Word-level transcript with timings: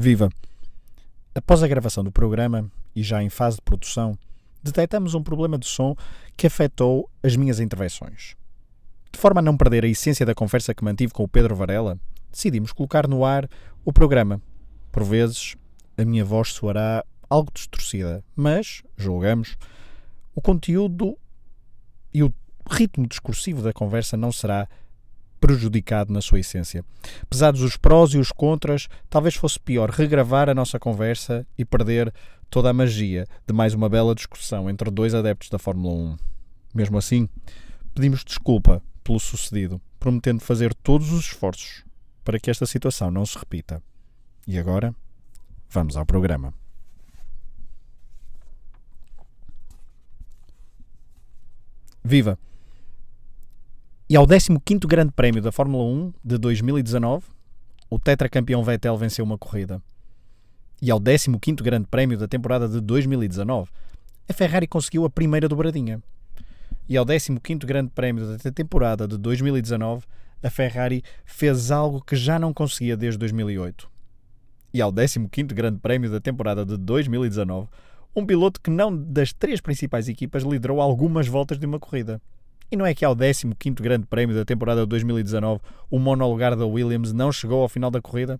Viva! 0.00 0.30
Após 1.34 1.60
a 1.60 1.66
gravação 1.66 2.04
do 2.04 2.12
programa 2.12 2.70
e 2.94 3.02
já 3.02 3.20
em 3.20 3.28
fase 3.28 3.56
de 3.56 3.62
produção, 3.62 4.16
detectamos 4.62 5.12
um 5.12 5.24
problema 5.24 5.58
de 5.58 5.66
som 5.66 5.96
que 6.36 6.46
afetou 6.46 7.10
as 7.20 7.34
minhas 7.34 7.58
intervenções. 7.58 8.36
De 9.12 9.18
forma 9.18 9.40
a 9.40 9.42
não 9.42 9.56
perder 9.56 9.84
a 9.84 9.88
essência 9.88 10.24
da 10.24 10.36
conversa 10.36 10.72
que 10.72 10.84
mantive 10.84 11.12
com 11.12 11.24
o 11.24 11.28
Pedro 11.28 11.56
Varela, 11.56 11.98
decidimos 12.30 12.72
colocar 12.72 13.08
no 13.08 13.24
ar 13.24 13.50
o 13.84 13.92
programa. 13.92 14.40
Por 14.92 15.02
vezes, 15.02 15.56
a 15.96 16.04
minha 16.04 16.24
voz 16.24 16.50
soará 16.50 17.04
algo 17.28 17.50
distorcida, 17.52 18.22
mas, 18.36 18.84
julgamos, 18.96 19.56
o 20.32 20.40
conteúdo 20.40 21.18
e 22.14 22.22
o 22.22 22.32
ritmo 22.70 23.04
discursivo 23.04 23.62
da 23.62 23.72
conversa 23.72 24.16
não 24.16 24.30
será 24.30 24.68
prejudicado 25.40 26.12
na 26.12 26.20
sua 26.20 26.40
essência. 26.40 26.84
Pesados 27.28 27.62
os 27.62 27.76
prós 27.76 28.10
e 28.10 28.18
os 28.18 28.32
contras, 28.32 28.88
talvez 29.08 29.34
fosse 29.34 29.58
pior 29.58 29.90
regravar 29.90 30.48
a 30.48 30.54
nossa 30.54 30.78
conversa 30.78 31.46
e 31.56 31.64
perder 31.64 32.12
toda 32.50 32.70
a 32.70 32.72
magia 32.72 33.26
de 33.46 33.52
mais 33.52 33.74
uma 33.74 33.88
bela 33.88 34.14
discussão 34.14 34.68
entre 34.68 34.90
dois 34.90 35.14
adeptos 35.14 35.50
da 35.50 35.58
Fórmula 35.58 35.94
1. 35.94 36.16
Mesmo 36.74 36.98
assim, 36.98 37.28
pedimos 37.94 38.24
desculpa 38.24 38.82
pelo 39.02 39.18
sucedido, 39.18 39.80
prometendo 39.98 40.40
fazer 40.40 40.74
todos 40.74 41.12
os 41.12 41.26
esforços 41.26 41.84
para 42.24 42.38
que 42.38 42.50
esta 42.50 42.66
situação 42.66 43.10
não 43.10 43.24
se 43.24 43.38
repita. 43.38 43.82
E 44.46 44.58
agora, 44.58 44.94
vamos 45.70 45.96
ao 45.96 46.04
programa. 46.04 46.52
Viva! 52.04 52.38
E 54.10 54.16
ao 54.16 54.26
15º 54.26 54.86
Grande 54.86 55.12
Prémio 55.12 55.42
da 55.42 55.52
Fórmula 55.52 55.84
1 55.84 56.14
de 56.24 56.38
2019, 56.38 57.26
o 57.90 57.98
tetracampeão 57.98 58.64
Vettel 58.64 58.96
venceu 58.96 59.22
uma 59.22 59.36
corrida. 59.36 59.82
E 60.80 60.90
ao 60.90 60.98
15º 60.98 61.62
Grande 61.62 61.86
Prémio 61.88 62.16
da 62.16 62.26
temporada 62.26 62.66
de 62.66 62.80
2019, 62.80 63.68
a 64.26 64.32
Ferrari 64.32 64.66
conseguiu 64.66 65.04
a 65.04 65.10
primeira 65.10 65.46
dobradinha. 65.46 66.02
E 66.88 66.96
ao 66.96 67.04
15º 67.04 67.66
Grande 67.66 67.90
Prémio 67.90 68.26
da 68.26 68.50
temporada 68.50 69.06
de 69.06 69.18
2019, 69.18 70.06
a 70.42 70.48
Ferrari 70.48 71.04
fez 71.26 71.70
algo 71.70 72.00
que 72.00 72.16
já 72.16 72.38
não 72.38 72.54
conseguia 72.54 72.96
desde 72.96 73.18
2008. 73.18 73.90
E 74.72 74.80
ao 74.80 74.90
15º 74.90 75.52
Grande 75.52 75.80
Prémio 75.80 76.10
da 76.10 76.18
temporada 76.18 76.64
de 76.64 76.78
2019, 76.78 77.68
um 78.16 78.24
piloto 78.24 78.58
que 78.58 78.70
não 78.70 78.96
das 78.96 79.34
três 79.34 79.60
principais 79.60 80.08
equipas 80.08 80.44
liderou 80.44 80.80
algumas 80.80 81.28
voltas 81.28 81.58
de 81.58 81.66
uma 81.66 81.78
corrida. 81.78 82.22
E 82.70 82.76
não 82.76 82.84
é 82.84 82.94
que 82.94 83.04
ao 83.04 83.16
15 83.16 83.54
Grande 83.76 84.06
Prémio 84.06 84.36
da 84.36 84.44
temporada 84.44 84.82
de 84.82 84.86
2019 84.88 85.60
o 85.90 85.98
monolugar 85.98 86.54
da 86.54 86.66
Williams 86.66 87.14
não 87.14 87.32
chegou 87.32 87.62
ao 87.62 87.68
final 87.68 87.90
da 87.90 88.00
corrida? 88.00 88.38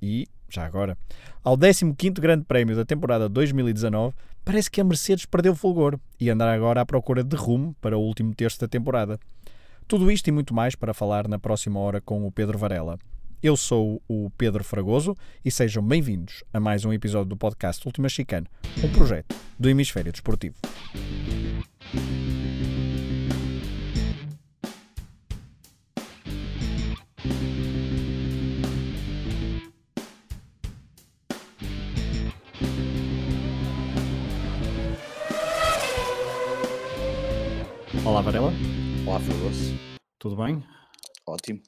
E, 0.00 0.26
já 0.48 0.64
agora, 0.64 0.96
ao 1.44 1.56
15 1.58 1.94
Grande 2.14 2.44
Prémio 2.46 2.74
da 2.74 2.86
temporada 2.86 3.28
de 3.28 3.34
2019 3.34 4.14
parece 4.44 4.70
que 4.70 4.80
a 4.80 4.84
Mercedes 4.84 5.26
perdeu 5.26 5.54
fulgor 5.54 5.98
e 6.18 6.30
andará 6.30 6.54
agora 6.54 6.80
à 6.80 6.86
procura 6.86 7.22
de 7.22 7.36
rumo 7.36 7.76
para 7.82 7.98
o 7.98 8.00
último 8.00 8.34
terço 8.34 8.58
da 8.60 8.66
temporada. 8.66 9.20
Tudo 9.86 10.10
isto 10.10 10.28
e 10.28 10.32
muito 10.32 10.54
mais 10.54 10.74
para 10.74 10.94
falar 10.94 11.28
na 11.28 11.38
próxima 11.38 11.78
hora 11.80 12.00
com 12.00 12.26
o 12.26 12.32
Pedro 12.32 12.56
Varela. 12.56 12.98
Eu 13.42 13.58
sou 13.58 14.02
o 14.08 14.30
Pedro 14.38 14.64
Fragoso 14.64 15.14
e 15.44 15.50
sejam 15.50 15.82
bem-vindos 15.82 16.42
a 16.52 16.58
mais 16.58 16.84
um 16.86 16.92
episódio 16.94 17.28
do 17.28 17.36
podcast 17.36 17.86
Última 17.86 18.08
Chicane, 18.08 18.46
um 18.82 18.90
projeto 18.90 19.36
do 19.58 19.68
Hemisfério 19.68 20.12
Desportivo. 20.12 20.56
Olá, 38.08 38.22
Varela. 38.22 38.50
Olá, 39.06 39.20
Fragoso. 39.20 39.74
Tudo 40.18 40.36
bem? 40.36 40.62
Ótimo. 41.26 41.60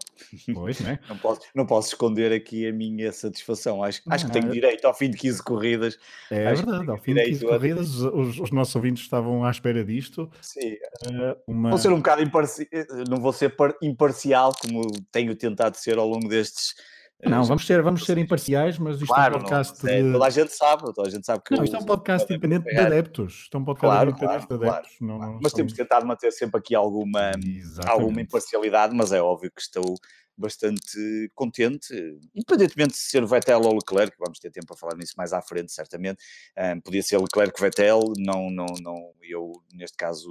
Pois, 0.55 0.81
né? 0.81 0.99
Não 1.07 1.19
posso, 1.19 1.41
não 1.55 1.67
posso 1.67 1.89
esconder 1.89 2.33
aqui 2.33 2.67
a 2.67 2.73
minha 2.73 3.13
satisfação. 3.13 3.85
Acho, 3.85 4.01
acho 4.09 4.25
que 4.27 4.33
tenho 4.33 4.47
é- 4.49 4.51
direito 4.51 4.87
ao 4.87 4.95
fim 4.95 5.11
de 5.11 5.19
15 5.19 5.43
corridas. 5.43 5.99
É 6.31 6.47
Acho 6.47 6.65
verdade, 6.65 6.91
ao 6.91 6.97
fim 6.97 7.13
de 7.15 7.21
15 7.25 7.33
direito 7.41 7.47
a- 7.55 7.59
corridas, 7.59 7.95
os, 7.97 8.41
os 8.41 8.51
nossos 8.51 8.75
ouvintes 8.75 9.03
estavam 9.03 9.45
à 9.45 9.51
espera 9.51 9.85
disto. 9.85 10.31
Sim, 10.41 10.77
Eh, 11.13 11.37
uma... 11.47 11.69
vou 11.71 11.79
ser 11.79 11.93
um 11.93 11.97
bocado 11.97 12.23
imparcial, 12.23 12.67
não 13.09 13.21
vou 13.21 13.33
ser 13.35 13.51
par- 13.55 13.75
imparcial 13.83 14.53
como 14.63 14.81
tenho 15.13 15.37
tentado 15.37 15.77
ser 15.77 15.99
ao 15.99 16.09
longo 16.09 16.27
destes. 16.29 16.75
Eh, 17.23 17.29
Não, 17.29 17.45
vamos 17.45 17.67
ser, 17.67 17.83
vamos 17.83 18.05
ser 18.05 18.19
imparciais, 18.19 18.79
mas 18.79 18.97
isto 19.01 19.07
Claro, 19.07 19.35
é 19.35 19.39
um 19.39 19.41
podcast 19.41 19.85
não, 19.85 19.91
é, 19.93 20.03
de... 20.03 20.13
toda 20.13 20.25
a 20.27 20.31
gente 20.31 20.53
sabe, 20.57 20.83
toda 20.95 21.09
a 21.09 21.11
gente 21.11 21.27
sabe 21.27 21.43
que 21.45 21.57
Não, 21.57 21.65
isto 21.65 21.77
é 21.77 21.79
um 21.79 21.85
podcast 21.85 22.33
independente 22.33 22.65
de 22.65 22.79
adeptos. 22.79 23.35
Isto 23.43 23.57
é 23.57 23.61
um 23.61 23.65
podcast 23.65 23.87
Claro, 23.95 24.11
independente 24.11 24.47
claro, 24.47 24.63
de 24.63 24.69
adeptos. 24.69 24.97
não, 25.01 25.19
não 25.19 25.41
Mas 25.43 25.53
temos 25.53 25.73
tentado 25.73 26.07
manter 26.07 26.31
sempre 26.33 26.59
aqui 26.59 26.75
alguma, 26.75 27.31
Exatamente. 27.45 27.91
alguma 27.91 28.21
imparcialidade, 28.21 28.95
mas 28.95 29.13
é 29.13 29.21
óbvio 29.21 29.51
que 29.51 29.61
estou 29.61 29.95
bastante 30.41 31.31
contente, 31.35 31.93
independentemente 32.35 32.93
de 32.93 32.99
ser 32.99 33.25
Vettel 33.27 33.61
ou 33.61 33.75
Leclerc, 33.75 34.17
vamos 34.19 34.39
ter 34.39 34.51
tempo 34.51 34.67
para 34.69 34.77
falar 34.77 34.97
nisso 34.97 35.13
mais 35.17 35.35
à 35.35 35.43
frente, 35.43 35.71
certamente. 35.71 36.25
Ahm, 36.57 36.81
podia 36.81 37.03
ser 37.03 37.19
Leclerc 37.19 37.61
Vettel, 37.61 38.01
não, 38.17 38.51
não, 38.51 38.67
não, 38.81 39.13
eu 39.23 39.53
neste 39.75 39.99
caso 39.99 40.31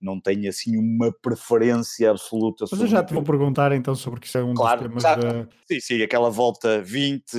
não 0.00 0.20
tenho 0.20 0.48
assim 0.48 0.76
uma 0.76 1.12
preferência 1.12 2.10
absoluta 2.10 2.64
Mas 2.70 2.80
eu 2.80 2.86
já 2.86 3.02
te 3.02 3.14
vou 3.14 3.22
perguntar 3.22 3.72
então 3.72 3.94
sobre 3.94 4.20
que 4.20 4.26
isso 4.26 4.38
é 4.38 4.44
um 4.44 4.54
Claro, 4.54 4.88
dos 4.88 5.02
temas 5.02 5.02
já- 5.02 5.14
da... 5.32 5.48
Sim, 5.66 5.80
sim, 5.80 6.02
aquela 6.02 6.30
volta 6.30 6.80
20, 6.82 7.34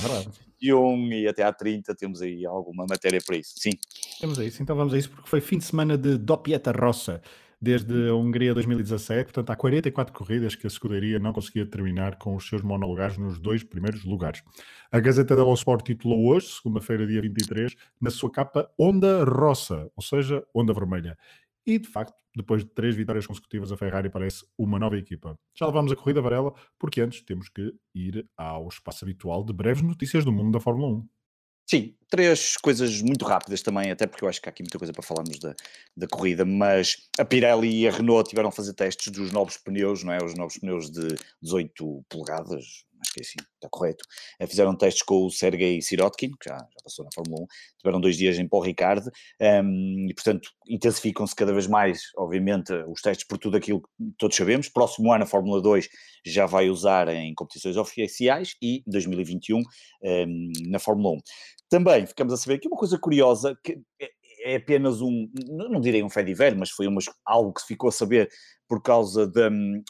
Verdade. 0.00 0.28
21 0.60 1.12
e 1.12 1.26
até 1.28 1.42
à 1.42 1.52
30, 1.52 1.94
temos 1.94 2.22
aí 2.22 2.46
alguma 2.46 2.86
matéria 2.88 3.20
para 3.24 3.36
isso. 3.36 3.54
Sim, 3.56 3.72
Temos 4.20 4.38
a 4.38 4.44
isso, 4.44 4.62
então 4.62 4.76
vamos 4.76 4.94
a 4.94 4.98
isso, 4.98 5.10
porque 5.10 5.28
foi 5.28 5.40
fim 5.40 5.58
de 5.58 5.64
semana 5.64 5.96
de 5.98 6.16
Doppietta 6.18 6.70
Rossa, 6.72 7.20
desde 7.60 8.08
a 8.08 8.14
Hungria 8.14 8.52
2017, 8.54 9.24
portanto 9.26 9.50
há 9.50 9.56
44 9.56 10.12
corridas 10.12 10.56
que 10.56 10.66
a 10.66 10.68
escuderia 10.68 11.20
não 11.20 11.32
conseguia 11.32 11.64
terminar 11.64 12.16
com 12.16 12.34
os 12.34 12.48
seus 12.48 12.60
monolugares 12.62 13.16
nos 13.16 13.38
dois 13.38 13.62
primeiros 13.62 14.04
lugares. 14.04 14.42
A 14.90 14.98
Gazeta 14.98 15.36
dello 15.36 15.54
Sport 15.54 15.84
titulou 15.86 16.26
hoje, 16.26 16.48
segunda-feira, 16.48 17.06
dia 17.06 17.22
23, 17.22 17.74
na 18.00 18.10
sua 18.10 18.30
capa 18.32 18.68
Onda 18.76 19.22
Rossa, 19.24 19.88
ou 19.96 20.02
seja, 20.02 20.44
Onda 20.52 20.72
Vermelha. 20.72 21.16
E, 21.66 21.78
de 21.78 21.88
facto, 21.88 22.14
depois 22.34 22.64
de 22.64 22.70
três 22.70 22.96
vitórias 22.96 23.26
consecutivas, 23.26 23.70
a 23.70 23.76
Ferrari 23.76 24.10
parece 24.10 24.44
uma 24.58 24.78
nova 24.78 24.96
equipa. 24.96 25.38
Já 25.54 25.66
levamos 25.66 25.92
a 25.92 25.96
corrida 25.96 26.20
Varela, 26.20 26.52
porque 26.78 27.00
antes 27.00 27.22
temos 27.22 27.48
que 27.48 27.74
ir 27.94 28.28
ao 28.36 28.68
espaço 28.68 29.04
habitual 29.04 29.44
de 29.44 29.52
breves 29.52 29.82
notícias 29.82 30.24
do 30.24 30.32
mundo 30.32 30.52
da 30.52 30.60
Fórmula 30.60 30.88
1. 30.98 31.08
Sim, 31.68 31.94
três 32.10 32.56
coisas 32.56 33.00
muito 33.00 33.24
rápidas 33.24 33.62
também, 33.62 33.90
até 33.90 34.06
porque 34.06 34.24
eu 34.24 34.28
acho 34.28 34.42
que 34.42 34.48
há 34.48 34.50
aqui 34.50 34.62
muita 34.62 34.78
coisa 34.78 34.92
para 34.92 35.02
falarmos 35.02 35.38
da, 35.38 35.54
da 35.96 36.06
corrida, 36.06 36.44
mas 36.44 37.08
a 37.18 37.24
Pirelli 37.24 37.80
e 37.82 37.88
a 37.88 37.90
Renault 37.90 38.28
tiveram 38.28 38.48
a 38.48 38.52
fazer 38.52 38.74
testes 38.74 39.12
dos 39.12 39.30
novos 39.30 39.56
pneus, 39.56 40.02
não 40.02 40.12
é? 40.12 40.18
Os 40.22 40.34
novos 40.34 40.58
pneus 40.58 40.90
de 40.90 41.16
18 41.40 42.04
polegadas, 42.08 42.84
que 43.12 43.20
é 43.20 43.22
assim, 43.22 43.36
está 43.54 43.68
correto. 43.70 44.04
Eh, 44.40 44.46
Fizeram 44.46 44.76
testes 44.76 45.02
com 45.02 45.26
o 45.26 45.30
Sergei 45.30 45.80
Sirotkin, 45.80 46.30
que 46.30 46.48
já, 46.48 46.56
já 46.56 46.82
passou 46.82 47.04
na 47.04 47.10
Fórmula 47.14 47.42
1, 47.42 47.46
tiveram 47.78 48.00
dois 48.00 48.16
dias 48.16 48.38
em 48.38 48.48
Paul 48.48 48.62
Ricard, 48.62 49.08
ehm, 49.40 50.08
e 50.08 50.14
portanto 50.14 50.48
intensificam-se 50.68 51.34
cada 51.34 51.52
vez 51.52 51.66
mais, 51.66 52.02
obviamente, 52.16 52.72
os 52.88 53.00
testes 53.00 53.26
por 53.26 53.38
tudo 53.38 53.56
aquilo 53.56 53.82
que 53.82 53.88
todos 54.18 54.36
sabemos. 54.36 54.68
Próximo 54.68 55.12
ano 55.12 55.24
a 55.24 55.26
Fórmula 55.26 55.60
2 55.60 55.88
já 56.24 56.46
vai 56.46 56.70
usar 56.70 57.08
em 57.08 57.34
competições 57.34 57.76
oficiais 57.76 58.54
e 58.62 58.82
2021 58.86 59.60
ehm, 60.02 60.50
na 60.68 60.78
Fórmula 60.78 61.16
1. 61.16 61.18
Também 61.68 62.06
ficamos 62.06 62.32
a 62.34 62.36
saber 62.36 62.56
aqui 62.56 62.68
uma 62.68 62.76
coisa 62.76 62.98
curiosa, 62.98 63.56
que 63.64 63.80
é, 64.42 64.56
apenas 64.56 65.00
um, 65.00 65.28
não 65.48 65.80
direi 65.80 66.02
um 66.02 66.10
fé 66.10 66.22
de 66.22 66.34
velho, 66.34 66.58
mas 66.58 66.70
foi 66.70 66.86
umas, 66.86 67.04
algo 67.24 67.52
que 67.52 67.62
ficou 67.66 67.88
a 67.88 67.92
saber 67.92 68.28
por 68.68 68.82
causa 68.82 69.26
de 69.26 69.48
um, 69.50 69.82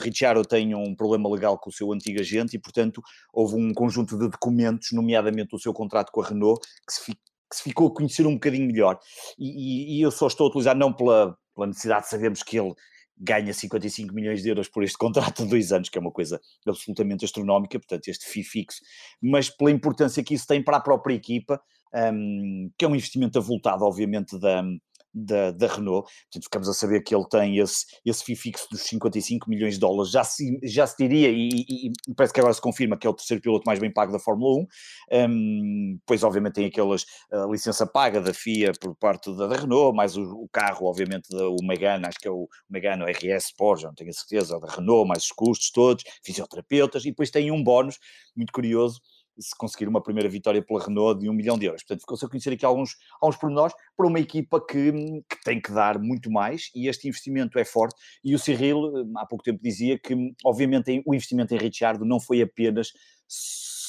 Ricciardo 0.00 0.42
tem 0.42 0.74
um 0.74 0.94
problema 0.94 1.28
legal 1.28 1.58
com 1.58 1.68
o 1.70 1.72
seu 1.72 1.92
antigo 1.92 2.20
agente 2.20 2.56
e, 2.56 2.58
portanto, 2.58 3.02
houve 3.32 3.54
um 3.56 3.72
conjunto 3.74 4.18
de 4.18 4.28
documentos, 4.28 4.88
nomeadamente 4.92 5.54
o 5.54 5.58
seu 5.58 5.72
contrato 5.74 6.10
com 6.10 6.22
a 6.22 6.26
Renault, 6.26 6.60
que 6.86 6.94
se, 6.94 7.04
fi- 7.04 7.14
que 7.14 7.56
se 7.56 7.62
ficou 7.62 7.88
a 7.88 7.94
conhecer 7.94 8.26
um 8.26 8.34
bocadinho 8.34 8.66
melhor. 8.66 8.98
E, 9.38 9.96
e- 9.96 9.98
e 9.98 10.02
eu 10.02 10.10
só 10.10 10.26
estou 10.26 10.46
a 10.46 10.48
utilizar 10.48 10.76
não 10.76 10.92
pela, 10.92 11.36
pela 11.54 11.66
necessidade 11.66 12.04
de 12.04 12.10
sabermos 12.10 12.42
que 12.42 12.58
ele 12.58 12.72
ganha 13.20 13.52
55 13.52 14.14
milhões 14.14 14.42
de 14.42 14.48
euros 14.48 14.68
por 14.68 14.82
este 14.82 14.96
contrato 14.96 15.44
de 15.44 15.50
dois 15.50 15.70
anos, 15.72 15.88
que 15.88 15.98
é 15.98 16.00
uma 16.00 16.10
coisa 16.10 16.40
absolutamente 16.66 17.24
astronómica, 17.24 17.78
portanto, 17.78 18.08
este 18.08 18.26
FII 18.26 18.42
fixo, 18.42 18.80
mas 19.22 19.50
pela 19.50 19.70
importância 19.70 20.24
que 20.24 20.34
isso 20.34 20.46
tem 20.46 20.62
para 20.62 20.78
a 20.78 20.80
própria 20.80 21.14
equipa, 21.14 21.60
um, 22.12 22.70
que 22.78 22.84
é 22.84 22.88
um 22.88 22.94
investimento 22.94 23.38
avultado, 23.38 23.84
obviamente, 23.84 24.38
da, 24.38 24.62
da, 25.12 25.50
da 25.50 25.66
Renault. 25.66 26.08
Portanto, 26.24 26.44
ficamos 26.44 26.68
a 26.68 26.72
saber 26.74 27.02
que 27.02 27.14
ele 27.14 27.26
tem 27.28 27.58
esse, 27.58 27.84
esse 28.04 28.24
FII 28.24 28.36
fixo 28.36 28.68
dos 28.70 28.82
55 28.82 29.48
milhões 29.48 29.74
de 29.74 29.80
dólares. 29.80 30.10
Já 30.12 30.24
se, 30.24 30.58
já 30.62 30.86
se 30.86 30.96
diria, 30.96 31.28
e, 31.30 31.48
e- 31.48 31.92
e 32.08 32.14
parece 32.14 32.32
que 32.32 32.40
agora 32.40 32.54
se 32.54 32.60
confirma 32.60 32.96
que 32.96 33.06
é 33.06 33.10
o 33.10 33.14
terceiro 33.14 33.42
piloto 33.42 33.64
mais 33.66 33.78
bem 33.78 33.92
pago 33.92 34.12
da 34.12 34.18
Fórmula 34.18 34.66
1. 35.10 35.28
Um, 35.28 35.98
pois, 36.06 36.22
obviamente, 36.22 36.54
tem 36.54 36.66
aquelas 36.66 37.04
licença 37.50 37.86
paga 37.86 38.20
da 38.20 38.32
FIA 38.32 38.72
por 38.80 38.94
parte 38.96 39.34
da, 39.36 39.46
da 39.46 39.56
Renault, 39.56 39.96
mais 39.96 40.16
o, 40.16 40.22
o 40.22 40.48
carro, 40.52 40.86
obviamente, 40.86 41.28
da, 41.30 41.48
o 41.48 41.56
Megane, 41.62 42.06
acho 42.06 42.18
que 42.18 42.28
é 42.28 42.30
o 42.30 42.48
Megane 42.68 43.04
RS 43.10 43.46
Sport, 43.46 43.80
já 43.82 43.88
não 43.88 43.94
tenho 43.94 44.10
a 44.10 44.12
certeza, 44.12 44.58
da 44.60 44.68
Renault, 44.68 45.08
mais 45.08 45.24
os 45.24 45.32
custos 45.32 45.70
todos, 45.70 46.04
fisioterapeutas, 46.24 47.04
e 47.04 47.10
depois 47.10 47.30
tem 47.30 47.50
um 47.50 47.62
bónus 47.62 47.98
muito 48.36 48.52
curioso 48.52 49.00
se 49.38 49.56
conseguir 49.56 49.88
uma 49.88 50.02
primeira 50.02 50.28
vitória 50.28 50.62
pela 50.62 50.84
Renault 50.84 51.20
de 51.20 51.28
um 51.28 51.32
milhão 51.32 51.58
de 51.58 51.66
euros. 51.66 51.82
Portanto, 51.82 52.00
ficou-se 52.00 52.24
a 52.24 52.28
conhecer 52.28 52.52
aqui 52.52 52.64
alguns, 52.64 52.96
alguns 53.20 53.36
pormenores 53.36 53.74
para 53.96 54.06
uma 54.06 54.20
equipa 54.20 54.64
que, 54.64 54.92
que 55.28 55.44
tem 55.44 55.60
que 55.60 55.72
dar 55.72 55.98
muito 55.98 56.30
mais 56.30 56.70
e 56.74 56.88
este 56.88 57.08
investimento 57.08 57.58
é 57.58 57.64
forte. 57.64 57.94
E 58.24 58.34
o 58.34 58.38
Cyril, 58.38 59.10
há 59.16 59.26
pouco 59.26 59.44
tempo, 59.44 59.60
dizia 59.62 59.98
que, 59.98 60.14
obviamente, 60.44 61.02
o 61.06 61.14
investimento 61.14 61.54
em 61.54 61.58
Ricciardo 61.58 62.04
não 62.04 62.20
foi 62.20 62.42
apenas 62.42 62.92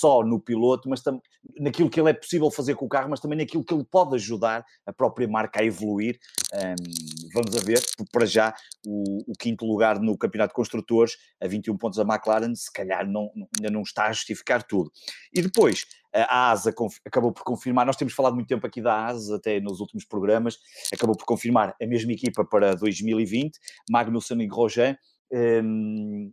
só 0.02 0.24
no 0.24 0.40
piloto, 0.40 0.90
mas 0.90 1.02
também 1.04 1.22
naquilo 1.60 1.90
que 1.90 2.00
ele 2.00 2.10
é 2.10 2.14
possível 2.14 2.50
fazer 2.50 2.74
com 2.74 2.86
o 2.86 2.90
carro, 2.90 3.10
mas 3.12 3.20
também 3.20 3.38
naquilo 3.38 3.64
que 3.64 3.72
ele 3.72 3.84
pode 3.84 4.16
ajudar 4.16 4.66
a 4.86 4.92
própria 4.92 5.28
marca 5.28 5.62
a 5.62 5.64
evoluir. 5.64 6.18
Um, 6.54 7.30
vamos 7.36 7.56
a 7.56 7.64
ver, 7.64 7.80
para 8.12 8.26
já, 8.26 8.54
o, 8.86 9.32
o, 9.32 9.34
quinto 9.38 9.64
lugar 9.64 10.00
no 10.00 10.18
Campeonato 10.18 10.52
de 10.52 10.56
Construtores, 10.56 11.14
a 11.40 11.48
21 11.48 11.78
pontos 11.78 11.98
da 11.98 12.04
McLaren, 12.04 12.56
se 12.56 12.72
calhar 12.74 13.08
não, 13.08 13.30
ainda 13.58 13.72
não 13.72 13.84
está 13.84 14.08
a 14.08 14.12
justificar 14.12 14.64
tudo. 14.64 14.92
E 15.32 15.42
depois, 15.42 15.86
a 16.14 16.52
ASA 16.52 16.74
acabou 17.06 17.32
por 17.32 17.44
confirmar, 17.44 17.86
nós 17.86 17.96
temos 17.96 18.14
falado 18.14 18.34
muito 18.34 18.48
tempo 18.48 18.66
aqui 18.66 18.82
da 18.82 19.06
ASA, 19.06 19.36
até 19.36 19.60
nos 19.60 19.80
últimos 19.80 20.04
programas, 20.04 20.58
acabou 20.92 21.16
por 21.16 21.26
confirmar 21.26 21.76
a 21.80 21.86
mesma 21.86 22.12
equipa 22.12 22.44
para 22.44 22.76
2020, 22.76 23.58
Magnussen 23.90 24.42
e 24.42 24.48
Grosjean. 24.48 24.98
Um, 25.32 26.32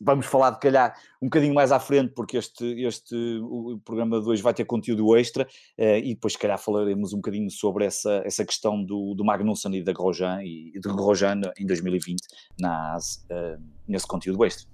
vamos 0.00 0.26
falar 0.26 0.50
de 0.50 0.60
calhar 0.60 0.94
um 1.20 1.26
bocadinho 1.26 1.54
mais 1.54 1.72
à 1.72 1.80
frente, 1.80 2.12
porque 2.14 2.36
este, 2.36 2.64
este 2.82 3.14
o 3.42 3.78
programa 3.84 4.20
de 4.20 4.28
hoje 4.28 4.42
vai 4.42 4.52
ter 4.52 4.64
conteúdo 4.64 5.16
extra, 5.16 5.44
uh, 5.44 5.98
e 5.98 6.14
depois 6.14 6.34
se 6.34 6.38
calhar 6.38 6.58
falaremos 6.58 7.12
um 7.12 7.16
bocadinho 7.16 7.50
sobre 7.50 7.84
essa, 7.84 8.22
essa 8.24 8.44
questão 8.44 8.82
do, 8.84 9.14
do 9.14 9.24
Magnussen 9.24 9.74
e 9.74 9.82
da 9.82 9.92
Grosjean, 9.92 10.42
e 10.42 10.72
de 10.72 10.88
Grosjean 10.88 11.40
em 11.58 11.66
2020 11.66 12.20
na 12.58 12.94
AS, 12.94 13.26
uh, 13.30 13.62
nesse 13.88 14.06
conteúdo 14.06 14.44
extra. 14.44 14.68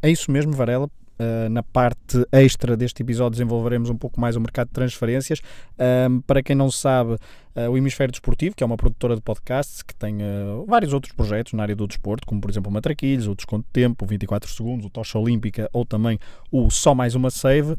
É 0.00 0.10
isso 0.10 0.30
mesmo, 0.30 0.52
Varela. 0.52 0.90
Uh, 1.18 1.48
na 1.50 1.62
parte 1.62 2.26
extra 2.32 2.76
deste 2.76 3.02
episódio 3.02 3.32
desenvolveremos 3.32 3.90
um 3.90 3.96
pouco 3.96 4.20
mais 4.20 4.34
o 4.36 4.40
mercado 4.40 4.68
de 4.68 4.74
transferências. 4.74 5.40
para 6.26 6.42
quem 6.42 6.56
não 6.56 6.70
sabe, 6.70 7.16
Uh, 7.54 7.70
o 7.70 7.76
Hemisfério 7.76 8.10
Desportivo, 8.10 8.56
que 8.56 8.64
é 8.64 8.66
uma 8.66 8.78
produtora 8.78 9.14
de 9.14 9.20
podcasts 9.20 9.82
que 9.82 9.94
tem 9.94 10.22
uh, 10.22 10.64
vários 10.66 10.94
outros 10.94 11.12
projetos 11.12 11.52
na 11.52 11.62
área 11.62 11.76
do 11.76 11.86
desporto, 11.86 12.26
como 12.26 12.40
por 12.40 12.48
exemplo 12.50 12.70
o 12.70 12.72
Matraquilhos, 12.72 13.26
o 13.26 13.34
Desconto 13.34 13.66
de 13.66 13.72
Tempo, 13.72 14.06
o 14.06 14.08
24 14.08 14.50
Segundos, 14.50 14.86
o 14.86 14.90
Tocha 14.90 15.18
Olímpica 15.18 15.68
ou 15.70 15.84
também 15.84 16.18
o 16.50 16.70
Só 16.70 16.94
Mais 16.94 17.14
Uma 17.14 17.30
Save. 17.30 17.76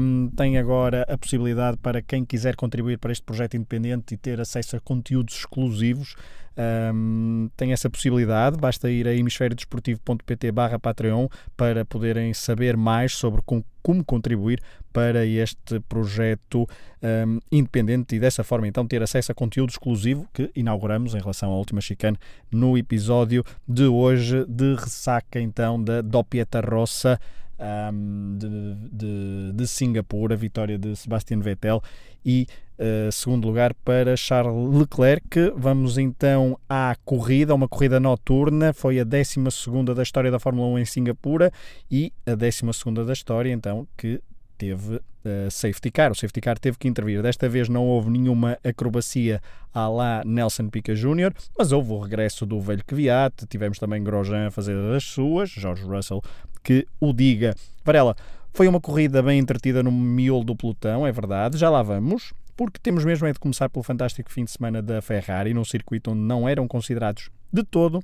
Um, 0.00 0.30
tem 0.34 0.56
agora 0.56 1.04
a 1.06 1.18
possibilidade 1.18 1.76
para 1.76 2.00
quem 2.00 2.24
quiser 2.24 2.56
contribuir 2.56 2.98
para 2.98 3.12
este 3.12 3.22
projeto 3.22 3.58
independente 3.58 4.14
e 4.14 4.16
ter 4.16 4.40
acesso 4.40 4.76
a 4.76 4.80
conteúdos 4.80 5.34
exclusivos. 5.34 6.16
Um, 6.56 7.48
tem 7.56 7.72
essa 7.72 7.88
possibilidade, 7.88 8.58
basta 8.58 8.90
ir 8.90 9.06
a 9.06 9.14
hemisfériodesportivo.pt 9.14 10.52
barra 10.52 10.78
Patreon 10.78 11.28
para 11.56 11.84
poderem 11.84 12.34
saber 12.34 12.76
mais 12.76 13.14
sobre 13.14 13.40
com, 13.42 13.62
como 13.82 14.04
contribuir 14.04 14.60
para 14.92 15.24
este 15.24 15.78
projeto 15.88 16.68
um, 17.26 17.38
independente 17.52 18.16
e 18.16 18.20
dessa 18.20 18.42
forma 18.42 18.66
então 18.66 18.86
ter 18.86 19.02
acesso 19.02 19.30
a 19.30 19.34
conteúdo 19.34 19.70
exclusivo 19.70 20.28
que 20.34 20.50
inauguramos 20.54 21.14
em 21.14 21.20
relação 21.20 21.52
à 21.52 21.56
última 21.56 21.80
chicane 21.80 22.18
no 22.50 22.76
episódio 22.76 23.44
de 23.66 23.84
hoje 23.84 24.44
de 24.46 24.74
ressaca 24.74 25.40
então 25.40 25.82
da 25.82 26.02
Doppietta 26.02 26.60
Rossa 26.60 27.18
um, 27.60 28.36
de, 28.38 28.74
de, 28.90 29.52
de 29.52 29.66
Singapura, 29.66 30.34
vitória 30.34 30.78
de 30.78 30.96
Sebastian 30.96 31.40
Vettel 31.40 31.82
e 32.24 32.46
uh, 32.78 33.12
segundo 33.12 33.46
lugar 33.46 33.74
para 33.74 34.16
Charles 34.16 34.74
Leclerc. 34.74 35.52
Vamos 35.56 35.98
então 35.98 36.58
à 36.68 36.96
corrida, 37.04 37.54
uma 37.54 37.68
corrida 37.68 38.00
noturna, 38.00 38.72
foi 38.72 38.98
a 38.98 39.04
12 39.04 39.36
da 39.94 40.02
história 40.02 40.30
da 40.30 40.38
Fórmula 40.38 40.68
1 40.68 40.78
em 40.78 40.84
Singapura 40.84 41.52
e 41.90 42.12
a 42.26 42.34
12 42.34 42.62
da 43.06 43.12
história 43.12 43.52
então 43.52 43.86
que 43.96 44.20
teve 44.56 44.96
uh, 44.96 45.50
safety 45.50 45.90
car. 45.90 46.12
O 46.12 46.14
safety 46.14 46.40
car 46.40 46.58
teve 46.58 46.76
que 46.76 46.86
intervir. 46.86 47.22
Desta 47.22 47.48
vez 47.48 47.68
não 47.68 47.86
houve 47.86 48.10
nenhuma 48.10 48.58
acrobacia 48.62 49.40
à 49.72 49.88
lá 49.88 50.22
Nelson 50.26 50.68
Pica 50.68 50.94
Jr., 50.94 51.32
mas 51.58 51.72
houve 51.72 51.92
o 51.92 51.98
regresso 51.98 52.44
do 52.44 52.60
velho 52.60 52.84
Kvyat. 52.84 53.46
Tivemos 53.48 53.78
também 53.78 54.04
Grosjean 54.04 54.48
a 54.48 54.50
fazer 54.50 54.76
as 54.94 55.04
suas, 55.04 55.48
George 55.48 55.82
Russell 55.82 56.22
que 56.62 56.86
o 57.00 57.12
diga. 57.12 57.54
Varela, 57.84 58.16
foi 58.52 58.68
uma 58.68 58.80
corrida 58.80 59.22
bem 59.22 59.38
entretida 59.38 59.82
no 59.82 59.92
miolo 59.92 60.44
do 60.44 60.56
pelotão, 60.56 61.06
é 61.06 61.12
verdade, 61.12 61.56
já 61.56 61.70
lá 61.70 61.82
vamos, 61.82 62.32
porque 62.56 62.78
temos 62.78 63.04
mesmo 63.04 63.26
é 63.26 63.32
de 63.32 63.38
começar 63.38 63.68
pelo 63.68 63.82
fantástico 63.82 64.30
fim 64.30 64.44
de 64.44 64.50
semana 64.50 64.82
da 64.82 65.00
Ferrari, 65.00 65.54
num 65.54 65.64
circuito 65.64 66.10
onde 66.10 66.20
não 66.20 66.48
eram 66.48 66.68
considerados 66.68 67.30
de 67.52 67.62
todo 67.62 68.02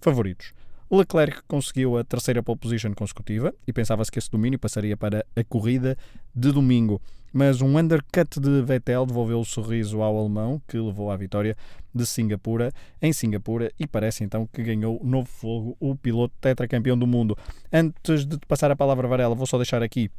favoritos. 0.00 0.52
Leclerc 0.90 1.42
conseguiu 1.48 1.98
a 1.98 2.04
terceira 2.04 2.42
pole 2.42 2.58
position 2.58 2.94
consecutiva 2.94 3.52
e 3.66 3.72
pensava-se 3.72 4.10
que 4.10 4.18
esse 4.18 4.30
domínio 4.30 4.58
passaria 4.58 4.96
para 4.96 5.26
a 5.34 5.42
corrida 5.42 5.98
de 6.32 6.52
domingo. 6.52 7.02
Mas 7.36 7.60
um 7.60 7.76
undercut 7.76 8.40
de 8.40 8.62
Vettel 8.62 9.04
devolveu 9.04 9.38
o 9.38 9.44
sorriso 9.44 10.00
ao 10.00 10.18
alemão, 10.18 10.58
que 10.66 10.78
levou 10.78 11.10
à 11.10 11.16
vitória 11.18 11.54
de 11.94 12.06
Singapura 12.06 12.72
em 13.02 13.12
Singapura 13.12 13.70
e 13.78 13.86
parece 13.86 14.24
então 14.24 14.48
que 14.50 14.62
ganhou 14.62 14.98
novo 15.04 15.28
fogo 15.28 15.76
o 15.78 15.94
piloto 15.94 16.32
tetracampeão 16.40 16.96
do 16.96 17.06
mundo. 17.06 17.36
Antes 17.70 18.24
de 18.24 18.38
passar 18.48 18.70
a 18.70 18.74
palavra, 18.74 19.06
Varela, 19.06 19.34
vou 19.34 19.46
só 19.46 19.58
deixar 19.58 19.82
aqui 19.82 20.10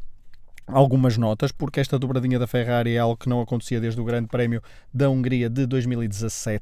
algumas 0.68 1.18
notas, 1.18 1.52
porque 1.52 1.80
esta 1.80 1.98
dobradinha 1.98 2.38
da 2.38 2.46
Ferrari 2.46 2.94
é 2.94 3.00
algo 3.00 3.18
que 3.18 3.28
não 3.28 3.42
acontecia 3.42 3.82
desde 3.82 4.00
o 4.00 4.04
Grande 4.04 4.28
Prémio 4.28 4.62
da 4.94 5.10
Hungria 5.10 5.50
de 5.50 5.66
2017. 5.66 6.62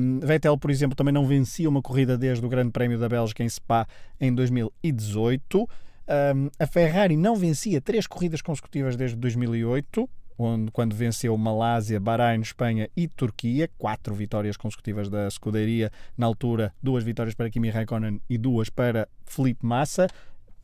Um, 0.00 0.18
Vettel, 0.18 0.58
por 0.58 0.72
exemplo, 0.72 0.96
também 0.96 1.14
não 1.14 1.28
vencia 1.28 1.68
uma 1.68 1.80
corrida 1.80 2.18
desde 2.18 2.44
o 2.44 2.48
Grande 2.48 2.72
Prémio 2.72 2.98
da 2.98 3.08
Bélgica 3.08 3.44
em 3.44 3.48
Spa 3.48 3.86
em 4.20 4.34
2018. 4.34 5.68
Um, 6.06 6.50
a 6.58 6.66
Ferrari 6.66 7.16
não 7.16 7.36
vencia 7.36 7.80
três 7.80 8.06
corridas 8.06 8.42
consecutivas 8.42 8.96
desde 8.96 9.16
2008. 9.16 10.08
Onde, 10.36 10.72
quando 10.72 10.96
venceu 10.96 11.36
Malásia, 11.38 12.00
Bahrein, 12.00 12.40
Espanha 12.40 12.90
e 12.96 13.06
Turquia, 13.06 13.70
quatro 13.78 14.12
vitórias 14.12 14.56
consecutivas 14.56 15.08
da 15.08 15.28
escuderia, 15.28 15.92
na 16.18 16.26
altura 16.26 16.74
duas 16.82 17.04
vitórias 17.04 17.36
para 17.36 17.48
Kimi 17.48 17.70
Raikkonen 17.70 18.20
e 18.28 18.36
duas 18.36 18.68
para 18.68 19.08
Felipe 19.24 19.64
Massa 19.64 20.08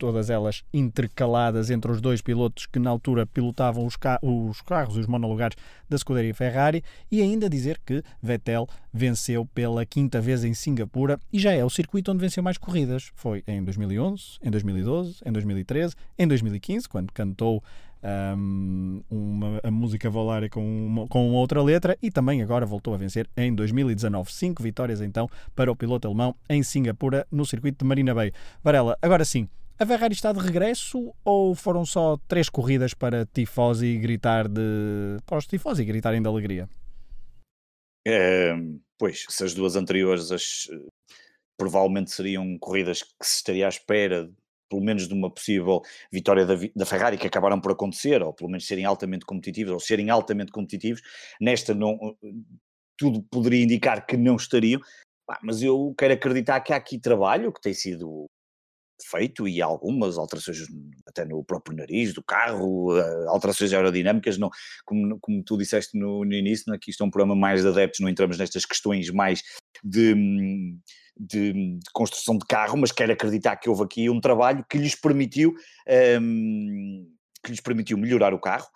todas 0.01 0.31
elas 0.31 0.63
intercaladas 0.73 1.69
entre 1.69 1.91
os 1.91 2.01
dois 2.01 2.23
pilotos 2.23 2.65
que 2.65 2.79
na 2.79 2.89
altura 2.89 3.23
pilotavam 3.23 3.85
os, 3.85 3.95
ca 3.95 4.17
os 4.23 4.59
carros 4.59 4.97
os 4.97 5.05
monolugares 5.05 5.55
da 5.87 5.95
escuderia 5.95 6.33
Ferrari, 6.33 6.83
e 7.11 7.21
ainda 7.21 7.47
dizer 7.47 7.79
que 7.85 8.01
Vettel 8.19 8.67
venceu 8.91 9.45
pela 9.45 9.85
quinta 9.85 10.19
vez 10.19 10.43
em 10.43 10.55
Singapura 10.55 11.19
e 11.31 11.37
já 11.37 11.51
é 11.51 11.63
o 11.63 11.69
circuito 11.69 12.11
onde 12.11 12.19
venceu 12.19 12.41
mais 12.41 12.57
corridas. 12.57 13.11
Foi 13.13 13.43
em 13.45 13.63
2011, 13.63 14.39
em 14.41 14.49
2012, 14.49 15.17
em 15.23 15.31
2013, 15.31 15.93
em 16.17 16.27
2015, 16.27 16.89
quando 16.89 17.13
cantou 17.13 17.63
um, 18.35 19.03
uma, 19.07 19.59
a 19.63 19.69
música 19.69 20.09
Volare 20.09 20.49
com, 20.49 20.65
uma, 20.87 21.07
com 21.07 21.31
outra 21.33 21.61
letra 21.61 21.95
e 22.01 22.09
também 22.09 22.41
agora 22.41 22.65
voltou 22.65 22.95
a 22.95 22.97
vencer 22.97 23.29
em 23.37 23.53
2019. 23.53 24.33
Cinco 24.33 24.63
vitórias 24.63 24.99
então 24.99 25.29
para 25.55 25.71
o 25.71 25.75
piloto 25.75 26.07
alemão 26.07 26.35
em 26.49 26.63
Singapura 26.63 27.27
no 27.31 27.45
circuito 27.45 27.83
de 27.83 27.87
Marina 27.87 28.15
Bay. 28.15 28.31
Varela, 28.63 28.97
agora 28.99 29.23
sim, 29.23 29.47
a 29.81 29.85
Ferrari 29.85 30.13
está 30.13 30.31
de 30.31 30.39
regresso 30.39 31.11
ou 31.25 31.55
foram 31.55 31.83
só 31.83 32.15
três 32.27 32.47
corridas 32.49 32.93
para 32.93 33.25
tifosi 33.25 33.97
gritar 33.97 34.47
de. 34.47 35.17
para 35.25 35.39
os 35.39 35.47
tifosi 35.47 35.83
gritarem 35.83 36.21
de 36.21 36.27
alegria? 36.27 36.69
É, 38.07 38.53
pois, 38.95 39.25
se 39.27 39.43
as 39.43 39.55
duas 39.55 39.75
anteriores 39.75 40.31
as, 40.31 40.67
provavelmente 41.57 42.11
seriam 42.11 42.59
corridas 42.59 43.01
que 43.01 43.25
se 43.25 43.37
estaria 43.37 43.65
à 43.65 43.69
espera, 43.69 44.31
pelo 44.69 44.83
menos 44.83 45.07
de 45.07 45.15
uma 45.15 45.31
possível 45.31 45.81
vitória 46.11 46.45
da, 46.45 46.53
da, 46.75 46.85
Ferrari, 46.85 47.17
que 47.17 47.25
acabaram 47.25 47.59
por 47.59 47.71
acontecer, 47.71 48.21
ou 48.21 48.33
pelo 48.33 48.51
menos 48.51 48.67
serem 48.67 48.85
altamente 48.85 49.25
competitivos, 49.25 49.73
ou 49.73 49.79
serem 49.79 50.11
altamente 50.11 50.51
competitivos, 50.51 51.01
nesta 51.41 51.73
não, 51.73 51.97
tudo 52.95 53.23
poderia 53.31 53.63
indicar 53.63 54.05
que 54.05 54.15
não 54.15 54.35
estariam, 54.35 54.79
mas 55.41 55.63
eu 55.63 55.91
quero 55.97 56.13
acreditar 56.13 56.61
que 56.61 56.71
há 56.71 56.75
aqui 56.75 56.99
trabalho 56.99 57.51
que 57.51 57.61
tem 57.61 57.73
sido 57.73 58.29
feito 59.09 59.47
e 59.47 59.61
algumas 59.61 60.17
alterações 60.17 60.59
até 61.05 61.25
no 61.25 61.43
próprio 61.43 61.75
nariz 61.75 62.13
do 62.13 62.23
carro, 62.23 62.97
eh, 62.97 63.25
alterações 63.27 63.73
aerodinâmicas, 63.73 64.37
não, 64.37 64.49
como, 64.85 65.19
como 65.19 65.43
tu 65.43 65.57
disseste 65.57 65.97
no, 65.97 66.23
no 66.25 66.33
início, 66.33 66.73
aqui 66.73 66.91
isto 66.91 67.03
é 67.03 67.07
um 67.07 67.11
programa 67.11 67.35
mais 67.35 67.61
de 67.61 67.67
adeptos, 67.67 67.99
não 67.99 68.09
entramos 68.09 68.37
nestas 68.37 68.65
questões 68.65 69.09
mais 69.09 69.41
de, 69.83 70.13
de, 71.17 71.53
de, 71.53 71.79
construção 71.93 72.37
de 72.37 72.45
carro, 72.45 72.77
mas 72.77 72.91
quero 72.91 73.11
acreditar 73.11 73.55
que 73.57 73.69
houve 73.69 73.83
aqui 73.83 74.09
um 74.09 74.21
trabalho 74.21 74.65
que 74.69 74.77
lhes 74.77 74.95
permitiu 74.95 75.51
um, 75.51 75.53
ehm, 75.87 77.05
que 77.43 77.51
lhes 77.51 77.61
permitiu 77.61 77.97
melhorar 77.97 78.33
o 78.33 78.39
carro. 78.39 78.67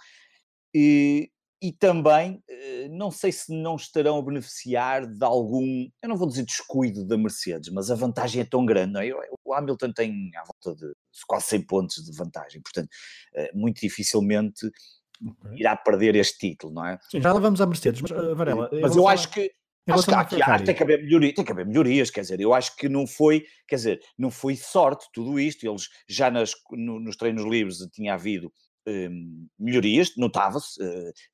E, 0.74 1.29
e 1.65 1.72
também 1.72 2.43
eh, 2.48 2.88
não 2.89 3.10
sei 3.10 3.31
se 3.31 3.51
não 3.51 3.75
estarão 3.75 4.19
a 4.19 4.22
beneficiar 4.22 5.07
de 5.07 5.25
algum, 5.25 5.88
eu 6.00 6.10
não 6.10 6.15
vou 6.15 6.27
dizer 6.27 6.45
descuido 6.45 7.03
da 7.03 7.17
Mercedes, 7.17 7.74
mas 7.74 7.89
a 7.89 7.95
vantagem 7.95 8.43
é 8.43 8.45
tão 8.45 8.63
grande, 8.63 8.93
não 8.93 9.01
é? 9.01 9.10
O 9.43 9.51
Hamilton 9.51 9.91
tem 9.91 10.29
à 10.36 10.43
volta 10.43 10.75
de 10.79 10.93
quase 11.25 11.48
100 11.48 11.62
pontos 11.65 12.05
de 12.05 12.15
vantagem, 12.15 12.62
portanto, 12.62 12.89
eh, 13.34 13.50
muito 13.55 13.81
dificilmente 13.81 14.69
irá 15.55 15.75
perder 15.75 16.15
este 16.15 16.38
título, 16.38 16.72
não 16.72 16.86
é? 16.86 17.00
Sim, 17.10 17.19
já 17.19 17.34
lá 17.34 17.39
vamos 17.39 17.60
à 17.60 17.65
Mercedes, 17.65 18.00
mas 18.00 18.12
uh, 18.12 18.36
Varela. 18.36 18.69
Mas 18.72 18.95
eu 18.95 19.01
falar... 19.01 19.13
acho 19.13 19.31
que 19.31 19.51
Acho 19.88 20.07
que, 20.07 20.13
aqui, 20.15 20.41
há, 20.41 20.57
tem, 20.57 20.74
que 20.74 20.81
haver 20.81 21.03
melhoria, 21.03 21.31
tem 21.31 21.45
que 21.45 21.51
haver 21.51 21.65
melhorias, 21.65 22.10
quer 22.10 22.22
dizer, 22.22 22.39
eu 22.39 22.55
acho 22.55 22.75
que 22.75 22.89
não 22.89 23.05
foi, 23.05 23.45
quer 23.67 23.75
dizer, 23.75 24.00
não 24.17 24.31
foi 24.31 24.55
sorte 24.55 25.05
tudo 25.13 25.39
isto, 25.39 25.63
eles 25.63 25.89
já 26.10 26.31
nas, 26.31 26.53
no, 26.72 27.00
nos 27.00 27.15
treinos 27.15 27.45
livres 27.45 27.77
tinha 27.93 28.15
havido 28.15 28.51
melhorias, 29.60 30.13
notava-se, 30.18 30.80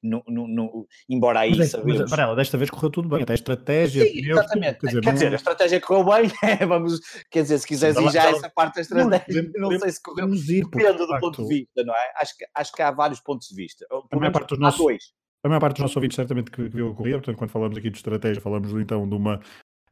no, 0.01 0.23
no, 0.27 0.47
no, 0.47 0.87
embora 1.09 1.41
aí 1.41 1.51
mas, 1.51 1.59
é 1.59 1.65
sabemos... 1.65 2.01
Mas, 2.01 2.09
Varela, 2.09 2.35
desta 2.35 2.57
vez 2.57 2.69
correu 2.69 2.89
tudo 2.89 3.09
bem, 3.09 3.23
até 3.23 3.33
a 3.33 3.35
estratégia... 3.35 4.05
Sim, 4.05 4.29
exatamente. 4.29 4.79
Quer, 4.79 4.87
dizer, 4.87 5.01
quer 5.01 5.07
não... 5.07 5.13
dizer, 5.13 5.31
a 5.33 5.35
estratégia 5.35 5.81
correu 5.81 6.03
bem, 6.05 6.29
vamos, 6.67 6.99
quer 7.29 7.43
dizer, 7.43 7.59
se 7.59 7.67
quiseres 7.67 7.97
ir 7.97 8.11
já 8.11 8.29
essa 8.29 8.49
parte 8.49 8.75
da 8.75 8.81
estratégia, 8.81 9.51
não, 9.55 9.69
não 9.69 9.79
sei 9.79 9.91
se 9.91 10.01
correu, 10.01 10.33
ir, 10.33 10.63
depende 10.63 10.97
do 10.97 11.19
ponto 11.19 11.43
de 11.43 11.47
vista, 11.47 11.83
não 11.83 11.93
é? 11.93 12.13
Acho 12.21 12.37
que, 12.37 12.45
acho 12.55 12.71
que 12.71 12.81
há 12.81 12.91
vários 12.91 13.19
pontos 13.19 13.47
de 13.47 13.55
vista. 13.55 13.85
A 14.11 14.17
maior 14.17 14.31
parte 14.31 14.49
dos 14.49 14.59
nossos... 14.59 14.79
dois. 14.79 15.03
A 15.43 15.47
maior 15.49 15.59
parte 15.59 15.73
dos 15.73 15.81
nossos 15.81 15.97
ouvintes 15.97 16.15
certamente 16.15 16.51
que 16.51 16.69
viu 16.69 16.91
a 16.91 16.95
corrida, 16.95 17.17
portanto, 17.17 17.37
quando 17.37 17.49
falamos 17.49 17.77
aqui 17.77 17.89
de 17.89 17.97
estratégia, 17.97 18.41
falamos 18.41 18.71
então 18.73 19.09
de 19.09 19.15
uma 19.15 19.41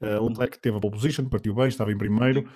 uh, 0.01 0.27
Leclerc 0.27 0.57
que 0.57 0.61
teve 0.61 0.77
a 0.77 0.79
pole 0.79 0.93
position, 0.93 1.25
partiu 1.25 1.53
bem, 1.55 1.67
estava 1.67 1.91
em 1.91 1.97
primeiro, 1.97 2.47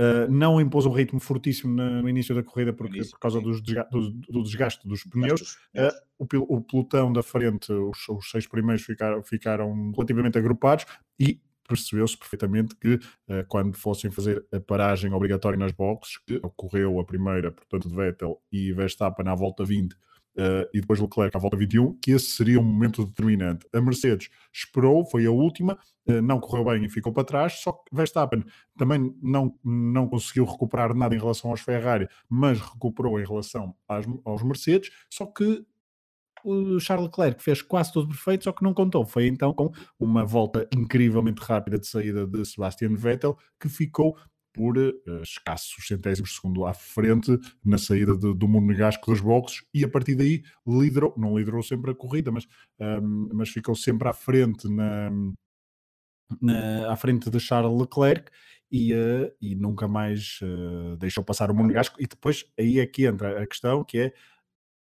Uh, 0.00 0.30
não 0.30 0.60
impôs 0.60 0.86
um 0.86 0.90
ritmo 0.90 1.20
fortíssimo 1.20 1.74
no, 1.74 2.08
início 2.08 2.34
da 2.34 2.42
corrida 2.42 2.72
porque, 2.72 2.96
início, 2.96 3.12
por 3.12 3.20
causa 3.20 3.40
desga 3.40 3.86
do, 3.90 4.10
do, 4.10 4.42
desgaste 4.42 4.88
dos 4.88 5.04
pneus. 5.04 5.58
Uh, 5.76 5.92
o, 6.18 6.56
o, 6.56 6.60
pelotão 6.62 7.12
da 7.12 7.22
frente, 7.22 7.70
os, 7.70 8.08
os, 8.08 8.30
seis 8.30 8.46
primeiros 8.46 8.82
ficaram, 8.82 9.22
ficaram 9.22 9.92
relativamente 9.92 10.38
agrupados 10.38 10.86
e 11.20 11.40
percebeu-se 11.68 12.16
perfeitamente 12.16 12.74
que 12.76 12.94
uh, 12.94 13.44
quando 13.48 13.76
fossem 13.76 14.10
fazer 14.10 14.44
a 14.52 14.60
paragem 14.60 15.12
obrigatória 15.12 15.58
nas 15.58 15.72
boxes, 15.72 16.18
que 16.26 16.36
ocorreu 16.42 16.98
a 16.98 17.04
primeira, 17.04 17.52
portanto, 17.52 17.88
de 17.88 17.94
Vettel 17.94 18.40
e 18.50 18.72
Verstappen 18.72 19.24
na 19.24 19.34
volta 19.34 19.64
20, 19.64 19.94
Uh, 20.34 20.64
e 20.72 20.80
depois 20.80 20.98
Leclerc 20.98 21.36
à 21.36 21.38
volta 21.40 21.58
21, 21.58 21.98
que 22.00 22.12
esse 22.12 22.30
seria 22.30 22.58
um 22.58 22.62
momento 22.62 23.04
determinante. 23.04 23.66
A 23.70 23.80
Mercedes 23.82 24.30
esperou, 24.50 25.04
foi 25.04 25.26
a 25.26 25.30
última, 25.30 25.78
uh, 26.08 26.22
não 26.22 26.40
correu 26.40 26.64
bem 26.64 26.84
e 26.84 26.88
ficou 26.88 27.12
para 27.12 27.24
trás, 27.24 27.60
só 27.60 27.72
que 27.72 27.94
Verstappen 27.94 28.42
também 28.78 29.14
não, 29.22 29.54
não 29.62 30.08
conseguiu 30.08 30.46
recuperar 30.46 30.94
nada 30.94 31.14
em 31.14 31.18
relação 31.18 31.50
aos 31.50 31.60
Ferrari, 31.60 32.08
mas 32.30 32.58
recuperou 32.58 33.20
em 33.20 33.26
relação 33.26 33.74
às, 33.86 34.06
aos 34.24 34.42
Mercedes, 34.42 34.90
só 35.10 35.26
que 35.26 35.66
o 36.44 36.80
Charles 36.80 37.06
Leclerc 37.06 37.42
fez 37.42 37.62
quase 37.62 37.92
tudo 37.92 38.08
perfeito, 38.08 38.44
só 38.44 38.52
que 38.52 38.64
não 38.64 38.74
contou. 38.74 39.04
Foi 39.06 39.26
então 39.26 39.52
com 39.52 39.70
uma 39.98 40.24
volta 40.24 40.68
incrivelmente 40.74 41.40
rápida 41.40 41.78
de 41.78 41.86
saída 41.86 42.26
de 42.26 42.44
Sebastian 42.44 42.94
Vettel, 42.94 43.36
que 43.60 43.68
ficou 43.68 44.16
por 44.52 44.76
uh, 44.76 45.22
escassos 45.22 45.86
centésimos 45.86 46.36
segundo 46.36 46.66
à 46.66 46.74
frente 46.74 47.38
na 47.64 47.78
saída 47.78 48.16
de, 48.16 48.34
do 48.34 48.48
Monegasco 48.48 49.10
dos 49.10 49.20
boxes 49.20 49.64
e 49.72 49.84
a 49.84 49.88
partir 49.88 50.14
daí 50.14 50.42
liderou, 50.66 51.14
não 51.16 51.36
liderou 51.36 51.62
sempre 51.62 51.90
a 51.90 51.94
corrida, 51.94 52.30
mas, 52.30 52.46
um, 52.78 53.28
mas 53.32 53.48
ficou 53.48 53.74
sempre 53.74 54.08
à 54.08 54.12
frente 54.12 54.68
na, 54.68 55.10
na, 56.40 56.92
à 56.92 56.96
frente 56.96 57.30
de 57.30 57.40
Charles 57.40 57.80
Leclerc 57.80 58.30
e, 58.70 58.94
uh, 58.94 59.30
e 59.40 59.54
nunca 59.54 59.86
mais 59.86 60.38
uh, 60.42 60.96
deixou 60.96 61.22
passar 61.22 61.50
o 61.50 61.54
Monegasco 61.54 62.00
e 62.00 62.06
depois 62.06 62.46
aí 62.58 62.78
é 62.78 62.86
que 62.86 63.06
entra 63.06 63.42
a 63.42 63.46
questão 63.46 63.84
que 63.84 63.98
é 63.98 64.14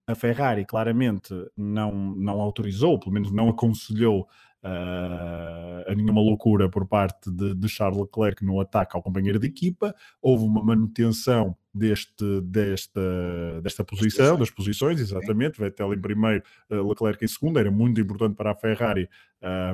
a 0.10 0.16
Ferrari 0.16 0.66
claramente 0.66 1.34
não, 1.56 1.92
não 2.16 2.42
autorizou, 2.42 3.00
pelo 3.00 3.12
menos 3.12 3.32
não 3.32 3.50
aconselhou 3.50 4.28
uh, 4.63 5.92
a 5.92 5.94
nenhuma 5.96 6.20
loucura 6.20 6.68
por 6.68 6.88
parte 6.88 7.30
de, 7.30 7.54
de, 7.54 7.70
Charles 7.70 8.01
Leclerc 8.01 8.44
no 8.44 8.60
ataque 8.60 8.96
ao 8.96 9.04
companheiro 9.04 9.38
de 9.38 9.46
equipa, 9.46 9.94
houve 10.20 10.46
uma 10.46 10.63
manutenção 10.63 11.56
deste, 11.74 12.42
desta, 12.42 13.62
desta 13.62 13.84
posição, 13.84 14.38
das 14.38 14.50
posições, 14.50 15.00
exatamente, 15.00 15.60
Vettel 15.60 15.94
em 15.94 16.00
primeiro, 16.00 16.44
uh, 16.70 16.88
Leclerc 16.88 17.24
em 17.24 17.28
segundo, 17.28 17.60
era 17.60 17.70
muito 17.70 18.02
importante 18.02 18.36
para 18.36 18.52
a 18.52 18.56
Ferrari 18.56 19.08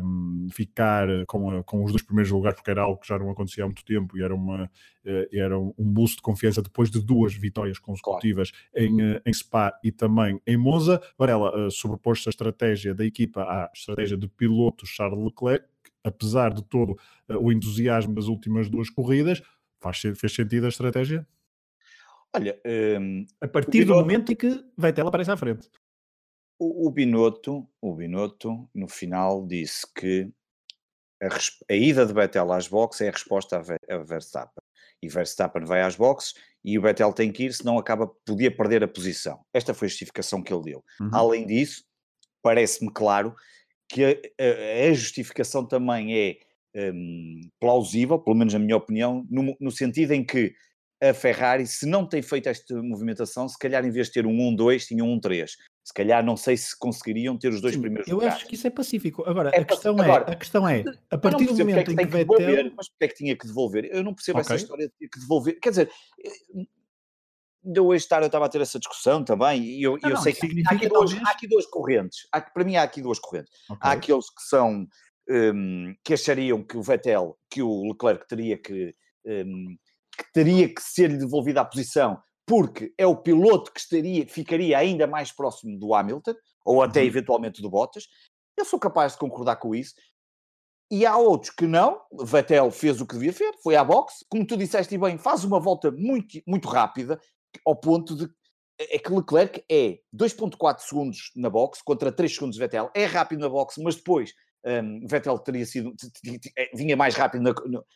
um, 0.03 0.47
ficar 0.51 1.07
com, 1.25 1.49
a, 1.49 1.63
com 1.63 1.83
os 1.83 1.91
dois 1.91 2.03
primeiros 2.03 2.31
lugares, 2.31 2.57
porque 2.57 2.71
era 2.71 2.81
algo 2.81 2.99
que 2.99 3.07
já 3.07 3.17
não 3.17 3.29
acontecia 3.29 3.63
há 3.63 3.67
muito 3.67 3.83
tempo 3.85 4.17
e 4.17 4.23
era, 4.23 4.35
uma, 4.35 4.69
era 5.31 5.57
um 5.57 5.73
boost 5.77 6.17
de 6.17 6.21
confiança 6.21 6.61
depois 6.61 6.91
de 6.91 7.01
duas 7.01 7.33
vitórias 7.33 7.79
consecutivas 7.79 8.51
claro. 8.51 8.87
em, 8.87 9.21
em 9.25 9.33
Spa 9.33 9.73
e 9.83 9.91
também 9.91 10.39
em 10.45 10.57
Monza. 10.57 11.01
Varela 11.17 11.67
uh, 11.67 11.71
sobrepôs-se 11.71 12.27
a 12.27 12.31
estratégia 12.31 12.93
da 12.93 13.05
equipa 13.05 13.41
à 13.41 13.71
estratégia 13.73 14.17
de 14.17 14.27
piloto 14.27 14.85
Charles 14.85 15.23
Leclerc, 15.23 15.65
apesar 16.03 16.53
de 16.53 16.61
todo 16.63 16.97
o 17.27 17.51
entusiasmo 17.51 18.13
das 18.13 18.25
últimas 18.27 18.69
duas 18.69 18.89
corridas, 18.89 19.41
faz, 19.81 19.99
fez 19.99 20.33
sentido 20.33 20.65
a 20.65 20.69
estratégia? 20.69 21.25
Olha, 22.35 22.59
um, 22.99 23.25
a 23.39 23.47
partir 23.47 23.79
Binotto, 23.79 23.93
do 23.93 23.99
momento 23.99 24.31
em 24.33 24.35
que 24.35 24.61
Vettel 24.77 25.07
aparece 25.07 25.31
à 25.31 25.37
frente. 25.37 25.69
O, 26.59 26.87
o, 26.87 26.91
Binotto, 26.91 27.65
o 27.81 27.95
Binotto, 27.95 28.69
no 28.75 28.89
final, 28.89 29.47
disse 29.47 29.87
que 29.93 30.29
a, 31.23 31.27
a 31.71 31.73
ida 31.73 32.05
de 32.05 32.13
Vettel 32.13 32.51
às 32.51 32.67
boxes 32.67 33.01
é 33.01 33.07
a 33.07 33.11
resposta 33.11 33.57
a, 33.57 33.95
a 33.95 33.97
Verstappen. 33.99 34.61
E 35.01 35.07
Verstappen 35.07 35.63
vai 35.63 35.81
às 35.81 35.95
boxes 35.95 36.33
e 36.63 36.77
o 36.77 36.81
Vettel 36.81 37.13
tem 37.13 37.31
que 37.31 37.45
ir, 37.45 37.53
senão 37.53 37.77
acaba, 37.77 38.05
podia 38.25 38.53
perder 38.53 38.83
a 38.83 38.87
posição. 38.87 39.39
Esta 39.53 39.73
foi 39.73 39.85
a 39.85 39.89
justificação 39.89 40.43
que 40.43 40.53
ele 40.53 40.63
deu. 40.63 40.83
Uhum. 40.99 41.09
Além 41.13 41.45
disso, 41.45 41.85
parece-me 42.41 42.91
claro 42.91 43.33
que 43.87 44.03
a, 44.03 44.89
a, 44.89 44.93
justificação 44.93 45.65
também 45.65 46.17
é 46.17 46.37
um, 46.91 47.49
plausível, 47.61 48.19
pelo 48.19 48.35
menos 48.35 48.53
na 48.53 48.59
minha 48.59 48.75
opinião, 48.75 49.25
no, 49.29 49.55
no 49.57 49.71
sentido 49.71 50.11
em 50.11 50.25
que 50.25 50.53
a 51.01 51.13
Ferrari, 51.13 51.67
se 51.67 51.85
não 51.85 52.07
tem 52.07 52.21
feito 52.21 52.47
esta 52.47 52.81
movimentação, 52.81 53.47
se 53.49 53.57
calhar 53.57 53.85
em 53.85 53.91
vez 53.91 54.07
de 54.07 54.13
ter 54.13 54.25
um 54.25 54.35
1-2, 54.55 54.85
tinham 54.85 55.07
um 55.07 55.19
1-3. 55.19 55.51
Se 55.83 55.93
calhar 55.93 56.25
não 56.25 56.35
sei 56.35 56.57
se 56.57 56.77
conseguiriam 56.77 57.37
ter 57.37 57.49
os 57.49 57.61
dois 57.61 57.75
Sim, 57.75 57.81
primeiros 57.81 58.07
eu 58.07 58.15
lugares. 58.15 58.37
acho 58.37 58.47
que 58.47 58.55
isso 58.55 58.65
é 58.65 58.69
pacífico. 58.69 59.23
Agora, 59.29 59.51
é 59.53 59.59
a, 59.59 59.65
questão 59.65 59.93
Agora, 59.99 60.25
é, 60.27 60.33
a 60.33 60.35
questão 60.35 60.67
é, 60.67 60.83
a 61.11 61.17
partir 61.17 61.45
do 61.45 61.55
momento 61.55 61.77
é 61.77 61.81
em 61.81 61.83
que, 61.85 61.95
que 61.95 62.05
Vettel... 62.05 62.37
Devolver, 62.37 62.73
mas 62.75 62.89
porque 62.89 63.05
é 63.05 63.07
que 63.07 63.13
tinha 63.13 63.37
que 63.37 63.45
devolver? 63.45 63.89
Eu 63.91 64.03
não 64.03 64.13
percebo 64.15 64.39
okay. 64.39 64.55
essa 64.55 64.63
história 64.63 64.87
de 64.87 64.93
ter 64.97 65.07
que 65.09 65.19
devolver. 65.19 65.59
Quer 65.59 65.69
dizer, 65.69 65.91
ainda 67.63 67.83
hoje 67.83 68.03
estar 68.03 68.21
eu 68.21 68.27
estava 68.27 68.45
a 68.45 68.49
ter 68.49 68.61
essa 68.61 68.79
discussão 68.79 69.23
também, 69.23 69.63
e 69.63 69.83
eu, 69.83 69.91
não, 70.01 70.09
eu 70.09 70.15
não, 70.15 70.21
sei 70.21 70.33
que 70.33 70.63
há 70.67 70.73
aqui, 70.73 70.87
duas, 70.87 71.13
há 71.13 71.29
aqui 71.29 71.47
duas 71.47 71.65
correntes. 71.67 72.27
Há, 72.31 72.41
para 72.41 72.63
mim 72.63 72.77
há 72.77 72.83
aqui 72.83 73.01
duas 73.01 73.19
correntes. 73.19 73.53
Okay. 73.69 73.77
Há 73.81 73.91
aqueles 73.91 74.29
que 74.29 74.41
são... 74.43 74.87
Um, 75.27 75.95
que 76.03 76.13
achariam 76.13 76.63
que 76.63 76.77
o 76.77 76.83
Vettel, 76.83 77.35
que 77.49 77.61
o 77.61 77.83
Leclerc 77.89 78.27
teria 78.27 78.57
que... 78.57 78.95
Um, 79.25 79.75
que 80.15 80.31
teria 80.33 80.73
que 80.73 80.81
ser-lhe 80.81 81.17
devolvida 81.17 81.61
a 81.61 81.65
posição 81.65 82.21
porque 82.45 82.93
é 82.97 83.07
o 83.07 83.15
piloto 83.15 83.71
que 83.73 83.79
estaria, 83.79 84.27
ficaria 84.27 84.77
ainda 84.77 85.07
mais 85.07 85.31
próximo 85.31 85.77
do 85.79 85.93
Hamilton, 85.93 86.35
ou 86.63 86.81
até 86.81 87.01
uhum. 87.01 87.07
eventualmente 87.07 87.61
do 87.61 87.69
Bottas. 87.69 88.07
Eu 88.55 88.63
sou 88.65 88.79
capaz 88.79 89.13
de 89.13 89.17
concordar 89.17 89.55
com 89.57 89.73
isso. 89.73 89.95
E 90.91 91.05
há 91.05 91.17
outros 91.17 91.51
que 91.51 91.65
não. 91.65 91.99
Vettel 92.23 92.69
fez 92.69 93.01
o 93.01 93.07
que 93.07 93.15
devia 93.15 93.33
fazer, 93.33 93.53
foi 93.63 93.75
à 93.75 93.83
boxe. 93.83 94.23
Como 94.29 94.45
tu 94.45 94.55
disseste 94.55 94.95
bem, 94.97 95.17
faz 95.17 95.43
uma 95.43 95.59
volta 95.59 95.91
muito, 95.91 96.39
muito 96.47 96.67
rápida, 96.67 97.19
ao 97.65 97.75
ponto 97.75 98.15
de. 98.15 98.29
É 98.77 98.99
que 98.99 99.11
Leclerc 99.11 99.63
é 99.71 99.99
2,4 100.13 100.79
segundos 100.79 101.31
na 101.35 101.49
boxe 101.49 101.81
contra 101.83 102.11
3 102.11 102.33
segundos 102.33 102.55
de 102.55 102.59
Vettel. 102.59 102.91
É 102.93 103.05
rápido 103.05 103.39
na 103.39 103.49
boxe, 103.49 103.81
mas 103.81 103.95
depois 103.95 104.33
um, 104.65 105.05
Vettel 105.07 105.37
teria 105.39 105.65
sido, 105.65 105.93
é, 106.57 106.75
vinha 106.75 106.97
mais 106.97 107.15
rápido 107.15 107.43
na, 107.43 107.53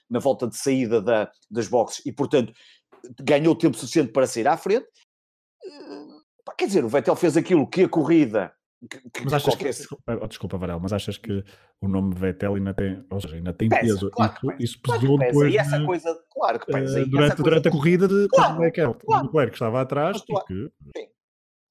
na 0.10 0.20
volta 0.20 0.48
de 0.48 0.56
saída 0.56 1.02
da, 1.02 1.32
das 1.50 1.68
boxes 1.68 2.06
e, 2.06 2.12
portanto, 2.12 2.54
ganhou 3.22 3.56
tempo 3.56 3.78
suficiente 3.78 4.12
para 4.12 4.28
sair 4.28 4.48
à 4.48 4.56
frente. 4.56 4.88
Uh, 5.66 6.56
quer 6.58 6.68
dizer, 6.68 6.86
o 6.86 6.90
Vettel 6.90 7.16
fez 7.16 7.36
aquilo 7.36 7.68
que 7.68 7.84
a 7.84 7.90
corrida. 7.90 8.54
Que, 8.90 9.24
mas 9.26 9.34
achas 9.34 9.56
qualquer... 9.56 9.74
que, 9.74 10.28
desculpa, 10.28 10.56
oh, 10.56 10.60
Varela, 10.60 10.80
mas 10.80 10.94
achas 10.94 11.18
que 11.18 11.44
o 11.82 11.88
nome 11.88 12.16
Vettel 12.16 12.56
ainda 12.56 12.74
tem, 12.74 13.06
ou 13.10 13.20
seja, 13.20 13.36
ainda 13.36 13.52
tem 13.52 13.68
pesa, 13.68 13.82
peso? 13.82 14.12
Claro 14.12 14.34
isso, 14.34 14.56
isso 14.60 14.82
pesou 14.82 15.18
claro 15.18 15.18
depois. 15.18 15.54
E 15.54 15.58
essa 15.58 15.80
de, 15.80 15.86
coisa, 15.86 16.24
claro 16.32 16.60
que 16.60 16.72
pesa. 16.72 17.02
Uh, 17.02 17.10
durante, 17.10 17.44
durante 17.44 17.68
a 17.68 17.72
corrida 17.72 18.08
de 18.08 18.28
claro, 18.30 18.62
Leclerc, 18.62 19.06
claro. 19.06 19.26
Leclerc 19.26 19.52
que 19.52 19.56
estava 19.56 19.82
atrás 19.82 20.22
claro. 20.22 20.46
que, 20.46 20.72
sim. 20.96 21.10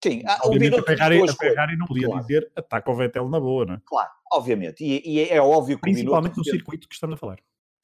Sim, 0.04 0.22
obviamente 0.44 0.78
a 0.78 0.82
Ferrari, 0.84 1.22
a 1.22 1.34
Ferrari 1.34 1.76
não 1.76 1.86
podia 1.86 2.06
claro. 2.06 2.22
dizer 2.22 2.52
ataca 2.54 2.90
o 2.90 2.94
Vettel 2.94 3.28
na 3.28 3.40
boa, 3.40 3.64
não 3.64 3.74
é? 3.74 3.80
Claro, 3.84 4.10
obviamente. 4.32 4.84
E, 4.84 5.02
e 5.04 5.28
é 5.28 5.40
óbvio 5.40 5.76
que 5.76 5.82
Principalmente 5.82 6.36
no 6.36 6.44
circuito 6.44 6.88
que 6.88 6.94
estamos 6.94 7.14
a 7.14 7.18
falar. 7.18 7.38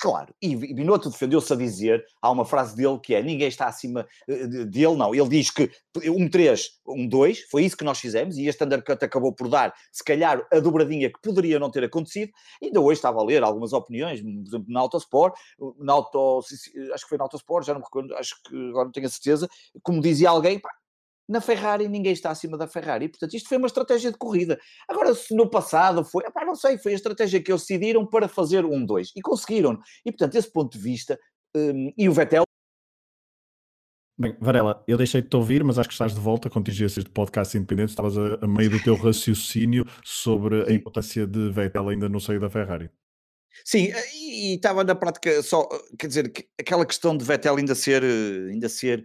Claro, 0.04 0.34
e 0.42 0.54
Binotto 0.54 1.08
defendeu-se 1.08 1.50
a 1.50 1.56
dizer, 1.56 2.04
há 2.20 2.30
uma 2.30 2.44
frase 2.44 2.76
dele 2.76 2.98
que 2.98 3.14
é, 3.14 3.22
ninguém 3.22 3.48
está 3.48 3.68
acima 3.68 4.06
eh, 4.28 4.46
dele, 4.66 4.96
não, 4.96 5.14
ele 5.14 5.28
diz 5.28 5.50
que 5.50 5.70
um 6.10 6.28
3, 6.28 6.72
um 6.86 7.08
2, 7.08 7.44
foi 7.50 7.64
isso 7.64 7.74
que 7.74 7.84
nós 7.84 7.98
fizemos, 7.98 8.36
e 8.36 8.46
este 8.46 8.62
undercut 8.62 9.02
acabou 9.02 9.32
por 9.32 9.48
dar, 9.48 9.72
se 9.90 10.04
calhar, 10.04 10.46
a 10.52 10.60
dobradinha 10.60 11.10
que 11.10 11.18
poderia 11.22 11.58
não 11.58 11.70
ter 11.70 11.84
acontecido, 11.84 12.30
ainda 12.62 12.82
hoje 12.82 12.98
estava 12.98 13.18
a 13.18 13.24
ler 13.24 13.42
algumas 13.42 13.72
opiniões, 13.72 14.20
por 14.20 14.28
exemplo, 14.28 14.66
na 14.68 14.80
Autosport, 14.80 15.34
na 15.78 15.94
Auto, 15.94 16.40
acho 16.40 17.04
que 17.04 17.08
foi 17.08 17.16
na 17.16 17.24
Autosport, 17.24 17.64
já 17.64 17.72
não 17.72 17.80
me 17.80 17.86
recordo, 17.86 18.14
acho 18.16 18.34
que 18.42 18.54
agora 18.70 18.84
não 18.84 18.92
tenho 18.92 19.06
a 19.06 19.10
certeza, 19.10 19.48
como 19.82 20.02
dizia 20.02 20.28
alguém, 20.28 20.58
pá, 20.58 20.70
na 21.28 21.40
Ferrari 21.40 21.88
ninguém 21.88 22.12
está 22.12 22.30
acima 22.30 22.56
da 22.56 22.66
Ferrari. 22.66 23.08
Portanto, 23.08 23.34
isto 23.34 23.48
foi 23.48 23.58
uma 23.58 23.66
estratégia 23.66 24.10
de 24.10 24.18
corrida. 24.18 24.58
Agora, 24.88 25.14
se 25.14 25.34
no 25.34 25.48
passado 25.48 26.04
foi, 26.04 26.24
epá, 26.24 26.44
não 26.44 26.54
sei, 26.54 26.78
foi 26.78 26.92
a 26.92 26.96
estratégia 26.96 27.42
que 27.42 27.50
eles 27.50 27.62
decidiram 27.62 28.06
para 28.06 28.28
fazer 28.28 28.64
um 28.64 28.84
2 28.84 29.12
e 29.16 29.22
conseguiram. 29.22 29.78
E 30.04 30.12
portanto, 30.12 30.36
esse 30.36 30.52
ponto 30.52 30.76
de 30.76 30.82
vista, 30.82 31.18
um, 31.56 31.92
e 31.96 32.08
o 32.08 32.12
Vettel. 32.12 32.44
Bem, 34.16 34.36
Varela, 34.40 34.84
eu 34.86 34.96
deixei 34.96 35.20
de 35.20 35.28
te 35.28 35.36
ouvir, 35.36 35.64
mas 35.64 35.76
acho 35.76 35.88
que 35.88 35.94
estás 35.94 36.14
de 36.14 36.20
volta 36.20 36.48
com 36.48 36.60
contingências 36.60 37.04
de 37.04 37.10
podcast 37.10 37.56
independente. 37.56 37.90
Estavas 37.90 38.16
a, 38.16 38.38
a 38.42 38.46
meio 38.46 38.70
do 38.70 38.82
teu 38.82 38.94
raciocínio 38.94 39.84
sobre 40.04 40.70
a 40.70 40.72
importância 40.72 41.26
de 41.26 41.50
Vettel 41.50 41.88
ainda 41.88 42.08
no 42.08 42.20
seio 42.20 42.38
da 42.38 42.48
Ferrari. 42.48 42.90
Sim, 43.64 43.92
e 44.14 44.54
estava 44.54 44.82
na 44.82 44.94
prática 44.94 45.42
só, 45.42 45.68
quer 45.98 46.08
dizer, 46.08 46.32
aquela 46.58 46.84
questão 46.84 47.16
de 47.16 47.24
Vettel 47.24 47.56
ainda 47.56 47.74
ser, 47.74 48.02
ainda 48.02 48.68
ser 48.68 49.04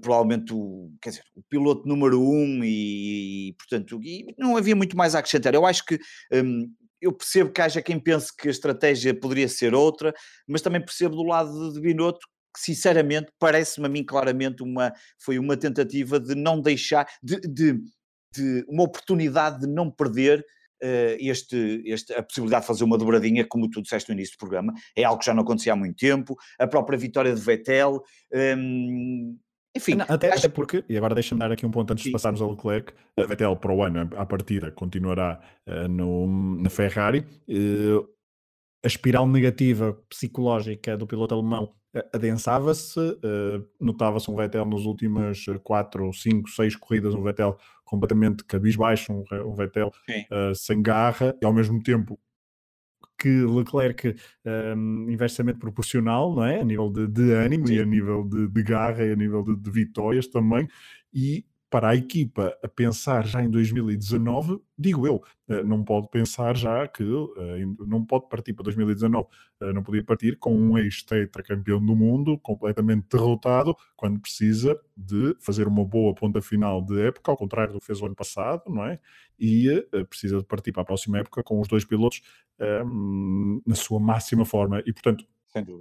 provavelmente 0.00 0.52
o, 0.52 0.90
quer 1.00 1.10
dizer, 1.10 1.24
o 1.34 1.42
piloto 1.42 1.86
número 1.86 2.20
um 2.20 2.62
e, 2.64 3.48
e 3.48 3.52
portanto, 3.54 4.00
e 4.02 4.34
não 4.38 4.56
havia 4.56 4.74
muito 4.74 4.96
mais 4.96 5.14
a 5.14 5.18
acrescentar. 5.18 5.54
Eu 5.54 5.66
acho 5.66 5.84
que 5.84 5.98
um, 6.32 6.70
eu 7.00 7.12
percebo 7.12 7.52
que 7.52 7.60
haja 7.60 7.82
quem 7.82 8.00
pense 8.00 8.34
que 8.34 8.48
a 8.48 8.50
estratégia 8.50 9.18
poderia 9.18 9.48
ser 9.48 9.74
outra, 9.74 10.14
mas 10.48 10.62
também 10.62 10.80
percebo 10.80 11.14
do 11.14 11.22
lado 11.22 11.72
de 11.72 11.80
Binotto 11.80 12.26
que 12.54 12.60
sinceramente 12.60 13.32
parece-me 13.38 13.86
a 13.86 13.88
mim 13.88 14.04
claramente 14.04 14.62
uma, 14.62 14.92
foi 15.18 15.38
uma 15.38 15.56
tentativa 15.56 16.20
de 16.20 16.36
não 16.36 16.60
deixar, 16.60 17.06
de, 17.20 17.40
de, 17.40 17.80
de 18.32 18.64
uma 18.68 18.84
oportunidade 18.84 19.60
de 19.60 19.66
não 19.66 19.90
perder 19.90 20.38
uh, 20.40 21.16
este, 21.18 21.82
este, 21.84 22.12
a 22.14 22.22
possibilidade 22.22 22.62
de 22.62 22.68
fazer 22.68 22.84
uma 22.84 22.96
dobradinha, 22.96 23.44
como 23.44 23.68
tu 23.68 23.82
disseste 23.82 24.08
no 24.08 24.14
início 24.14 24.36
do 24.36 24.38
programa, 24.38 24.72
é 24.96 25.02
algo 25.02 25.18
que 25.18 25.26
já 25.26 25.34
não 25.34 25.42
acontecia 25.42 25.72
há 25.72 25.76
muito 25.76 25.96
tempo, 25.96 26.36
a 26.58 26.66
própria 26.66 26.96
vitória 26.96 27.34
de 27.34 27.40
Vettel, 27.40 28.00
um, 28.56 29.36
enfim, 29.76 29.94
não, 29.94 30.06
até, 30.08 30.28
acho... 30.28 30.38
até, 30.38 30.48
porque, 30.48 30.84
e 30.88 30.96
agora 30.96 31.14
deixa-me 31.14 31.40
dar 31.40 31.50
aqui 31.50 31.66
um 31.66 31.70
ponto 31.70 31.92
antes 31.92 32.04
Sim. 32.04 32.10
de 32.10 32.12
passarmos 32.12 32.40
ao 32.40 32.50
Leclerc, 32.50 32.92
a 33.18 33.24
Vettel 33.24 33.56
para 33.56 33.72
o 33.72 33.82
ano, 33.82 34.08
à 34.16 34.24
partida, 34.24 34.70
continuará 34.70 35.40
uh, 35.66 35.88
no, 35.88 36.60
na 36.60 36.70
Ferrari. 36.70 37.26
Uh, 37.48 38.06
a 38.84 38.86
espiral 38.86 39.26
negativa 39.26 39.98
psicológica 40.08 40.96
do 40.96 41.06
piloto 41.06 41.34
alemão 41.34 41.74
uh, 41.96 42.02
adensava-se, 42.12 43.00
notava-se 43.80 44.30
um 44.30 44.36
Vettel 44.36 44.64
nas 44.64 44.82
últimas 44.82 45.44
4, 45.62 46.12
5, 46.12 46.50
6 46.50 46.76
corridas, 46.76 47.14
um 47.14 47.22
Vettel 47.22 47.58
completamente 47.84 48.44
cabisbaixo, 48.44 49.12
um, 49.12 49.24
um 49.46 49.54
Vettel 49.54 49.90
sem 50.54 50.80
garra, 50.82 51.36
e 51.42 51.44
ao 51.44 51.52
mesmo 51.52 51.82
tempo 51.82 52.18
que 53.18 53.28
Leclerc 53.28 54.14
um, 54.76 55.10
inversamente 55.10 55.58
proporcional, 55.58 56.34
não 56.34 56.44
é? 56.44 56.60
A 56.60 56.64
nível 56.64 56.90
de, 56.90 57.06
de 57.06 57.32
ânimo 57.32 57.66
Sim. 57.66 57.74
e 57.74 57.80
a 57.80 57.84
nível 57.84 58.24
de, 58.24 58.48
de, 58.48 58.62
garra 58.62 59.04
e 59.04 59.12
a 59.12 59.16
nível 59.16 59.42
de, 59.42 59.56
de 59.56 59.70
vitórias 59.70 60.26
também. 60.26 60.68
E 61.12 61.44
para 61.74 61.88
a 61.88 61.96
equipa 61.96 62.56
a 62.62 62.68
pensar 62.68 63.26
já 63.26 63.42
em 63.42 63.50
2019, 63.50 64.60
digo 64.78 65.08
eu, 65.08 65.20
eh, 65.48 65.64
não 65.64 65.82
pode 65.82 66.08
pensar 66.08 66.56
já 66.56 66.86
que 66.86 67.02
eh, 67.02 67.64
não 67.84 68.04
pode 68.04 68.28
partir 68.28 68.52
para 68.52 68.62
2019, 68.62 69.26
eh, 69.60 69.72
não 69.72 69.82
podia 69.82 70.04
partir 70.04 70.38
com 70.38 70.56
um 70.56 70.78
ex-tetracampeão 70.78 71.84
do 71.84 71.96
mundo 71.96 72.38
completamente 72.38 73.08
derrotado, 73.10 73.76
quando 73.96 74.20
precisa 74.20 74.80
de 74.96 75.36
fazer 75.40 75.66
uma 75.66 75.84
boa 75.84 76.14
ponta 76.14 76.40
final 76.40 76.80
de 76.80 77.08
época, 77.08 77.32
ao 77.32 77.36
contrário 77.36 77.72
do 77.72 77.80
que 77.80 77.86
fez 77.86 78.00
o 78.00 78.06
ano 78.06 78.14
passado, 78.14 78.62
não 78.68 78.84
é? 78.84 79.00
E 79.36 79.84
precisa 80.08 80.38
de 80.38 80.44
partir 80.44 80.70
para 80.70 80.82
a 80.82 80.86
próxima 80.86 81.18
época 81.18 81.42
com 81.42 81.60
os 81.60 81.66
dois 81.66 81.84
pilotos 81.84 82.22
um, 82.86 83.60
na 83.66 83.74
sua 83.74 83.98
máxima 83.98 84.44
forma. 84.44 84.80
E, 84.86 84.92
portanto, 84.92 85.26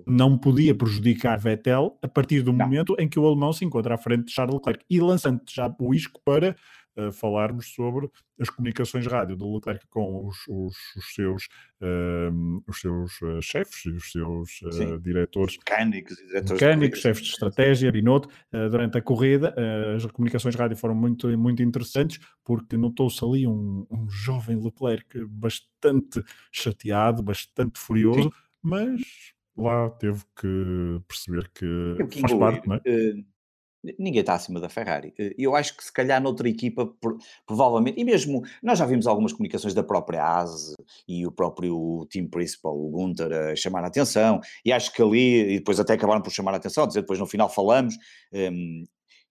não 0.06 0.38
podia 0.38 0.76
prejudicar 0.76 1.40
Vettel 1.40 1.98
a 2.02 2.08
partir 2.08 2.42
do 2.42 2.52
não. 2.52 2.66
momento 2.66 2.96
em 3.00 3.08
que 3.08 3.20
o 3.20 3.26
alemão 3.26 3.54
se 3.54 3.66
encontra 3.66 3.96
à 3.96 3.98
frente 3.98 4.26
de 4.26 4.32
Charles 4.32 4.56
Leclerc. 4.56 4.86
E 4.90 5.00
lançando 5.00 5.42
já 5.50 5.74
o 5.80 5.94
isco 5.94 6.22
para 6.24 6.56
uh, 6.98 7.12
falarmos 7.12 7.74
sobre 7.74 8.10
as 8.40 8.50
comunicações 8.50 9.06
rádio 9.06 9.36
do 9.36 9.54
Leclerc 9.54 9.86
com 9.88 10.28
os, 10.28 10.38
os, 10.48 10.76
os 10.96 11.14
seus, 11.14 11.46
uh, 11.82 12.64
os 12.68 12.80
seus 12.80 13.22
uh, 13.22 13.42
chefes 13.42 13.86
e 13.86 13.90
os 13.90 14.12
seus 14.12 14.62
uh, 14.62 15.00
diretores. 15.00 15.58
Mecânicos 15.58 16.16
diretores. 16.18 16.52
Mecânicos, 16.62 17.00
chefes 17.00 17.24
de 17.24 17.30
estratégia, 17.32 17.92
Binotto, 17.92 18.30
durante 18.52 18.98
a 18.98 19.02
corrida. 19.02 19.54
as 19.96 20.06
comunicações 20.08 20.56
rádio 20.56 20.78
foram 20.78 20.96
muito, 20.96 21.28
muito 21.38 21.62
interessantes 21.62 22.20
porque 22.44 22.78
notou-se 22.78 23.24
ali 23.24 23.48
um, 23.48 23.86
um 23.90 24.10
jovem 24.10 24.62
Leclerc 24.62 25.26
bastante 25.26 26.24
chateado, 26.52 27.24
bastante 27.24 27.80
furioso, 27.80 28.24
Sim. 28.24 28.32
mas 28.62 29.34
lá 29.58 29.90
teve 29.92 30.24
que 30.40 31.02
perceber 31.08 31.50
que, 31.50 32.08
que 32.10 32.22
faz 32.22 32.34
engolir. 32.34 32.62
parte, 32.62 32.68
não 32.68 32.76
é? 32.76 32.80
Uh, 32.80 33.26
ninguém 34.00 34.22
está 34.22 34.34
acima 34.34 34.60
da 34.60 34.70
Ferrari. 34.70 35.10
Uh, 35.20 35.34
eu 35.38 35.56
acho 35.56 35.76
que 35.76 35.84
se 35.84 35.92
calhar 35.92 36.22
noutra 36.22 36.50
equipa, 36.50 36.86
por, 36.86 37.18
provavelmente, 37.46 38.00
e 38.00 38.04
mesmo 38.04 38.42
nós 38.62 38.80
já 38.80 38.86
vimos 38.86 39.08
algumas 39.08 39.34
comunicações 39.34 39.74
da 39.74 39.84
própria 39.84 40.24
ASE 40.24 40.76
e 41.08 41.26
o 41.28 41.32
próprio 41.32 42.06
team 42.10 42.28
principal, 42.28 42.78
o 42.78 42.90
Gunter, 42.90 43.32
a 43.32 43.56
chamar 43.56 43.84
a 43.84 43.88
atenção, 43.88 44.40
e 44.66 44.72
acho 44.72 44.92
que 44.94 45.02
ali, 45.02 45.56
e 45.56 45.58
depois 45.60 45.80
até 45.80 45.94
acabaram 45.94 46.22
por 46.22 46.32
chamar 46.32 46.54
a 46.54 46.58
atenção, 46.58 46.88
dizer 46.88 47.02
depois 47.02 47.20
no 47.20 47.28
final 47.28 47.50
falamos, 47.50 47.96
um, 48.34 48.38
ehm, 48.38 48.84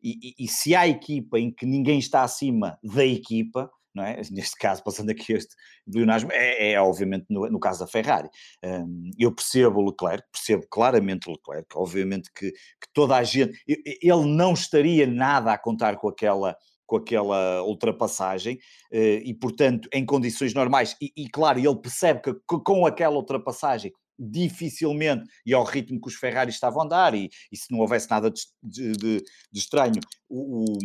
e, 0.02 0.34
e, 0.40 0.44
e 0.44 0.48
se 0.48 0.74
há 0.74 0.88
equipa 0.88 1.38
em 1.38 1.50
que 1.52 1.64
ninguém 1.64 1.98
está 1.98 2.24
acima 2.24 2.76
da 2.82 3.06
equipa, 3.06 3.70
não 3.94 4.04
é? 4.04 4.20
Neste 4.30 4.56
caso, 4.56 4.82
passando 4.82 5.10
aqui 5.10 5.32
este 5.32 5.54
bilionário, 5.86 6.28
é, 6.32 6.72
é, 6.72 6.80
obviamente 6.80 7.26
no, 7.28 7.48
no, 7.48 7.60
caso 7.60 7.80
da 7.80 7.86
Ferrari. 7.86 8.28
Um, 8.64 9.10
eu 9.18 9.34
percebo 9.34 9.80
o 9.80 9.86
Leclerc, 9.86 10.24
percebo 10.32 10.66
claramente 10.70 11.28
o 11.28 11.32
Leclerc, 11.32 11.66
obviamente 11.74 12.30
que, 12.34 12.50
que 12.50 12.88
toda 12.92 13.16
a 13.16 13.22
gente, 13.22 13.58
ele 13.66 14.26
não 14.26 14.52
estaria 14.52 15.06
nada 15.06 15.52
a 15.52 15.58
contar 15.58 15.96
com 15.96 16.08
aquela 16.08 16.56
com 16.84 16.96
aquela 16.96 17.62
ultrapassagem 17.62 18.58
eh, 18.92 19.22
e, 19.24 19.32
portanto, 19.32 19.88
em 19.94 20.04
condições 20.04 20.52
normais, 20.52 20.94
e, 21.00 21.10
e 21.16 21.26
claro, 21.26 21.58
ele 21.58 21.76
percebe 21.76 22.20
que 22.20 22.34
com 22.44 22.84
aquela 22.84 23.16
ultrapassagem 23.16 23.90
dificilmente, 24.18 25.24
e 25.44 25.54
ao 25.54 25.64
ritmo 25.64 26.00
que 26.00 26.08
os 26.08 26.14
Ferrari 26.14 26.50
estavam 26.50 26.82
a 26.82 26.84
andar, 26.84 27.14
e, 27.14 27.30
e 27.50 27.56
se 27.56 27.70
não 27.70 27.80
houvesse 27.80 28.10
nada 28.10 28.30
de, 28.30 28.92
de, 28.92 29.18
de 29.18 29.58
estranho, 29.58 30.00
o, 30.28 30.64
o, 30.64 30.78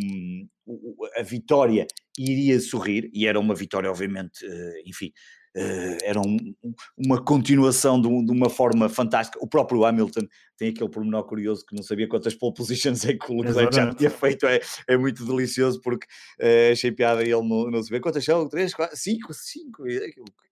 a 1.15 1.21
vitória 1.21 1.87
iria 2.17 2.59
sorrir, 2.59 3.09
e 3.13 3.27
era 3.27 3.39
uma 3.39 3.53
vitória, 3.53 3.89
obviamente, 3.89 4.45
eh, 4.45 4.81
enfim, 4.85 5.11
eh, 5.55 5.97
era 6.03 6.19
um, 6.19 6.37
uma 6.97 7.23
continuação 7.23 7.99
de, 8.01 8.07
uma 8.07 8.49
forma 8.49 8.89
fantástica. 8.89 9.39
O 9.43 9.47
próprio 9.47 9.85
Hamilton 9.85 10.27
tem 10.57 10.69
aquele 10.69 10.89
pormenor 10.89 11.23
curioso 11.25 11.65
que 11.65 11.75
não 11.75 11.83
sabia 11.83 12.07
quantas 12.07 12.35
pole 12.35 12.53
positions 12.53 13.05
é 13.05 13.13
que 13.13 13.31
o 13.31 13.41
Leclerc 13.41 13.75
já 13.75 13.93
tinha 13.93 14.09
feito. 14.09 14.45
É, 14.45 14.59
é 14.87 14.97
muito 14.97 15.25
delicioso 15.25 15.81
porque 15.81 16.05
uh, 16.39 16.71
achei 16.71 16.91
piada 16.91 17.21
ele 17.21 17.33
não, 17.33 17.69
não 17.69 17.83
saber 17.83 17.99
quantas 17.99 18.23
são, 18.23 18.47
três, 18.47 18.73
quatro, 18.73 18.97
cinco, 18.97 19.33
cinco, 19.33 19.83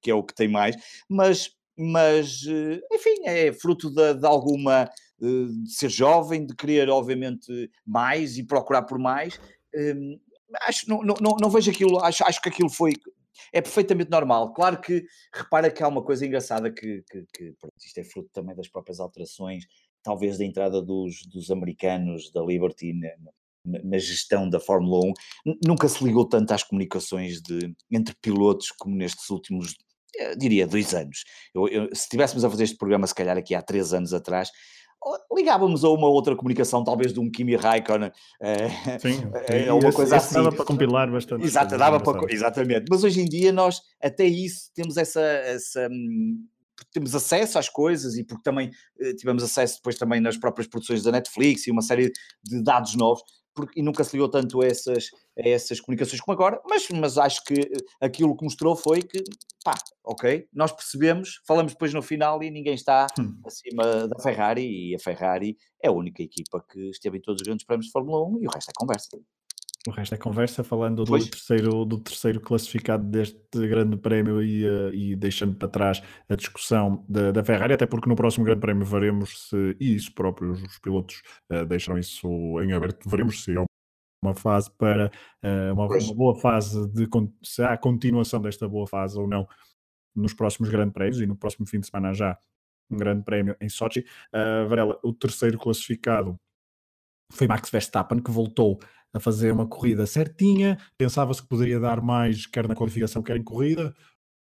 que 0.01 0.09
é 0.09 0.13
o 0.13 0.23
que 0.23 0.33
tem 0.35 0.47
mais, 0.47 0.75
mas 1.09 1.51
mas 1.77 2.45
enfim, 2.93 3.25
é 3.25 3.51
fruto 3.51 3.89
de, 3.89 4.13
de 4.13 4.25
alguma 4.25 4.89
de 5.19 5.69
ser 5.69 5.89
jovem, 5.89 6.45
de 6.45 6.55
querer 6.55 6.89
obviamente 6.89 7.69
mais 7.85 8.37
e 8.37 8.43
procurar 8.43 8.83
por 8.83 8.97
mais. 8.97 9.39
Hum, 9.75 10.19
acho, 10.61 10.89
não, 10.89 11.01
não, 11.03 11.37
não 11.39 11.49
vejo 11.49 11.71
aquilo, 11.71 11.99
acho, 11.99 12.23
acho 12.23 12.41
que 12.41 12.49
aquilo 12.49 12.69
foi 12.69 12.93
é 13.51 13.61
perfeitamente 13.61 14.09
normal. 14.09 14.53
Claro 14.53 14.79
que 14.79 15.05
repara 15.33 15.69
que 15.69 15.83
há 15.83 15.87
uma 15.87 16.03
coisa 16.03 16.25
engraçada 16.25 16.71
que, 16.71 17.03
que, 17.09 17.25
que 17.33 17.53
pronto, 17.59 17.73
isto 17.85 17.97
é 17.97 18.03
fruto 18.03 18.29
também 18.33 18.55
das 18.55 18.67
próprias 18.67 18.99
alterações, 18.99 19.65
talvez 20.03 20.37
da 20.37 20.45
entrada 20.45 20.81
dos, 20.81 21.25
dos 21.27 21.51
americanos 21.51 22.31
da 22.31 22.41
Liberty 22.41 22.93
na, 22.93 23.81
na, 23.83 23.97
gestão 23.97 24.49
da 24.49 24.59
Fórmula 24.59 25.05
1. 25.45 25.55
Nunca 25.65 25.87
se 25.87 26.03
ligou 26.03 26.27
tanto 26.27 26.53
às 26.53 26.63
comunicações 26.63 27.41
de, 27.41 27.73
entre 27.91 28.15
pilotos 28.21 28.71
como 28.71 28.95
nestes 28.95 29.29
últimos 29.29 29.75
eu 30.17 30.37
diria 30.37 30.65
dois 30.65 30.93
anos. 30.93 31.25
Eu, 31.53 31.67
eu, 31.67 31.85
se 31.87 32.03
estivéssemos 32.03 32.45
a 32.45 32.49
fazer 32.49 32.63
este 32.63 32.77
programa, 32.77 33.05
se 33.05 33.13
calhar 33.13 33.37
aqui 33.37 33.53
há 33.53 33.61
três 33.61 33.93
anos 33.93 34.13
atrás, 34.13 34.49
ligávamos 35.31 35.83
a 35.83 35.89
uma 35.89 36.07
outra 36.07 36.35
comunicação, 36.35 36.83
talvez 36.83 37.13
de 37.13 37.19
um 37.19 37.29
Kimi 37.29 37.55
Raikkonen, 37.55 38.11
é, 38.41 38.69
Sim, 38.99 39.29
é, 39.47 39.71
uma 39.71 39.87
esse, 39.87 39.95
coisa 39.95 40.17
assim. 40.17 40.35
Dava 40.35 40.51
para 40.51 40.65
compilar 40.65 41.11
bastante. 41.11 41.45
Exato, 41.45 41.77
dava 41.77 41.99
para, 41.99 42.33
exatamente. 42.33 42.85
Mas 42.89 43.03
hoje 43.03 43.21
em 43.21 43.25
dia 43.25 43.51
nós, 43.51 43.81
até 44.01 44.25
isso, 44.25 44.71
temos 44.73 44.97
essa, 44.97 45.21
essa 45.21 45.87
hum, 45.91 46.43
temos 46.91 47.13
acesso 47.15 47.59
às 47.59 47.69
coisas 47.69 48.17
e 48.17 48.23
porque 48.23 48.43
também 48.43 48.71
eh, 48.99 49.13
tivemos 49.13 49.43
acesso 49.43 49.75
depois 49.77 49.97
também 49.97 50.19
nas 50.19 50.37
próprias 50.37 50.67
produções 50.67 51.03
da 51.03 51.11
Netflix 51.11 51.67
e 51.67 51.71
uma 51.71 51.81
série 51.81 52.11
de 52.43 52.63
dados 52.63 52.95
novos 52.95 53.23
porque, 53.55 53.79
e 53.79 53.83
nunca 53.83 54.03
se 54.03 54.15
ligou 54.15 54.29
tanto 54.29 54.61
a 54.61 54.65
essas, 54.65 55.09
a 55.37 55.47
essas 55.47 55.79
comunicações 55.79 56.21
como 56.21 56.33
agora, 56.33 56.61
mas, 56.69 56.87
mas 56.89 57.17
acho 57.17 57.43
que 57.43 57.53
eh, 57.53 57.77
aquilo 58.01 58.35
que 58.35 58.43
mostrou 58.43 58.75
foi 58.75 59.01
que, 59.01 59.23
pá, 59.63 59.73
ok, 60.03 60.47
nós 60.53 60.71
percebemos, 60.71 61.41
falamos 61.47 61.71
depois 61.71 61.93
no 61.93 62.01
final 62.01 62.43
e 62.43 62.51
ninguém 62.51 62.75
está 62.75 63.07
hum. 63.17 63.39
acima 63.45 64.07
da 64.07 64.21
Ferrari 64.21 64.91
e 64.91 64.95
a 64.95 64.99
Ferrari 64.99 65.57
é 65.81 65.87
a 65.87 65.91
única 65.91 66.21
equipa 66.21 66.63
que 66.69 66.89
esteve 66.89 67.17
em 67.17 67.21
todos 67.21 67.41
os 67.41 67.45
grandes 67.45 67.65
prémios 67.65 67.87
de 67.87 67.91
Fórmula 67.91 68.27
1 68.27 68.41
e 68.41 68.47
o 68.47 68.51
resto 68.51 68.69
é 68.69 68.73
conversa. 68.75 69.17
O 69.87 69.91
resto 69.91 70.15
é 70.15 70.17
conversa, 70.17 70.63
falando 70.63 71.03
do 71.03 71.29
terceiro, 71.29 71.85
do 71.85 71.99
terceiro 71.99 72.39
classificado 72.39 73.03
deste 73.03 73.67
grande 73.67 73.95
prémio 73.95 74.41
e, 74.41 74.67
uh, 74.67 74.91
e 74.91 75.15
deixando 75.15 75.55
para 75.55 75.67
trás 75.67 76.01
a 76.27 76.35
discussão 76.35 77.05
da, 77.07 77.31
da, 77.31 77.43
Ferrari, 77.43 77.73
até 77.73 77.85
porque 77.85 78.09
no 78.09 78.15
próximo 78.15 78.43
grande 78.43 78.61
prémio 78.61 78.83
veremos 78.83 79.49
se, 79.49 79.77
e 79.79 79.95
isso 79.95 80.11
próprios 80.13 80.59
os 80.63 80.79
pilotos 80.79 81.21
uh, 81.51 81.65
deixaram 81.67 81.99
isso 81.99 82.27
em 82.61 82.73
aberto, 82.73 83.07
veremos 83.07 83.43
se 83.43 83.55
é 83.55 83.63
uma 84.23 84.33
fase 84.33 84.71
para 84.71 85.11
uh, 85.43 85.73
uma, 85.73 85.85
uma, 85.85 86.15
boa 86.15 86.35
fase 86.35 86.91
de 86.91 87.07
se 87.43 87.61
há 87.61 87.77
continuação 87.77 88.41
desta 88.41 88.67
boa 88.67 88.87
fase 88.87 89.19
ou 89.19 89.27
não 89.27 89.47
nos 90.15 90.33
próximos 90.33 90.69
grandes 90.69 90.93
prémios 90.93 91.21
e 91.21 91.27
no 91.27 91.35
próximo 91.35 91.67
fim 91.67 91.79
de 91.79 91.85
semana 91.85 92.11
já 92.11 92.35
um 92.89 92.97
grande 92.97 93.23
prémio 93.23 93.55
em 93.59 93.67
Sochi. 93.67 94.05
Varela, 94.67 94.97
o 95.03 95.11
terceiro 95.11 95.57
classificado 95.57 96.39
foi 97.31 97.47
Max 97.47 97.69
Verstappen 97.69 98.19
que 98.19 98.31
voltou 98.31 98.79
a 99.13 99.19
fazer 99.19 99.51
uma 99.53 99.65
corrida 99.65 100.05
certinha, 100.05 100.77
pensava-se 100.97 101.41
que 101.41 101.47
poderia 101.47 101.79
dar 101.79 102.01
mais, 102.01 102.45
quer 102.45 102.67
na 102.67 102.75
qualificação, 102.75 103.23
quer 103.23 103.37
em 103.37 103.43
corrida. 103.43 103.95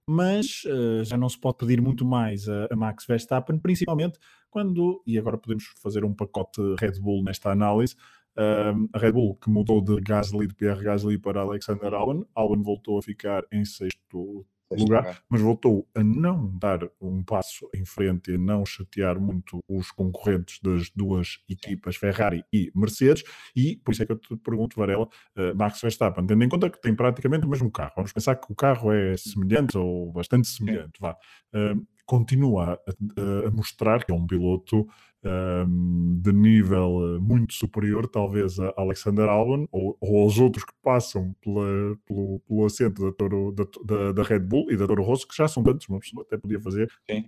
mas 0.09 0.63
uh, 0.67 1.05
já 1.05 1.17
não 1.17 1.29
se 1.29 1.39
pode 1.39 1.59
pedir 1.59 1.81
muito 1.81 2.05
mais 2.05 2.49
a, 2.49 2.69
a, 2.71 2.77
Max 2.77 3.07
Verstappen, 3.07 3.59
principalmente 3.59 4.19
quando, 4.51 5.03
e 5.07 5.19
agora 5.19 5.39
podemos 5.39 5.65
fazer 5.83 6.05
um 6.05 6.15
pacote 6.15 6.61
Red 6.79 7.01
Bull 7.01 7.23
nesta 7.25 7.51
análise, 7.51 7.95
uh, 8.39 8.89
a 8.93 8.99
Red 8.99 9.13
Bull 9.13 9.37
que 9.37 9.51
mudou 9.51 9.83
de 9.83 10.01
Gasly, 10.01 10.47
de 10.47 10.55
Pierre 10.55 10.83
Gasly 10.83 11.19
para 11.19 11.41
Alexander 11.41 11.93
Albon, 11.95 12.25
Albon 12.35 12.63
voltou 12.63 12.99
a 12.99 13.03
ficar 13.03 13.45
em 13.53 13.65
sexto 13.65 14.47
lugar, 14.71 15.23
mas 15.29 15.41
voltou 15.41 15.87
a 15.95 16.03
não 16.03 16.51
dar 16.59 16.81
um 17.01 17.23
passo 17.23 17.69
em 17.75 17.85
frente 17.85 18.33
e 18.33 18.39
não 18.39 18.65
chatear 18.65 19.21
muito 19.21 19.61
os 19.69 19.91
concorrentes 19.91 20.59
das 20.61 20.91
duas 20.91 21.39
equipas, 21.49 21.97
Ferrari 21.97 22.45
e 22.53 22.71
Mercedes, 22.75 23.25
e 23.55 23.77
por 23.77 23.93
isso 23.93 24.03
é 24.03 24.07
que 24.07 24.13
eu 24.13 24.19
te 24.19 24.37
pergunto, 24.37 24.77
Varela, 24.77 25.05
uh, 25.05 25.55
Max 25.57 25.81
Verstappen, 25.81 26.27
tendo 26.27 26.43
em 26.43 26.49
conta 26.49 26.71
que 26.71 26.81
tem 26.81 26.95
praticamente 26.95 27.47
o 27.47 27.49
mesmo 27.49 27.71
carro, 27.71 27.93
vamos 27.97 28.13
pensar 28.13 28.37
que 28.37 28.51
o 28.51 28.55
carro 28.55 28.93
é 28.93 29.17
semelhante 29.17 29.77
ou 29.77 30.13
bastante 30.13 30.49
semelhante, 30.49 31.01
vá, 31.01 31.13
uh, 31.13 31.87
continua 32.07 32.75
a, 32.75 33.49
a, 33.49 33.51
mostrar 33.51 34.05
que 34.05 34.13
é 34.13 34.15
um 34.15 34.27
piloto 34.27 34.87
um, 35.25 36.21
de 36.21 36.33
nível 36.33 37.17
eh, 37.17 37.19
muito 37.19 37.55
superior, 37.55 38.07
talvez 38.07 38.59
a 38.59 38.73
Alexander 38.77 39.29
Albon 39.29 39.67
ou, 39.73 39.97
ou 40.01 40.23
aos 40.23 40.39
outros 40.39 40.65
que 40.65 40.73
passam 40.83 41.35
pela, 41.43 41.97
pelo, 42.07 42.41
pelo 42.41 42.65
assento 42.67 43.05
da, 43.05 43.13
Toro, 43.13 43.53
da, 43.53 43.65
da, 43.85 44.13
da, 44.13 44.23
Red 44.23 44.41
Bull 44.41 44.71
e 44.71 44.77
da 44.77 44.87
Toro 44.87 45.03
Rosso, 45.03 45.27
que 45.27 45.37
já 45.37 45.49
são 45.49 45.63
tantos, 45.63 45.89
uma 45.89 45.99
pessoa 45.99 46.23
até 46.23 46.37
podia 46.37 46.61
fazer. 46.61 46.91
Sim. 47.11 47.25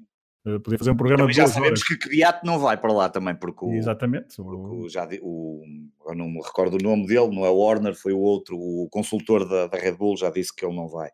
Uh, 0.47 0.61
podia 0.61 0.79
fazer 0.79 0.93
um 0.93 0.97
programa 0.97 1.27
de 1.27 1.33
já 1.33 1.47
sabemos 1.49 1.81
horas. 1.81 1.83
que 1.83 1.97
Kvyat 1.97 2.45
não 2.45 2.59
vai 2.59 2.77
para 2.77 2.93
lá 2.93 3.09
também, 3.09 3.35
porque 3.35 3.65
o, 3.65 3.73
Exatamente. 3.73 4.37
Porque 4.37 4.57
o, 4.57 4.89
já, 4.89 5.09
o, 5.21 5.65
eu 6.07 6.15
não 6.15 6.29
me 6.29 6.41
recordo 6.41 6.75
o 6.75 6.83
nome 6.83 7.07
dele, 7.07 7.35
não 7.35 7.45
é 7.45 7.51
Warner, 7.51 7.95
foi 7.95 8.13
o 8.13 8.19
outro, 8.21 8.57
o 8.57 8.89
consultor 8.91 9.49
da, 9.49 9.67
da 9.67 9.77
Red 9.77 9.97
Bull, 9.97 10.17
já 10.17 10.31
disse 10.31 10.55
que 10.55 10.65
ele 10.65 10.77
não 10.77 10.87
vai. 10.87 11.11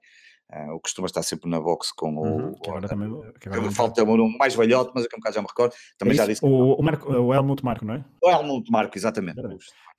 Uh, 0.53 0.75
o 0.75 0.81
costuma 0.81 1.07
estar 1.07 1.23
sempre 1.23 1.49
na 1.49 1.59
box 1.59 1.93
com 1.97 2.15
uhum, 2.15 2.51
o. 2.51 2.61
Que 2.61 2.69
agora 2.69 2.87
também, 2.87 3.11
que 3.41 3.49
agora 3.49 3.71
falta 3.71 4.03
o 4.03 4.17
nome 4.17 4.37
mais 4.37 4.55
velhote, 4.55 4.93
mas 4.95 5.07
é 5.07 5.09
que 5.09 5.17
um 5.17 5.19
bocado 5.19 5.35
já 5.35 5.41
me 5.41 5.49
recordo. 5.49 5.75
Também 5.97 6.13
é 6.13 6.17
já 6.17 6.27
disse. 6.27 6.45
O, 6.45 6.75
o, 6.75 6.83
Marco, 6.83 7.11
o 7.11 7.33
Helmut 7.33 7.65
Marco, 7.65 7.87
não 7.87 7.95
é? 7.95 8.05
O 8.23 8.31
Helmut 8.31 8.71
Marco, 8.71 8.99
exatamente. 8.99 9.41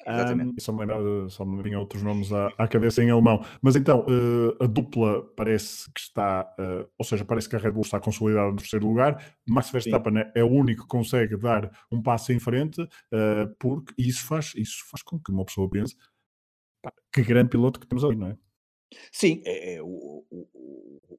exatamente. 0.05 0.51
Um, 0.51 0.59
só 0.59 0.71
me 0.71 0.79
lembrava, 0.81 1.29
só 1.29 1.43
me 1.43 1.63
vinham 1.63 1.81
outros 1.81 2.03
nomes 2.03 2.31
à, 2.31 2.53
à, 2.55 2.67
cabeça 2.67 3.03
em 3.03 3.09
alemão. 3.09 3.43
Mas 3.63 3.75
então, 3.75 4.01
uh, 4.01 4.63
a 4.63 4.67
dupla 4.67 5.23
parece 5.35 5.91
que 5.91 5.99
está, 5.99 6.47
uh, 6.59 6.87
ou 6.99 7.05
seja, 7.05 7.25
parece 7.25 7.49
que 7.49 7.55
a 7.55 7.59
Red 7.59 7.71
Bull 7.71 7.81
está 7.81 7.99
consolidada 7.99 8.51
no 8.51 8.57
terceiro 8.57 8.87
lugar. 8.87 9.23
Max 9.47 9.71
Verstappen 9.71 10.19
é, 10.19 10.31
é 10.35 10.43
o 10.43 10.51
único 10.51 10.83
que 10.83 10.87
consegue 10.87 11.35
dar 11.35 11.71
um 11.91 11.99
passo 11.99 12.31
em 12.31 12.39
frente, 12.39 12.87
porque 13.59 13.91
isso 13.97 14.23
faz, 14.25 14.53
isso 14.55 14.83
faz 14.91 15.01
com 15.01 15.19
que 15.19 15.31
uma 15.31 15.45
pessoa 15.45 15.67
pense 15.67 15.95
que 17.11 17.23
grande 17.23 17.49
piloto 17.49 17.79
que 17.79 17.87
temos 17.87 18.03
ali, 18.03 18.15
não 18.15 18.27
é? 18.27 18.37
Sim, 19.11 19.41
é, 19.45 19.75
é, 19.75 19.81
o, 19.81 20.25
o, 20.29 20.47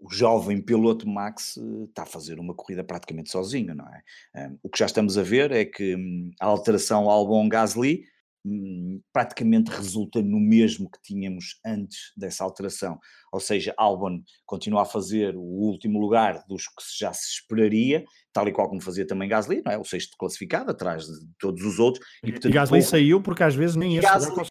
o, 0.01 0.11
jovem 0.11 0.61
piloto 0.61 1.09
Max 1.09 1.57
eh, 1.57 1.85
está 1.89 2.03
a 2.03 2.07
fazer 2.07 2.39
uma 2.39 2.55
corrida 2.55 2.85
praticamente 2.85 3.31
sozinho, 3.31 3.75
não 3.75 3.87
é? 3.87 4.49
Um, 4.49 4.59
o 4.63 4.69
que 4.69 4.79
já 4.79 4.87
estamos 4.87 5.17
a 5.17 5.23
ver 5.23 5.51
é 5.51 5.65
que 5.65 5.97
hum, 5.97 6.31
a 6.41 6.47
alteração 6.47 7.09
Albon-Gasly 7.09 8.05
hum, 8.45 9.01
praticamente 9.13 9.71
resulta 9.71 10.23
no 10.23 10.39
mesmo 10.39 10.91
que 10.91 11.01
tínhamos 11.03 11.59
antes 11.65 12.13
dessa 12.17 12.45
alteração, 12.45 12.99
ou 13.33 13.41
seja, 13.41 13.75
Albon 13.77 14.23
continua 14.47 14.83
a 14.83 14.87
fazer 14.87 15.35
o 15.37 15.43
último 15.43 15.99
lugar 15.99 16.45
dos 16.47 16.67
que 16.67 16.83
já 16.99 17.13
se 17.13 17.41
esperaria, 17.41 18.05
tal 18.33 18.47
e 18.49 18.53
qual 18.53 18.69
como 18.69 18.81
fazia 18.81 19.07
também 19.07 19.29
Gasly, 19.29 19.63
não 19.65 19.73
é? 19.73 19.79
O 19.79 19.85
sexto 19.85 20.17
classificado, 20.19 20.71
atrás 20.71 21.07
de 21.07 21.27
todos 21.39 21.65
os 21.65 21.79
outros. 21.79 22.05
E, 22.23 22.31
portanto, 22.31 22.53
e 22.53 22.55
Gasly 22.55 22.83
saiu 22.83 23.23
porque 23.23 23.43
às 23.43 23.55
vezes 23.55 23.77
nem 23.77 23.97
esse 23.97 24.07
Gasly, 24.07 24.49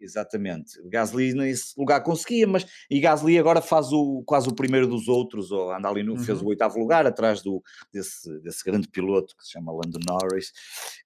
Exatamente. 0.00 0.80
Gasly 0.88 1.34
nesse 1.34 1.78
lugar 1.78 2.02
conseguia, 2.02 2.46
mas 2.46 2.66
e 2.90 3.00
Gasly 3.00 3.38
agora 3.38 3.60
faz 3.60 3.92
o, 3.92 4.22
quase 4.24 4.48
o 4.48 4.54
primeiro 4.54 4.86
dos 4.86 5.08
outros, 5.08 5.50
ou 5.50 5.72
anda 5.72 5.88
ali 5.88 6.02
no, 6.02 6.12
uhum. 6.12 6.18
fez 6.18 6.40
o 6.40 6.46
oitavo 6.46 6.78
lugar, 6.78 7.06
atrás 7.06 7.42
do, 7.42 7.62
desse, 7.92 8.40
desse 8.40 8.64
grande 8.64 8.88
piloto 8.88 9.36
que 9.36 9.44
se 9.44 9.52
chama 9.52 9.72
Lando 9.72 9.98
Norris, 10.08 10.52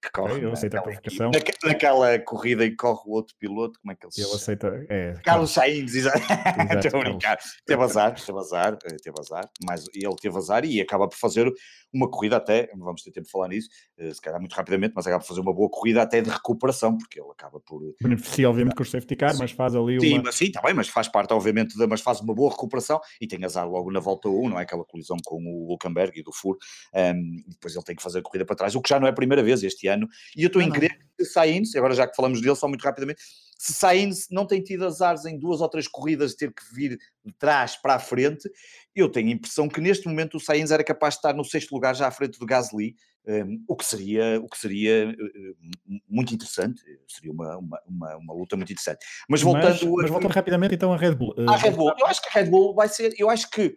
que 0.01 0.09
corre 0.11 0.43
eu 0.43 0.51
aceito 0.51 0.73
naquela, 0.73 0.95
a 0.95 1.01
provocação. 1.01 1.31
naquela 1.63 2.19
corrida 2.19 2.65
e 2.65 2.75
corre 2.75 3.01
o 3.05 3.11
outro 3.11 3.35
piloto, 3.37 3.79
como 3.81 3.91
é 3.91 3.95
que 3.95 4.05
ele 4.05 4.13
se? 4.13 4.21
Ele 4.21 4.31
aceita, 4.31 4.85
é, 4.89 5.13
Carlos 5.23 5.51
Sainz, 5.51 5.93
exato. 5.95 6.19
Estou 6.19 7.01
a 7.01 7.03
brincar. 7.03 7.37
Teve 7.65 7.83
azar, 7.83 8.15
teve 8.15 8.39
azar, 8.39 8.77
eh, 8.85 8.95
teve 9.03 9.19
azar, 9.19 9.49
mas 9.65 9.85
ele 9.93 10.15
teve 10.21 10.37
azar 10.37 10.65
e 10.65 10.79
acaba 10.79 11.07
por 11.07 11.17
fazer 11.17 11.51
uma 11.93 12.09
corrida 12.09 12.37
até, 12.37 12.69
vamos 12.75 13.03
ter 13.03 13.11
tempo 13.11 13.25
de 13.25 13.31
falar 13.31 13.49
nisso, 13.49 13.69
eh, 13.97 14.13
se 14.13 14.21
calhar 14.21 14.39
muito 14.39 14.53
rapidamente, 14.53 14.93
mas 14.95 15.05
acaba 15.05 15.21
por 15.21 15.27
fazer 15.27 15.41
uma 15.41 15.53
boa 15.53 15.69
corrida 15.69 16.01
até 16.01 16.21
de 16.21 16.29
recuperação, 16.29 16.97
porque 16.97 17.19
ele 17.19 17.29
acaba 17.31 17.59
por... 17.59 17.81
Beneficia 18.01 18.49
obviamente 18.49 18.75
com 18.75 18.84
o 18.87 18.91
safety 18.91 19.15
car, 19.15 19.33
sim. 19.33 19.39
mas 19.39 19.51
faz 19.51 19.75
ali 19.75 19.99
sim, 19.99 20.13
uma... 20.13 20.23
Mas, 20.23 20.35
sim, 20.35 20.45
está 20.45 20.61
bem, 20.61 20.73
mas 20.73 20.87
faz 20.87 21.07
parte 21.07 21.33
obviamente, 21.33 21.77
de, 21.77 21.87
mas 21.87 22.01
faz 22.01 22.21
uma 22.21 22.33
boa 22.33 22.51
recuperação 22.51 22.99
e 23.19 23.27
tem 23.27 23.43
azar 23.43 23.69
logo 23.69 23.91
na 23.91 23.99
volta 23.99 24.29
1, 24.29 24.49
não 24.49 24.59
é? 24.59 24.63
Aquela 24.63 24.85
colisão 24.85 25.17
com 25.23 25.43
o 25.43 25.67
Hulkenberg 25.71 26.19
e 26.19 26.23
do 26.23 26.31
Fur, 26.31 26.57
um, 26.93 27.43
depois 27.47 27.75
ele 27.75 27.83
tem 27.83 27.95
que 27.95 28.03
fazer 28.03 28.19
a 28.19 28.21
corrida 28.21 28.45
para 28.45 28.55
trás, 28.55 28.75
o 28.75 28.81
que 28.81 28.89
já 28.89 28.99
não 28.99 29.07
é 29.07 29.09
a 29.09 29.13
primeira 29.13 29.43
vez 29.43 29.63
este 29.63 29.87
ano, 29.87 30.07
e 30.35 30.43
eu 30.43 30.47
estou 30.47 30.61
em 30.61 30.69
crer 30.69 30.97
que 31.17 31.25
Sainz, 31.25 31.75
agora 31.75 31.93
já 31.93 32.07
que 32.07 32.15
falamos 32.15 32.41
dele 32.41 32.55
só 32.55 32.67
muito 32.67 32.83
rapidamente, 32.83 33.21
se 33.65 33.73
Sainz 33.73 34.27
não 34.29 34.45
tem 34.45 34.61
tido 34.61 34.85
azares 34.85 35.25
em 35.25 35.39
duas 35.39 35.59
ou 35.59 35.67
três 35.67 35.87
corridas 35.87 36.31
de 36.31 36.37
ter 36.37 36.53
que 36.53 36.61
vir 36.71 36.99
de 37.25 37.33
trás 37.33 37.75
para 37.75 37.95
a 37.95 37.99
frente, 37.99 38.47
eu 38.95 39.09
tenho 39.09 39.29
a 39.29 39.31
impressão 39.31 39.67
que 39.67 39.81
neste 39.81 40.07
momento 40.07 40.37
o 40.37 40.39
Sainz 40.39 40.69
era 40.69 40.83
capaz 40.83 41.15
de 41.15 41.19
estar 41.19 41.33
no 41.33 41.43
sexto 41.43 41.71
lugar 41.73 41.95
já 41.95 42.07
à 42.07 42.11
frente 42.11 42.37
do 42.37 42.45
Gasly, 42.45 42.95
um, 43.27 43.63
o 43.67 43.75
que 43.75 43.83
seria, 43.83 44.39
o 44.39 44.47
que 44.47 44.57
seria 44.57 45.09
uh, 45.09 45.99
muito 46.07 46.31
interessante, 46.31 46.79
seria 47.07 47.31
uma, 47.31 47.57
uma, 47.57 47.81
uma, 47.87 48.17
uma, 48.17 48.33
luta 48.35 48.55
muito 48.55 48.71
interessante. 48.71 49.03
Mas 49.27 49.41
voltando, 49.41 49.83
mas, 49.83 49.83
mas 49.83 50.11
voltando 50.11 50.31
rapidamente 50.31 50.75
então 50.75 50.93
a 50.93 50.97
Red 50.97 51.15
Bull. 51.15 51.33
Uh, 51.35 51.49
a 51.49 51.57
Red 51.57 51.71
Bull, 51.71 51.91
eu 51.97 52.05
acho 52.05 52.21
que 52.21 52.29
a 52.29 52.41
Red 52.41 52.51
Bull 52.51 52.75
vai 52.75 52.87
ser, 52.87 53.15
eu 53.17 53.31
acho 53.31 53.49
que 53.49 53.73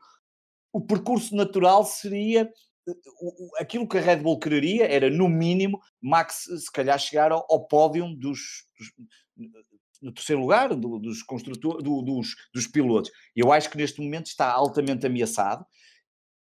o 0.70 0.82
percurso 0.82 1.34
natural 1.34 1.82
seria 1.86 2.46
aquilo 3.58 3.88
que 3.88 3.96
a 3.96 4.02
Red 4.02 4.18
Bull 4.18 4.38
quereria 4.38 4.86
era, 4.86 5.08
no 5.08 5.28
mínimo, 5.28 5.80
Max 6.00 6.44
se 6.44 6.70
calhar 6.70 6.98
chegar 6.98 7.32
ao, 7.32 7.46
ao 7.50 7.66
pódio 7.66 8.06
dos, 8.14 8.66
dos, 8.78 8.92
no 10.00 10.12
terceiro 10.12 10.40
lugar 10.40 10.74
do, 10.74 10.98
dos, 10.98 11.22
construtores, 11.22 11.82
do, 11.82 12.02
dos, 12.02 12.34
dos 12.54 12.66
pilotos. 12.66 13.10
Eu 13.34 13.52
acho 13.52 13.70
que 13.70 13.76
neste 13.76 14.00
momento 14.00 14.26
está 14.26 14.50
altamente 14.50 15.06
ameaçado. 15.06 15.64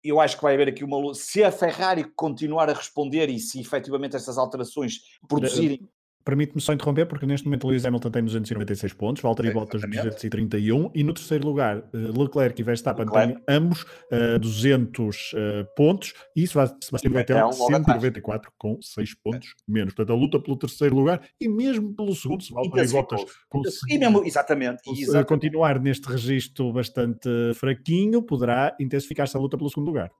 Eu 0.03 0.19
acho 0.19 0.37
que 0.37 0.43
vai 0.43 0.53
haver 0.53 0.69
aqui 0.69 0.83
uma 0.83 1.13
Se 1.13 1.43
a 1.43 1.51
Ferrari 1.51 2.03
continuar 2.15 2.69
a 2.69 2.73
responder 2.73 3.29
e 3.29 3.39
se 3.39 3.59
efetivamente 3.59 4.15
essas 4.15 4.37
alterações 4.37 4.99
produzirem 5.27 5.87
Permite-me 6.27 6.59
só 6.59 6.73
interromper, 6.73 7.07
porque 7.07 7.25
neste 7.25 7.47
momento 7.47 7.65
Lewis 7.65 7.85
Hamilton 7.85 8.11
tem 8.11 8.21
296 8.21 8.91
pontos, 8.91 9.23
Valtteri 9.23 9.49
Bottas 9.53 9.79
231 9.81 10.91
e 10.93 11.01
no 11.01 11.13
terceiro 11.13 11.47
lugar 11.47 11.77
eh, 11.77 11.97
Leclerc 11.97 12.59
e 12.59 12.63
Verstappen 12.65 13.05
Leclerc. 13.05 13.33
têm 13.33 13.55
ambos 13.55 13.83
uh, 14.11 14.37
200 14.37 15.31
uh, 15.31 15.37
pontos 15.73 16.13
e 16.35 16.45
Sebastian 16.45 17.11
Vettel 17.11 17.53
194 17.53 18.51
com 18.57 18.77
6 18.81 19.13
pontos 19.23 19.47
é. 19.47 19.71
menos. 19.71 19.93
Portanto, 19.93 20.13
a 20.13 20.19
luta 20.19 20.37
pelo 20.37 20.57
terceiro 20.57 20.97
lugar 20.97 21.25
e 21.39 21.47
mesmo 21.47 21.95
pelo 21.95 22.13
segundo, 22.13 22.43
se 22.43 22.53
Valtteri 22.53 22.89
Bottas 22.89 23.23
conseguir 23.47 23.97
mesmo, 23.97 24.25
exatamente, 24.25 24.81
exatamente. 24.85 25.27
continuar 25.29 25.79
neste 25.79 26.09
registro 26.09 26.73
bastante 26.73 27.29
fraquinho, 27.55 28.21
poderá 28.21 28.75
intensificar-se 28.81 29.37
a 29.37 29.39
luta 29.39 29.57
pelo 29.57 29.69
segundo 29.69 29.87
lugar. 29.87 30.11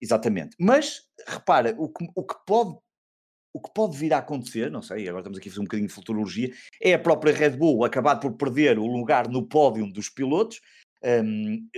Exatamente. 0.00 0.54
Mas, 0.60 1.02
repara, 1.26 1.74
o 1.76 1.88
que, 1.88 2.06
o 2.14 2.24
que 2.24 2.36
pode 2.46 2.76
o 3.52 3.60
que 3.60 3.70
pode 3.74 3.96
vir 3.96 4.12
a 4.12 4.18
acontecer, 4.18 4.70
não 4.70 4.82
sei, 4.82 5.08
agora 5.08 5.20
estamos 5.20 5.38
aqui 5.38 5.48
a 5.48 5.52
fazer 5.52 5.60
um 5.60 5.64
bocadinho 5.64 5.88
de 5.88 5.94
futurologia, 5.94 6.52
é 6.82 6.94
a 6.94 6.98
própria 6.98 7.32
Red 7.32 7.56
Bull 7.56 7.84
acabar 7.84 8.16
por 8.16 8.32
perder 8.36 8.78
o 8.78 8.86
lugar 8.86 9.28
no 9.28 9.46
pódio 9.46 9.90
dos 9.92 10.08
pilotos, 10.08 10.60
um, 11.04 11.68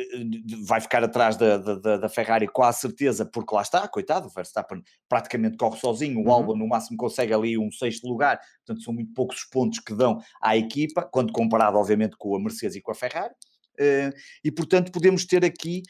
vai 0.65 0.81
ficar 0.81 1.05
atrás 1.05 1.37
da, 1.37 1.59
da, 1.59 1.97
da, 1.99 2.09
Ferrari 2.09 2.49
com 2.49 2.63
a 2.63 2.73
certeza, 2.73 3.27
porque 3.27 3.55
lá 3.55 3.63
está, 3.63 3.87
coitado, 3.87 4.27
o 4.27 4.31
Verstappen 4.31 4.83
praticamente 5.09 5.59
corre 5.59 5.79
sozinho, 5.79 6.21
o 6.21 6.25
uhum. 6.25 6.33
Albon 6.33 6.57
no 6.57 6.67
máximo 6.67 6.97
consegue 6.97 7.35
ali 7.35 7.59
um 7.59 7.71
sexto 7.71 8.09
lugar, 8.09 8.41
portanto 8.65 8.83
são 8.83 8.95
muito 8.95 9.13
poucos 9.13 9.39
os 9.39 9.45
pontos 9.45 9.79
que 9.79 9.95
dão 9.95 10.19
à 10.43 10.57
equipa, 10.57 11.03
quando 11.03 11.33
comparado 11.33 11.77
obviamente 11.77 12.17
com 12.17 12.35
a 12.35 12.41
Mercedes 12.41 12.77
e 12.77 12.81
com 12.81 12.93
a 12.93 12.95
Ferrari, 12.95 13.35
uh, 13.79 14.17
e 14.43 14.51
portanto 14.51 14.91
podemos 14.91 15.27
ter 15.27 15.45
aqui, 15.45 15.83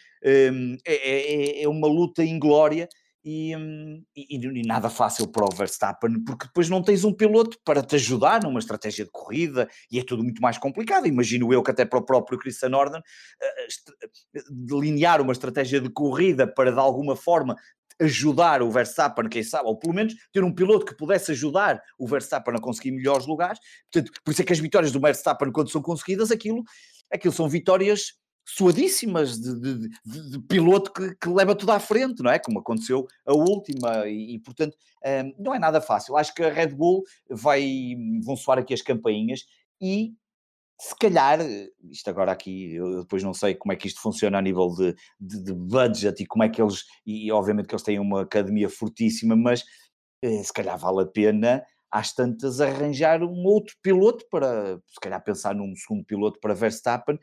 um, 0.53 0.77
é, 0.85 0.95
é, 0.95 1.63
é 1.63 1.69
uma 1.69 1.87
luta 1.87 2.25
inglória 2.25 2.89
e, 3.25 3.55
hum, 3.57 4.03
e, 4.17 4.37
e, 4.37 4.67
nada 4.67 4.89
fácil 4.89 5.29
para 5.29 5.45
o 5.45 5.55
Verstappen, 5.55 6.23
porque 6.25 6.47
depois 6.47 6.69
não 6.69 6.83
tens 6.83 7.05
um 7.05 7.13
piloto 7.13 7.59
para 7.65 7.83
te 7.83 7.97
ajudar 7.97 8.43
numa 8.43 8.59
estratégia 8.59 9.05
de 9.05 9.11
corrida 9.11 9.69
e 9.91 9.99
é 9.99 10.05
tudo 10.05 10.23
muito 10.23 10.41
mais 10.41 10.59
complicado. 10.59 11.07
Imagino 11.07 11.53
eu 11.53 11.63
que 11.63 11.71
até 11.71 11.85
para 11.85 11.99
o 11.99 12.05
próprio 12.05 12.39
Christian 12.39 12.71
Norden 12.71 13.01
eh, 13.43 13.67
eh, 14.37 14.43
delinear 14.51 15.21
uma 15.21 15.33
estratégia 15.33 15.81
de 15.81 15.91
corrida 15.91 16.47
para 16.47 16.73
de 16.73 16.79
alguma 16.79 17.15
forma 17.15 17.57
ajudar 18.01 18.63
o 18.63 18.71
Verstappen, 18.71 19.29
quem 19.29 19.43
sabe, 19.43 19.67
ou 19.67 19.79
pelo 19.79 19.95
menos 19.95 20.15
ter 20.33 20.43
um 20.43 20.55
piloto 20.55 20.87
que 20.87 20.97
pudesse 20.97 21.33
ajudar 21.33 21.83
o 21.99 22.07
Verstappen 22.07 22.55
a 22.55 22.61
conseguir 22.61 22.93
melhores 22.93 23.27
lugares. 23.27 23.59
Portanto, 23.93 24.19
por 24.25 24.31
isso 24.31 24.41
é 24.41 24.45
que 24.45 24.53
as 24.55 24.59
vitórias 24.59 24.91
do 24.91 25.01
Verstappen, 25.01 25.53
quando 25.53 25.71
são 25.71 25.83
conseguidas, 25.83 26.31
aquilo, 26.31 26.63
aquilo 27.13 27.35
são 27.35 27.47
vitórias 27.47 28.15
suadíssimas 28.45 29.39
de, 29.39 29.61
de, 29.61 29.89
de, 30.05 30.31
de 30.31 30.39
piloto 30.41 30.93
que, 30.93 31.15
que, 31.17 31.29
leva 31.29 31.55
tudo 31.55 31.71
à 31.71 31.81
frente, 31.81 32.23
não 32.23 32.31
é? 32.31 32.39
Como 32.39 32.59
aconteceu 32.59 33.07
a 33.27 33.33
última, 33.33 34.07
e, 34.07 34.35
e 34.35 34.39
portanto 34.41 34.77
um, 35.05 35.43
não 35.43 35.55
é 35.55 35.59
nada 35.59 35.81
fácil. 35.81 36.17
Acho 36.17 36.35
que 36.35 36.43
a 36.43 36.53
Red 36.53 36.69
Bull 36.69 37.05
vai, 37.29 37.95
vão 38.25 38.37
soar 38.37 38.59
aqui 38.59 38.75
as 38.75 38.83
campainhas 38.83 39.45
e 39.81 40.13
se 40.81 40.97
calhar, 40.97 41.39
isto 41.91 42.09
agora 42.09 42.33
aqui, 42.33 42.75
eu 42.75 43.03
depois 43.03 43.23
não 43.23 43.35
sei 43.35 43.55
como 43.55 43.71
é 43.71 43.77
que 43.77 43.87
isto 43.87 44.01
funciona 44.01 44.39
a 44.39 44.43
nível 44.43 44.71
de, 44.71 44.95
de, 45.21 45.53
budget 45.53 46.23
e 46.23 46.27
como 46.27 46.43
é 46.43 46.49
que 46.49 46.61
eles, 46.61 46.85
e 47.05 47.31
obviamente 47.31 47.67
que 47.67 47.75
eles 47.75 47.83
têm 47.83 47.99
uma 47.99 48.23
academia 48.23 48.67
fortíssima, 48.67 49.37
mas 49.37 49.63
eh, 50.23 50.43
se 50.43 50.51
calhar 50.51 50.79
vale 50.79 51.03
a 51.03 51.07
pena 51.07 51.63
às 51.91 52.15
tantas 52.15 52.63
arranjar 52.63 53.23
um 53.23 53.45
outro 53.45 53.77
piloto 53.83 54.25
para, 54.31 54.79
se 54.87 55.01
calhar 55.03 55.23
pensar 55.23 55.55
num 55.55 55.75
segundo 55.77 56.05
piloto 56.05 56.41
para 56.41 56.55
Verstappen 56.55 57.19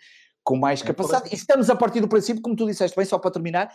com 0.47 0.55
mais 0.55 0.81
é, 0.81 0.85
capacidade. 0.85 1.29
E 1.29 1.35
estamos 1.35 1.69
a 1.69 1.75
partir 1.75 1.99
do 1.99 2.07
princípio, 2.07 2.41
como 2.41 2.55
tu 2.55 2.65
disseste 2.65 2.95
bem, 2.95 3.05
só 3.05 3.19
para 3.19 3.31
terminar, 3.31 3.69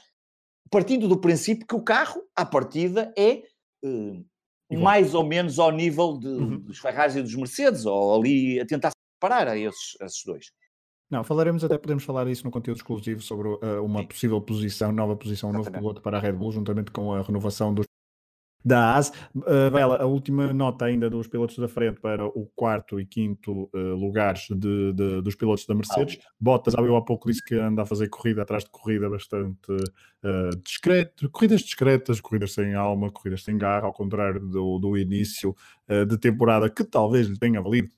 partindo 0.70 1.06
do 1.06 1.20
princípio 1.20 1.66
que 1.66 1.74
o 1.74 1.82
carro, 1.82 2.22
à 2.34 2.46
partida, 2.46 3.12
é 3.16 3.42
uh, 3.84 4.24
mais 4.78 5.12
ou 5.12 5.22
menos 5.22 5.58
ao 5.58 5.70
nível 5.70 6.18
de, 6.18 6.28
uhum. 6.28 6.58
dos 6.60 6.78
Ferraris 6.78 7.14
e 7.14 7.20
dos 7.20 7.34
Mercedes, 7.34 7.84
ou 7.84 8.18
ali 8.18 8.58
a 8.58 8.64
tentar 8.64 8.90
separar 9.14 9.48
a 9.48 9.58
esses, 9.58 10.00
a 10.00 10.06
esses 10.06 10.24
dois. 10.24 10.46
Não, 11.10 11.22
falaremos 11.22 11.62
até, 11.62 11.76
podemos 11.76 12.04
falar 12.04 12.26
isso 12.28 12.42
no 12.42 12.50
conteúdo 12.50 12.78
exclusivo 12.78 13.20
sobre 13.20 13.48
uh, 13.48 13.84
uma 13.84 14.00
Sim. 14.00 14.06
possível 14.06 14.40
posição, 14.40 14.90
nova 14.92 15.14
posição, 15.14 15.50
um 15.50 15.52
novo 15.52 15.70
piloto 15.70 16.00
para 16.00 16.16
a 16.16 16.20
Red 16.20 16.32
Bull, 16.32 16.52
juntamente 16.52 16.90
com 16.90 17.12
a 17.12 17.20
renovação 17.20 17.74
dos 17.74 17.84
da 18.64 18.96
AS. 18.96 19.12
Uh, 19.34 19.70
Vela, 19.72 20.02
a 20.02 20.06
última 20.06 20.52
nota 20.52 20.84
ainda 20.84 21.08
dos 21.10 21.26
pilotos 21.26 21.56
da 21.58 21.68
frente 21.68 22.00
para 22.00 22.26
o 22.26 22.50
quarto 22.54 23.00
e 23.00 23.06
quinto 23.06 23.70
uh, 23.74 23.94
lugares 23.94 24.46
de, 24.50 24.92
de, 24.92 25.22
dos 25.22 25.34
pilotos 25.34 25.66
da 25.66 25.74
Mercedes. 25.74 26.18
Ah, 26.22 26.28
Bottas, 26.40 26.74
eu 26.74 26.96
há 26.96 27.04
pouco 27.04 27.28
disse 27.28 27.42
que 27.42 27.54
anda 27.54 27.82
a 27.82 27.86
fazer 27.86 28.08
corrida 28.08 28.42
atrás 28.42 28.64
de 28.64 28.70
corrida 28.70 29.08
bastante 29.08 29.72
uh, 29.72 30.56
discreto, 30.62 31.28
corridas 31.30 31.60
discretas, 31.62 32.20
corridas 32.20 32.52
sem 32.52 32.74
alma, 32.74 33.10
corridas 33.10 33.42
sem 33.42 33.56
garra, 33.56 33.86
ao 33.86 33.92
contrário 33.92 34.40
do, 34.40 34.78
do 34.78 34.96
início 34.96 35.54
uh, 35.88 36.06
de 36.06 36.18
temporada 36.18 36.70
que 36.70 36.84
talvez 36.84 37.26
lhe 37.26 37.38
tenha 37.38 37.60
valido 37.60 37.90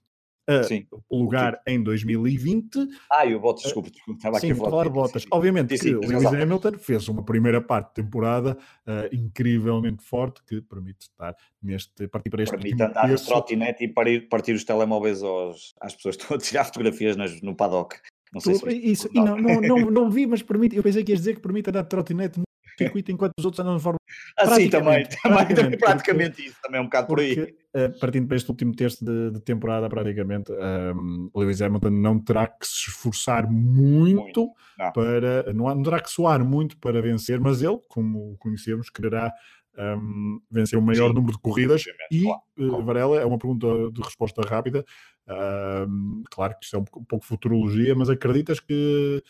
O 1.09 1.19
lugar 1.19 1.61
em 1.67 1.83
2020. 1.83 2.87
Ah, 3.11 3.25
e 3.25 3.35
o 3.35 3.41
Bottas, 3.41 3.65
desculpa, 3.65 3.91
estava 4.09 4.39
sim, 4.39 4.51
aqui 4.51 4.61
a 4.61 4.65
falar. 4.65 4.89
Bottas. 4.89 5.23
Sim, 5.23 5.29
Obviamente 5.33 5.77
sim, 5.79 5.99
que 5.99 6.07
Lewis 6.07 6.27
Hamilton 6.27 6.79
fez 6.79 7.09
uma 7.09 7.25
primeira 7.25 7.61
parte 7.61 7.89
de 7.89 8.03
temporada 8.03 8.57
uh, 8.87 9.15
incrivelmente 9.15 10.05
forte 10.05 10.43
que 10.45 10.61
permite 10.61 11.03
estar 11.03 11.35
neste, 11.63 12.07
partir 12.09 12.31
para 12.31 12.43
este 12.43 12.57
Permite 12.57 12.83
andar 12.83 13.09
no 13.09 13.17
trotinete 13.17 13.85
e 13.85 13.89
partir, 13.89 14.29
partir 14.29 14.53
os 14.53 14.65
telemóveis 14.65 15.23
aos, 15.23 15.75
às 15.81 15.95
pessoas 15.95 16.17
que 16.17 16.23
estão 16.23 16.37
a 16.37 16.41
tirar 16.41 16.65
fotografias 16.65 17.17
nas, 17.17 17.41
no 17.41 17.55
paddock. 17.55 17.97
Não 18.33 18.41
sei 18.41 18.55
se 18.55 18.69
isso, 18.71 19.09
não, 19.15 19.37
não, 19.37 19.61
não, 19.61 19.79
não, 19.91 20.11
vi, 20.11 20.27
mas 20.27 20.43
permite, 20.43 20.77
eu 20.77 20.83
pensei 20.83 21.05
que 21.05 21.13
ias 21.13 21.21
dizer 21.21 21.37
que 21.37 21.41
permite 21.41 21.71
andar 21.71 21.83
de 21.83 21.89
trotinete 21.89 22.41
circuito 22.79 23.13
enquanto 23.13 23.33
os 23.39 23.45
outros 23.45 23.61
andam 23.61 23.77
de 23.77 23.83
forma. 23.83 23.99
Ah, 24.39 24.47
sim, 24.55 24.69
também, 24.69 25.07
praticamente, 25.23 25.55
também, 25.55 25.79
praticamente 25.79 26.31
porque, 26.37 26.49
isso, 26.49 26.59
também 26.63 26.79
é 26.79 26.81
um 26.81 26.85
bocado 26.85 27.07
por 27.07 27.21
aí. 27.21 27.41
uh, 27.41 27.99
partindo 28.01 28.27
para 28.27 28.37
este 28.37 28.51
último 28.51 28.75
terço 28.75 29.05
de, 29.05 29.31
de 29.33 29.41
temporada, 29.41 29.89
praticamente, 29.89 30.53
um, 30.53 31.31
Lewis 31.35 31.61
Hamilton 31.63 31.91
não 31.91 32.19
terá 32.19 32.47
que 32.47 32.67
se 32.67 32.91
esforçar 32.91 33.51
muito, 33.51 34.23
muito. 34.23 34.51
Não. 34.79 34.93
para. 34.93 35.53
Não, 35.53 35.75
não 35.75 35.83
terá 35.83 36.01
que 36.01 36.11
soar 36.11 36.45
muito 36.45 36.77
para 36.79 37.01
vencer, 37.01 37.41
mas 37.41 37.63
ele, 37.63 37.79
como 37.89 38.37
conhecemos, 38.39 38.91
quererá 38.91 39.33
um, 39.79 40.41
vencer 40.51 40.79
o 40.79 40.83
maior 40.83 41.09
Sim, 41.09 41.15
número 41.15 41.33
de 41.33 41.41
corridas. 41.41 41.85
E, 42.11 42.27
uh, 42.27 42.83
Varela, 42.83 43.21
é 43.21 43.25
uma 43.25 43.39
pergunta 43.39 43.67
de 43.93 44.01
resposta 44.01 44.43
rápida. 44.43 44.85
Um, 45.27 46.23
claro 46.31 46.55
que 46.59 46.65
isto 46.65 46.77
é 46.77 46.79
um 46.79 46.85
pouco 46.85 47.25
futurologia, 47.25 47.95
mas 47.95 48.11
acreditas 48.11 48.61
que 48.61 49.23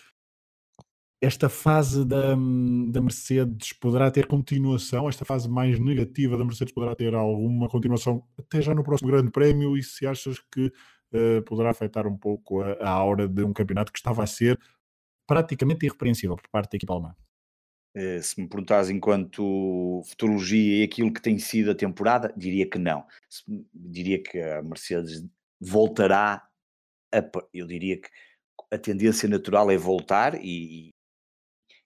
esta 1.25 1.49
fase 1.49 2.05
da, 2.05 2.35
da 2.35 3.01
Mercedes 3.01 3.73
poderá 3.73 4.11
ter 4.11 4.27
continuação? 4.27 5.09
Esta 5.09 5.25
fase 5.25 5.49
mais 5.49 5.79
negativa 5.79 6.37
da 6.37 6.45
Mercedes 6.45 6.73
poderá 6.73 6.95
ter 6.95 7.15
alguma 7.15 7.69
continuação 7.69 8.27
até 8.39 8.61
já 8.61 8.75
no 8.75 8.85
próximo 8.85 9.11
Grande 9.11 9.31
Prémio? 9.31 9.77
E 9.77 9.83
se 9.83 10.07
achas 10.07 10.39
que 10.53 10.67
uh, 10.67 11.43
poderá 11.45 11.71
afetar 11.71 12.07
um 12.07 12.17
pouco 12.17 12.61
a, 12.63 12.89
a 12.89 13.05
hora 13.05 13.27
de 13.27 13.43
um 13.43 13.53
campeonato 13.53 13.93
que 13.93 13.99
estava 13.99 14.23
a 14.23 14.27
ser 14.27 14.59
praticamente 15.27 15.87
irrepreensível 15.87 16.37
por 16.37 16.49
parte 16.51 16.73
da 16.73 16.77
equipa 16.77 16.93
alemã? 16.93 17.15
Eh, 17.97 18.21
se 18.21 18.41
me 18.41 18.49
perguntares 18.49 18.91
enquanto 18.91 20.03
futurologia 20.07 20.81
e 20.81 20.83
aquilo 20.83 21.13
que 21.13 21.23
tem 21.23 21.39
sido 21.39 21.71
a 21.71 21.75
temporada, 21.75 22.33
diria 22.37 22.69
que 22.69 22.79
não. 22.79 23.07
Diria 23.73 24.21
que 24.23 24.41
a 24.41 24.63
Mercedes 24.63 25.25
voltará 25.61 26.45
a, 27.15 27.25
eu 27.53 27.67
diria 27.67 28.01
que 28.01 28.09
a 28.73 28.79
tendência 28.79 29.29
natural 29.29 29.71
é 29.71 29.77
voltar 29.77 30.35
e, 30.45 30.91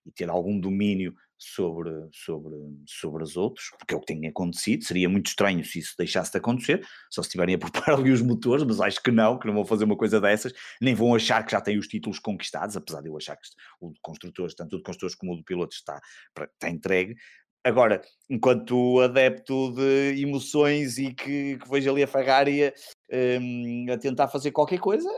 e 0.08 0.12
ter 0.12 0.30
algum 0.30 0.58
domínio 0.58 1.14
sobre, 1.36 1.90
sobre, 2.12 2.56
sobre 2.86 3.22
os 3.22 3.36
outros, 3.36 3.70
porque 3.78 3.94
é 3.94 3.96
o 3.96 4.00
que 4.00 4.06
tem 4.06 4.26
acontecido. 4.26 4.82
Seria 4.84 5.08
muito 5.08 5.26
estranho 5.28 5.64
se 5.64 5.78
isso 5.78 5.94
deixasse 5.96 6.32
de 6.32 6.38
acontecer, 6.38 6.84
só 7.10 7.22
se 7.22 7.28
estiverem 7.28 7.54
a 7.54 7.58
preparar 7.60 7.98
ali 8.00 8.10
os 8.10 8.22
motores, 8.22 8.64
mas 8.64 8.80
acho 8.80 9.02
que 9.02 9.10
não, 9.12 9.38
que 9.38 9.46
não 9.46 9.54
vão 9.54 9.64
fazer 9.64 9.84
uma 9.84 9.96
coisa 9.96 10.20
dessas, 10.20 10.52
nem 10.80 10.94
vão 10.94 11.14
achar 11.14 11.44
que 11.44 11.52
já 11.52 11.60
têm 11.60 11.78
os 11.78 11.86
títulos 11.86 12.18
conquistados, 12.18 12.76
apesar 12.76 13.02
de 13.02 13.08
eu 13.08 13.16
achar 13.16 13.36
que 13.36 13.48
o 13.80 13.92
de 13.92 14.00
construtores, 14.00 14.54
tanto 14.54 14.74
o 14.74 14.78
de 14.78 14.84
construtores 14.84 15.14
como 15.14 15.34
o 15.34 15.36
de 15.36 15.44
pilotos, 15.44 15.76
está, 15.76 16.00
está 16.34 16.70
entregue. 16.70 17.14
Agora, 17.62 18.00
enquanto 18.30 19.00
adepto 19.00 19.72
de 19.74 20.22
emoções 20.22 20.96
e 20.96 21.12
que, 21.12 21.58
que 21.58 21.68
vejo 21.68 21.90
ali 21.90 22.02
a 22.02 22.06
Ferrari 22.06 22.64
a, 22.64 22.72
um, 23.40 23.86
a 23.92 23.98
tentar 23.98 24.28
fazer 24.28 24.52
qualquer 24.52 24.78
coisa, 24.80 25.08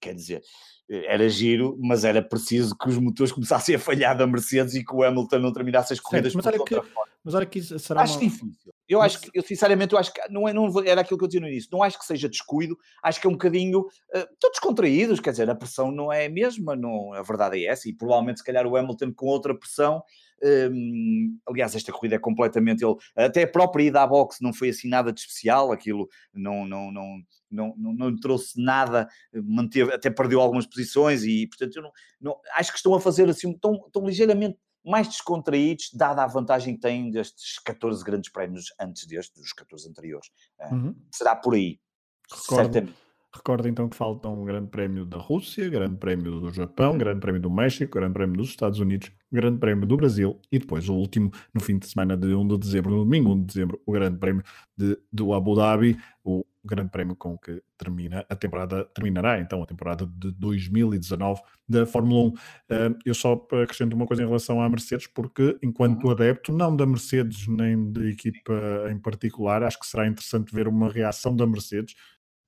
quer 0.00 0.14
dizer, 0.14 0.42
era 0.90 1.28
giro, 1.28 1.78
mas 1.80 2.04
era 2.04 2.20
preciso 2.20 2.76
que 2.76 2.88
os 2.88 2.98
motores 2.98 3.32
começassem 3.32 3.74
a 3.74 3.78
falhar 3.78 4.16
da 4.16 4.26
Mercedes 4.26 4.74
e 4.74 4.84
que 4.84 4.94
o 4.94 5.02
Hamilton 5.02 5.38
não 5.38 5.52
terminasse 5.52 5.92
as 5.92 6.00
corridas 6.00 6.32
certo, 6.32 6.44
mas, 6.44 6.54
olha 6.54 6.64
que, 6.64 6.90
mas 7.24 7.34
olha 7.34 7.46
que 7.46 7.62
será 7.62 8.02
Acho 8.02 8.14
uma... 8.14 8.20
difícil. 8.20 8.72
Eu 8.88 8.98
mas... 8.98 9.14
acho 9.14 9.20
que, 9.20 9.30
eu 9.38 9.42
sinceramente, 9.42 9.92
eu 9.92 9.98
acho 9.98 10.12
que 10.12 10.20
não, 10.28 10.48
é, 10.48 10.52
não 10.52 10.68
era 10.84 11.02
aquilo 11.02 11.16
que 11.16 11.24
eu 11.24 11.28
dizia 11.28 11.40
no 11.40 11.48
início, 11.48 11.70
não 11.72 11.82
acho 11.82 11.96
que 11.96 12.04
seja 12.04 12.28
descuido, 12.28 12.76
acho 13.02 13.20
que 13.20 13.26
é 13.26 13.30
um 13.30 13.34
bocadinho, 13.34 13.80
uh, 13.80 14.26
todos 14.40 14.58
contraídos, 14.58 15.20
quer 15.20 15.30
dizer, 15.30 15.48
a 15.48 15.54
pressão 15.54 15.92
não 15.92 16.12
é 16.12 16.26
a 16.26 16.30
mesma, 16.30 16.74
não, 16.74 17.12
a 17.12 17.22
verdade 17.22 17.64
é 17.64 17.68
essa, 17.68 17.88
e 17.88 17.92
provavelmente 17.92 18.40
se 18.40 18.44
calhar 18.44 18.66
o 18.66 18.76
Hamilton 18.76 19.12
com 19.14 19.26
outra 19.26 19.56
pressão, 19.56 20.02
um, 20.42 21.38
aliás, 21.46 21.76
esta 21.76 21.92
corrida 21.92 22.16
é 22.16 22.18
completamente 22.18 22.84
ele, 22.84 22.96
até 23.14 23.42
a 23.42 23.48
própria 23.48 23.84
ida 23.84 24.02
à 24.02 24.06
boxe 24.06 24.42
não 24.42 24.52
foi 24.52 24.70
assim 24.70 24.88
nada 24.88 25.12
de 25.12 25.20
especial, 25.20 25.70
aquilo 25.70 26.08
não, 26.34 26.66
não, 26.66 26.90
não, 26.90 27.20
não, 27.50 27.74
não, 27.76 27.92
não 27.92 28.16
trouxe 28.16 28.62
nada, 28.62 29.08
manteve, 29.32 29.92
até 29.92 30.10
perdeu 30.10 30.40
algumas 30.40 30.66
posições 30.66 31.24
e, 31.24 31.46
portanto, 31.46 31.76
eu 31.76 31.82
não, 31.82 31.92
não, 32.20 32.40
acho 32.54 32.70
que 32.70 32.78
estão 32.78 32.94
a 32.94 33.00
fazer 33.00 33.28
assim, 33.28 33.50
estão, 33.50 33.74
estão 33.86 34.06
ligeiramente 34.06 34.58
mais 34.84 35.08
descontraídos, 35.08 35.90
dada 35.92 36.24
a 36.24 36.26
vantagem 36.26 36.74
que 36.74 36.80
têm 36.80 37.10
destes 37.10 37.58
14 37.58 38.02
grandes 38.04 38.30
prémios 38.30 38.66
antes 38.80 39.06
deste, 39.06 39.34
dos 39.38 39.52
14 39.52 39.88
anteriores. 39.88 40.30
Ah, 40.58 40.74
uhum. 40.74 40.94
Será 41.12 41.36
por 41.36 41.54
aí, 41.54 41.78
Recordo. 42.30 42.64
certamente. 42.64 43.10
Recordo 43.32 43.68
então 43.68 43.88
que 43.88 43.96
faltam 43.96 44.42
o 44.42 44.44
Grande 44.44 44.68
Prémio 44.68 45.06
da 45.06 45.16
Rússia, 45.16 45.68
Grande 45.68 45.96
Prémio 45.96 46.40
do 46.40 46.50
Japão, 46.50 46.98
Grande 46.98 47.20
Prémio 47.20 47.40
do 47.40 47.48
México, 47.48 47.92
Grande 47.94 48.14
Prémio 48.14 48.36
dos 48.36 48.48
Estados 48.48 48.80
Unidos, 48.80 49.12
Grande 49.30 49.58
Prémio 49.58 49.86
do 49.86 49.96
Brasil 49.96 50.40
e 50.50 50.58
depois 50.58 50.88
o 50.88 50.94
último 50.94 51.30
no 51.54 51.60
fim 51.60 51.78
de 51.78 51.86
semana 51.86 52.16
de 52.16 52.26
1 52.26 52.48
de 52.48 52.58
dezembro, 52.58 52.90
no 52.90 53.04
domingo 53.04 53.32
1 53.34 53.40
de 53.40 53.46
dezembro, 53.46 53.80
o 53.86 53.92
Grande 53.92 54.18
Prémio 54.18 54.42
de, 54.76 54.98
do 55.12 55.32
Abu 55.32 55.54
Dhabi, 55.54 55.96
o 56.24 56.44
Grande 56.64 56.90
Prémio 56.90 57.16
com 57.16 57.38
que 57.38 57.62
termina 57.78 58.24
a 58.28 58.36
temporada, 58.36 58.84
terminará 58.86 59.40
então 59.40 59.62
a 59.62 59.66
temporada 59.66 60.06
de 60.06 60.30
2019 60.32 61.40
da 61.68 61.86
Fórmula 61.86 62.24
1. 62.24 62.28
Uh, 62.28 62.34
eu 63.04 63.14
só 63.14 63.32
acrescento 63.62 63.94
uma 63.94 64.06
coisa 64.06 64.22
em 64.22 64.26
relação 64.26 64.60
à 64.60 64.68
Mercedes, 64.68 65.06
porque 65.06 65.58
enquanto 65.62 66.04
uhum. 66.04 66.10
adepto, 66.10 66.52
não 66.52 66.76
da 66.76 66.84
Mercedes 66.84 67.46
nem 67.48 67.90
de 67.90 68.10
equipa 68.10 68.52
em 68.90 68.98
particular, 68.98 69.62
acho 69.62 69.78
que 69.78 69.86
será 69.86 70.06
interessante 70.06 70.54
ver 70.54 70.68
uma 70.68 70.90
reação 70.90 71.34
da 71.34 71.46
Mercedes 71.46 71.94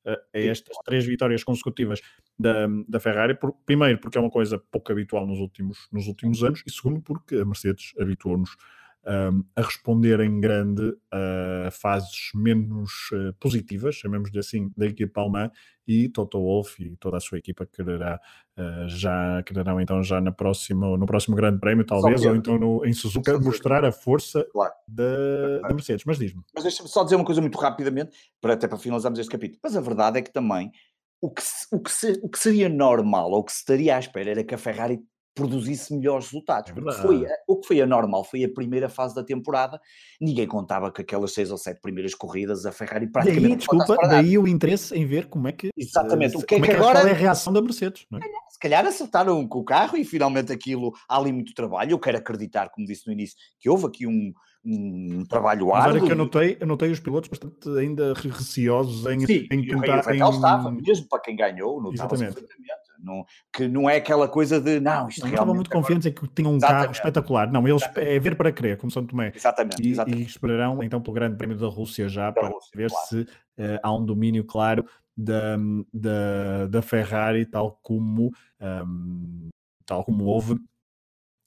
a 0.05 0.19
estas 0.33 0.77
três 0.85 1.05
vitórias 1.07 1.45
consecutivas 1.45 2.01
da, 2.39 2.67
da 2.89 3.01
Ferrari. 3.01 3.35
Por, 3.35 3.53
primeiro, 3.65 3.99
porque 3.99 4.19
é 4.19 4.21
uma 4.21 4.31
coisa 4.31 4.59
pouco 4.59 4.91
habitual 4.91 5.27
nos 5.27 5.39
últimos, 5.39 5.89
nos 5.93 6.07
últimos 6.07 6.43
anos, 6.43 6.63
e 6.67 6.71
segundo, 6.71 7.01
porque 7.01 7.37
a 7.37 7.45
Mercedes 7.45 7.93
habituou-nos 7.99 8.57
um, 9.07 9.45
a 9.57 9.63
responder 9.63 10.21
em 10.21 10.41
grande 10.41 10.97
a 11.11 11.71
fases 11.71 12.31
menos 12.35 13.11
uh, 13.13 13.33
positivas, 13.41 13.97
chamemos-lhe 13.97 14.39
assim, 14.39 14.71
da 14.77 14.87
equipa 14.87 15.21
alemã 15.21 15.51
e 15.87 16.09
Toto 16.09 16.39
Wolff 16.39 16.83
e 16.83 16.97
toda 16.97 17.17
a 17.17 17.21
sua 17.21 17.39
equipa 17.39 17.67
quererá 17.67 18.21
uh, 18.57 18.89
já 18.89 19.43
quererão 19.43 19.81
então 19.81 20.03
já 20.03 20.21
na 20.21 20.31
próxima, 20.31 20.97
no 20.97 21.07
próximo 21.07 21.35
grande 21.35 21.59
prémio 21.59 21.85
talvez, 21.85 22.25
ou 22.25 22.37
então 22.37 22.59
no, 22.59 22.85
em 22.85 22.93
Suzuka 22.93 23.39
mostrar 23.41 23.85
a 23.85 23.91
força 23.91 24.47
claro. 24.53 24.73
da, 24.87 25.69
da, 25.69 25.75
Mercedes, 25.75 26.05
mas 26.05 26.19
diz-me. 26.19 26.43
Mas 26.55 26.63
deixa-me 26.63 26.89
só 26.89 27.03
dizer 27.03 27.17
uma 27.17 27.25
coisa 27.25 27.41
muito 27.41 27.59
rapidamente, 27.59 28.17
para, 28.41 28.55
até 28.55 28.69
para 28.69 28.79
finalizarmos 28.79 29.19
este 29.19 29.31
capítulo, 29.31 29.61
mas 29.63 29.77
a 29.77 29.81
verdade 29.81 30.19
é 30.19 30.23
que 30.23 30.33
também 30.33 30.71
o 31.21 31.31
que, 31.31 31.43
o, 31.71 31.81
que 31.81 31.91
se, 31.91 32.21
o 32.23 32.29
que 32.29 32.39
seria 32.39 32.69
normal 32.69 33.31
ou 33.31 33.41
o 33.41 33.45
que 33.45 33.53
se 33.53 33.59
estaria 33.59 33.97
à 33.97 33.99
espera 33.99 34.31
era 34.31 34.45
que 34.45 34.55
a 34.55 34.59
Ferrari 34.59 35.01
produzisse 35.35 35.95
melhores 35.95 36.27
resultados. 36.27 36.71
É 36.71 37.03
foi, 37.03 37.27
o 37.47 37.59
que 37.59 37.67
foi 37.67 37.81
anormal 37.81 38.25
foi 38.25 38.45
a 38.45 38.49
primeira 38.49 38.89
fase 38.89 39.15
da 39.15 39.25
temporada, 39.25 39.81
ninguém 40.21 40.47
contava 40.47 40.93
que 40.93 41.03
aquelas 41.03 41.33
seis 41.33 41.51
ou 41.51 41.59
sete 41.59 41.81
primeiras 41.81 42.15
corridas 42.15 42.67
a 42.67 42.73
Ferrari 42.73 43.07
praticamente. 43.11 43.49
Daí, 43.49 43.57
desculpa, 43.57 43.97
daí 44.09 44.39
o 44.39 44.47
interesse 44.47 44.95
em 44.95 45.07
ver 45.07 45.27
como 45.29 45.49
é 45.49 45.53
que. 45.53 45.71
Exatamente, 45.77 46.37
o 46.37 46.43
que 46.43 46.57
é 46.57 46.61
que, 46.61 46.71
é 46.71 46.75
agora. 46.75 47.01
Qual 47.01 47.09
é 47.09 47.11
a 47.11 47.15
reação 47.15 47.53
da 47.53 47.63
Mercedes? 47.63 48.07
É? 48.13 48.19
Se 48.51 48.59
calhar 48.59 48.85
acertaram 48.85 49.47
com 49.47 49.59
o 49.61 49.65
carro 49.65 49.97
e 49.97 50.05
finalmente 50.05 50.53
aquilo. 50.53 50.93
Há 51.09 51.17
ali 51.17 51.33
muito 51.33 51.55
trabalho. 51.55 51.93
Eu 51.93 51.99
quero 51.99 52.19
acreditar, 52.19 52.69
como 52.71 52.87
disse 52.87 53.07
no 53.07 53.13
início, 53.13 53.37
que 53.59 53.69
houve 53.69 53.87
aqui 53.87 54.07
um, 54.07 54.33
um 54.65 55.25
trabalho 55.25 55.73
árduo. 55.73 55.95
Mas 55.95 56.03
olha 56.03 56.07
que 56.07 56.13
eu 56.13 56.17
notei, 56.17 56.57
eu 56.61 56.67
notei 56.67 56.91
os 56.91 57.01
pilotos 57.01 57.29
bastante 57.29 57.69
ainda 57.79 58.15
receosos 58.15 59.07
em, 59.07 59.27
Sim, 59.27 59.47
em 59.51 59.67
tentar. 59.67 60.07
O 60.07 60.11
em... 60.13 60.31
estava, 60.31 60.71
mesmo 60.71 61.09
para 61.09 61.21
quem 61.21 61.37
ganhou, 61.37 61.83
notava-se 61.83 62.25
perfeitamente. 62.25 62.82
Não, 63.03 63.25
que 63.53 63.67
não 63.67 63.89
é 63.91 63.97
aquela 63.97 64.29
coisa 64.29 64.61
de 64.61 64.79
não, 64.81 65.09
isto 65.09 65.23
não 65.23 65.29
estavam 65.29 65.55
muito 65.55 65.69
agora... 65.69 65.83
confiantes 65.83 66.07
em 66.07 66.13
que 66.13 66.27
tinham 66.29 66.53
um 66.53 66.57
exatamente. 66.57 66.83
carro 66.83 66.93
espetacular. 66.93 67.53
Não, 67.53 67.67
eles 67.67 67.83
é 67.97 68.19
ver 68.19 68.37
para 68.37 68.53
crer, 68.53 68.77
como 68.77 68.91
São 68.91 69.05
Tomé. 69.05 69.33
Exatamente, 69.35 69.83
e, 69.83 69.91
exatamente. 69.91 70.23
e 70.23 70.27
esperarão 70.27 70.83
então 70.83 71.01
pelo 71.01 71.15
Grande 71.15 71.37
Prémio 71.37 71.59
da 71.59 71.67
Rússia 71.67 72.09
já 72.09 72.27
da 72.27 72.33
para 72.33 72.49
Rússia, 72.49 72.71
ver 72.75 72.91
claro. 72.91 73.07
se 73.07 73.21
uh, 73.21 73.81
há 73.83 73.95
um 73.95 74.05
domínio 74.05 74.45
claro 74.45 74.85
da, 75.17 75.57
da, 75.93 76.67
da 76.69 76.83
Ferrari, 76.83 77.45
tal 77.47 77.79
como, 77.83 78.31
um, 78.61 79.49
tal 79.85 80.05
como 80.05 80.25
houve 80.25 80.57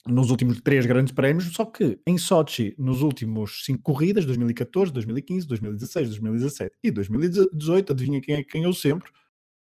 nos 0.07 0.29
últimos 0.29 0.61
três 0.61 0.85
grandes 0.85 1.11
prémios, 1.13 1.51
só 1.53 1.65
que 1.65 1.99
em 2.05 2.17
Sochi, 2.17 2.75
nos 2.77 3.01
últimos 3.01 3.65
cinco 3.65 3.81
corridas, 3.81 4.23
2014, 4.25 4.93
2015, 4.93 5.47
2016, 5.47 6.09
2017 6.09 6.75
e 6.83 6.91
2018, 6.91 7.91
adivinha 7.91 8.21
quem 8.21 8.35
é 8.35 8.43
que 8.43 8.53
ganhou 8.53 8.73
sempre? 8.73 9.09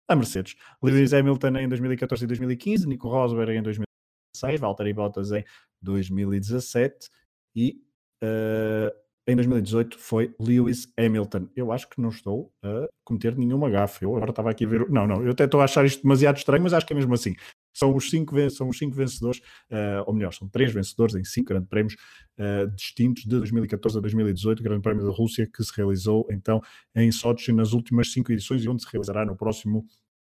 A 0.10 0.16
Mercedes. 0.16 0.56
Lewis 0.82 1.14
Hamilton 1.14 1.58
em 1.58 1.70
2014 1.70 2.24
e 2.24 2.28
2015, 2.28 2.88
Nico 2.88 3.08
Rosberg 3.08 3.56
em 3.56 3.62
2016, 3.62 4.60
Valtteri 4.60 4.92
Bottas 4.92 5.32
em 5.32 5.46
2017 5.82 7.10
e 7.56 7.80
uh, 8.24 8.92
em 9.28 9.36
2018 9.36 10.00
foi 10.00 10.34
Lewis 10.40 10.92
Hamilton. 10.98 11.48
Eu 11.56 11.72
acho 11.72 11.88
que 11.88 12.02
não 12.02 12.10
estou 12.10 12.52
a 12.64 12.88
cometer 13.04 13.38
nenhuma 13.38 13.70
gafe. 13.70 14.04
Eu 14.04 14.16
agora 14.16 14.32
estava 14.32 14.50
aqui 14.50 14.66
a 14.66 14.68
ver. 14.68 14.90
Não, 14.90 15.06
não, 15.06 15.24
eu 15.24 15.32
até 15.32 15.46
estou 15.46 15.62
a 15.62 15.66
achar 15.66 15.86
isto 15.86 16.02
demasiado 16.02 16.38
estranho, 16.38 16.64
mas 16.64 16.74
acho 16.74 16.88
que 16.88 16.94
é 16.94 16.96
mesmo 16.96 17.14
assim. 17.14 17.36
São 17.80 17.96
os 17.96 18.10
cinco, 18.10 18.36
são 18.50 18.68
os 18.68 18.78
cinco 18.78 18.94
vencedores, 18.94 19.40
uh, 19.72 20.04
ou 20.06 20.14
melhor, 20.14 20.34
são 20.34 20.50
três 20.50 20.74
vencedores 20.74 21.16
em 21.16 21.24
cinco 21.24 21.48
grandes 21.48 21.70
prémios 21.70 21.94
uh, 22.38 22.70
distintos 22.76 23.24
de 23.24 23.30
2014 23.30 23.98
a 23.98 24.02
2018, 24.02 24.60
o 24.60 24.64
Grande 24.64 24.82
Prémio 24.82 25.06
da 25.06 25.12
Rússia, 25.12 25.48
que 25.48 25.64
se 25.64 25.72
realizou 25.76 26.28
então 26.30 26.62
em 26.94 27.10
Sochi 27.10 27.54
nas 27.54 27.72
últimas 27.72 28.12
cinco 28.12 28.34
edições 28.34 28.66
e 28.66 28.70
onde 28.70 28.84
se 28.84 28.90
realizará 28.92 29.26
no 29.26 29.34
próximo 29.34 29.86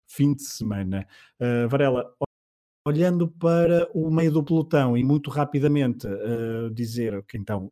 fim 0.08 0.36
de 0.36 0.43
semana. 0.43 1.08
Uh, 1.39 1.67
Varela, 1.67 2.13
olhando 2.88 3.27
para 3.27 3.89
o 3.91 4.12
meio 4.12 4.32
do 4.32 4.43
pelotão 4.43 4.95
e 4.95 5.04
muito 5.04 5.32
rapidamente 5.32 6.08
dizer 6.73 7.23
que 7.27 7.38
então. 7.38 7.71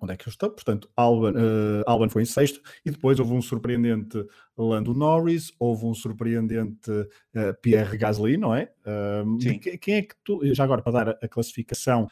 Onde 0.00 0.12
é 0.12 0.16
que 0.16 0.28
eu 0.28 0.30
estou? 0.30 0.50
Portanto, 0.50 0.90
Alban, 0.94 1.32
uh, 1.32 1.82
Alban 1.86 2.08
foi 2.08 2.22
em 2.22 2.26
sexto 2.26 2.60
e 2.84 2.90
depois 2.90 3.18
houve 3.18 3.32
um 3.32 3.40
surpreendente 3.40 4.24
Lando 4.56 4.94
Norris, 4.94 5.52
houve 5.58 5.86
um 5.86 5.94
surpreendente 5.94 6.90
uh, 6.90 7.54
Pierre 7.62 7.96
Gasly, 7.96 8.36
não 8.36 8.54
é? 8.54 8.72
Uh, 8.84 9.38
quem 9.78 9.94
é 9.94 10.02
que 10.02 10.14
tu, 10.22 10.40
já 10.54 10.64
agora 10.64 10.82
para 10.82 10.92
dar 10.92 11.08
a, 11.10 11.18
a 11.22 11.28
classificação 11.28 12.08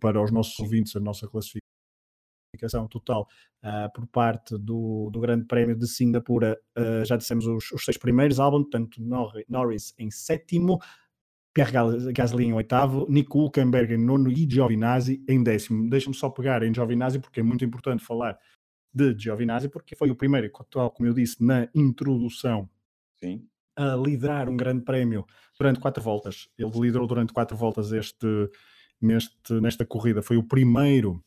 para 0.00 0.20
os 0.22 0.30
nossos 0.30 0.58
ouvintes, 0.58 0.94
a 0.96 1.00
nossa 1.00 1.26
classificação 1.28 2.86
total 2.88 3.26
por 3.94 4.06
parte 4.08 4.58
do, 4.58 5.08
do 5.10 5.20
Grande 5.20 5.46
Prémio 5.46 5.76
de 5.76 5.86
Singapura, 5.86 6.58
já 7.06 7.16
dissemos 7.16 7.46
os, 7.46 7.70
os 7.70 7.84
seis 7.84 7.96
primeiros, 7.96 8.40
Albon, 8.40 8.62
portanto 8.62 9.00
Norris 9.48 9.94
em 9.96 10.10
sétimo, 10.10 10.80
Pierre 11.60 12.12
Gasly 12.12 12.46
em 12.46 12.54
oitavo, 12.54 13.06
Nico 13.10 13.38
Hulkenberg 13.38 13.92
em 13.92 13.98
nono 13.98 14.30
e 14.30 14.48
Giovinazzi 14.50 15.22
em 15.28 15.42
décimo. 15.42 15.90
Deixa-me 15.90 16.14
só 16.14 16.30
pegar 16.30 16.62
em 16.62 16.72
Giovinazzi 16.72 17.18
porque 17.18 17.40
é 17.40 17.42
muito 17.42 17.62
importante 17.64 18.02
falar 18.02 18.38
de 18.94 19.14
Giovinazzi 19.18 19.68
porque 19.68 19.94
foi 19.94 20.10
o 20.10 20.16
primeiro, 20.16 20.50
como 20.50 21.06
eu 21.06 21.12
disse 21.12 21.44
na 21.44 21.68
introdução, 21.74 22.68
Sim. 23.22 23.46
a 23.76 23.94
liderar 23.94 24.48
um 24.48 24.56
grande 24.56 24.82
prémio 24.84 25.26
durante 25.58 25.80
quatro 25.80 26.02
voltas. 26.02 26.48
Ele 26.56 26.70
liderou 26.80 27.06
durante 27.06 27.34
quatro 27.34 27.56
voltas 27.56 27.92
este, 27.92 28.26
neste, 28.98 29.52
nesta 29.60 29.84
corrida. 29.84 30.22
Foi 30.22 30.38
o 30.38 30.42
primeiro 30.42 31.22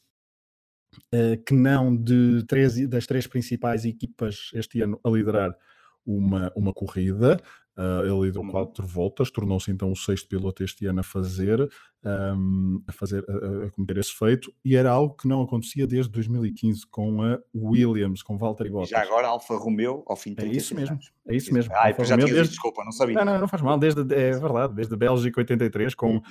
uh, 1.13 1.43
que 1.45 1.53
não 1.53 1.95
de 1.95 2.43
três, 2.47 2.89
das 2.89 3.05
três 3.05 3.27
principais 3.27 3.85
equipas 3.85 4.49
este 4.55 4.81
ano 4.81 4.99
a 5.03 5.09
liderar 5.11 5.55
uma, 6.03 6.51
uma 6.55 6.73
corrida. 6.73 7.39
Uh, 7.75 8.21
ele 8.21 8.31
deu 8.31 8.43
uhum. 8.43 8.51
quatro 8.51 8.85
voltas, 8.85 9.31
tornou-se 9.31 9.71
então 9.71 9.91
o 9.91 9.95
sexto 9.95 10.27
piloto 10.27 10.63
este 10.63 10.85
ano 10.85 10.99
a 10.99 11.03
fazer, 11.03 11.59
um, 12.05 12.83
a, 12.87 12.91
fazer 12.91 13.25
a, 13.27 13.65
a, 13.65 13.71
cometer 13.71 13.97
esse 13.97 14.13
feito, 14.13 14.53
e 14.63 14.75
era 14.75 14.91
algo 14.91 15.15
que 15.15 15.27
não 15.27 15.41
acontecia 15.41 15.87
desde 15.87 16.11
2015 16.11 16.85
com 16.85 17.23
a 17.23 17.39
Williams, 17.55 18.21
com 18.21 18.37
Valtteri 18.37 18.69
Bottas. 18.69 18.89
Já 18.89 19.01
agora 19.01 19.27
Alfa 19.27 19.55
Romeo 19.55 20.03
ao 20.05 20.15
fim 20.15 20.35
de 20.35 20.43
É 20.43 20.47
isso 20.47 20.75
mesmo, 20.75 20.99
é 21.27 21.35
isso 21.35 21.51
mesmo. 21.51 21.73
Ah, 21.75 21.91
já 22.03 22.13
Romeo, 22.13 22.27
desde... 22.27 22.49
desculpa, 22.49 22.83
não 22.85 22.91
sabia. 22.91 23.15
Não, 23.15 23.25
não, 23.25 23.39
não 23.39 23.47
faz 23.47 23.63
mal, 23.63 23.79
desde, 23.79 24.01
é 24.13 24.31
verdade, 24.31 24.75
desde 24.75 24.95
Bélgica 24.95 25.41
83 25.41 25.95
com 25.95 26.21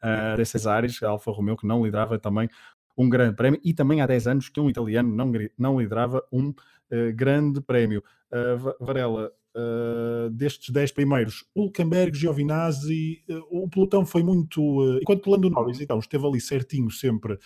a 0.00 0.34
uh, 0.34 0.36
de 0.36 0.44
Cesares, 0.44 1.02
a 1.02 1.08
Alfa 1.08 1.32
Romeo 1.32 1.56
que 1.56 1.66
não 1.66 1.84
liderava 1.84 2.20
também 2.20 2.48
um 2.96 3.08
grande 3.08 3.34
prémio, 3.34 3.60
e 3.64 3.74
também 3.74 4.00
há 4.00 4.06
10 4.06 4.28
anos 4.28 4.48
que 4.48 4.60
um 4.60 4.70
italiano 4.70 5.12
não, 5.12 5.32
não 5.58 5.80
liderava 5.80 6.24
um 6.30 6.50
uh, 6.50 7.12
grande 7.16 7.60
prémio. 7.60 8.00
Uh, 8.30 8.84
Varela, 8.84 9.32
Uh, 9.56 10.30
destes 10.30 10.70
10 10.70 10.90
primeiros, 10.90 11.44
Hulkenberg, 11.54 12.18
Giovinazzi, 12.18 13.22
uh, 13.30 13.62
o 13.64 13.68
pelotão 13.68 14.04
foi 14.04 14.20
muito. 14.20 14.60
Uh, 14.60 14.98
enquanto 15.00 15.28
o 15.28 15.30
Lando 15.30 15.48
Norris 15.48 15.80
então, 15.80 15.96
esteve 16.00 16.26
ali 16.26 16.40
certinho, 16.40 16.90
sempre 16.90 17.38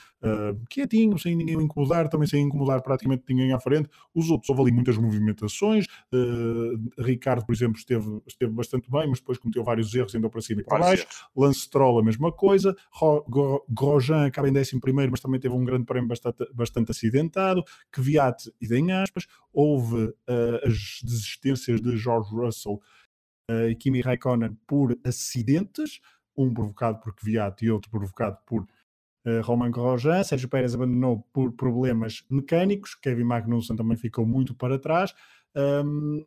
quietinho, 0.71 1.19
sem 1.19 1.37
ninguém 1.37 1.57
incomodar, 1.57 2.09
também 2.09 2.27
sem 2.27 2.43
incomodar 2.43 2.83
praticamente 2.83 3.25
ninguém 3.29 3.53
à 3.53 3.61
frente. 3.61 3.91
Os 4.15 4.31
outros, 4.31 4.49
houve 4.49 4.63
ali 4.63 4.73
muitas 4.73 4.97
movimentações. 4.97 5.87
Ricardo, 6.99 7.45
por 7.45 7.55
exemplo, 7.55 7.79
esteve, 7.79 8.21
esteve 8.27 8.53
bastante 8.53 8.91
bem, 8.91 9.09
mas 9.09 9.21
depois 9.21 9.39
cometeu 9.39 9.63
vários 9.63 9.95
erros, 9.95 10.15
andou 10.15 10.31
para 10.31 10.41
cima 10.41 10.63
e 10.63 10.65
para 10.65 10.79
baixo. 10.79 11.07
Lance 11.37 11.61
Stroll, 11.61 12.01
a 12.01 12.03
mesma 12.03 12.33
coisa. 12.33 12.75
Grosjean 13.69 14.27
acaba 14.27 14.49
em 14.49 14.57
11, 14.57 14.81
mas 15.11 15.21
também 15.21 15.39
teve 15.39 15.55
um 15.55 15.65
grande 15.65 15.85
prémio 15.85 16.09
bastante, 16.09 16.45
bastante 16.53 16.91
acidentado. 16.91 17.63
Kvyat, 17.93 18.51
e 18.61 18.75
em 18.75 18.93
aspas, 18.93 19.27
houve 19.53 20.13
as 20.65 21.01
desistências 21.05 21.81
de 21.81 21.98
George 21.99 22.31
Russell 22.35 22.81
uh, 23.51 23.69
e 23.69 23.75
Kimi 23.75 24.01
Raikkonen 24.01 24.57
por 24.67 24.99
acidentes, 25.05 26.01
um 26.37 26.53
provocado 26.53 27.01
por 27.01 27.15
Kvyat 27.15 27.65
e 27.65 27.71
outro 27.71 27.91
provocado 27.91 28.39
por 28.47 28.63
uh, 28.63 29.41
Roman 29.43 29.71
Grosjean. 29.71 30.23
Sérgio 30.23 30.49
Pérez 30.49 30.75
abandonou 30.75 31.27
por 31.33 31.53
problemas 31.53 32.25
mecânicos, 32.31 32.95
Kevin 32.95 33.25
Magnussen 33.25 33.77
também 33.77 33.97
ficou 33.97 34.27
muito 34.27 34.55
para 34.55 34.79
trás. 34.79 35.15
Um, 35.57 36.25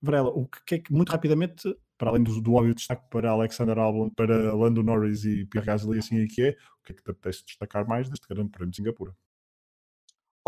Varela, 0.00 0.30
o 0.30 0.46
que 0.46 0.76
é 0.76 0.78
que, 0.78 0.92
muito 0.92 1.10
rapidamente, 1.10 1.76
para 1.98 2.10
além 2.10 2.22
do, 2.22 2.40
do 2.40 2.54
óbvio 2.54 2.74
destaque 2.74 3.08
para 3.10 3.30
Alexander 3.30 3.76
Albon, 3.76 4.10
para 4.10 4.54
Lando 4.54 4.82
Norris 4.82 5.24
e 5.24 5.44
Pierre 5.46 5.66
Gasly, 5.66 5.98
assim 5.98 6.22
é 6.22 6.26
que 6.26 6.42
é, 6.42 6.50
o 6.50 6.84
que 6.84 6.92
é 6.92 6.94
que 6.94 7.02
te 7.02 7.10
apetece 7.10 7.44
destacar 7.44 7.86
mais 7.86 8.08
deste 8.08 8.28
grande 8.28 8.50
prémio 8.50 8.70
de 8.70 8.76
Singapura? 8.76 9.16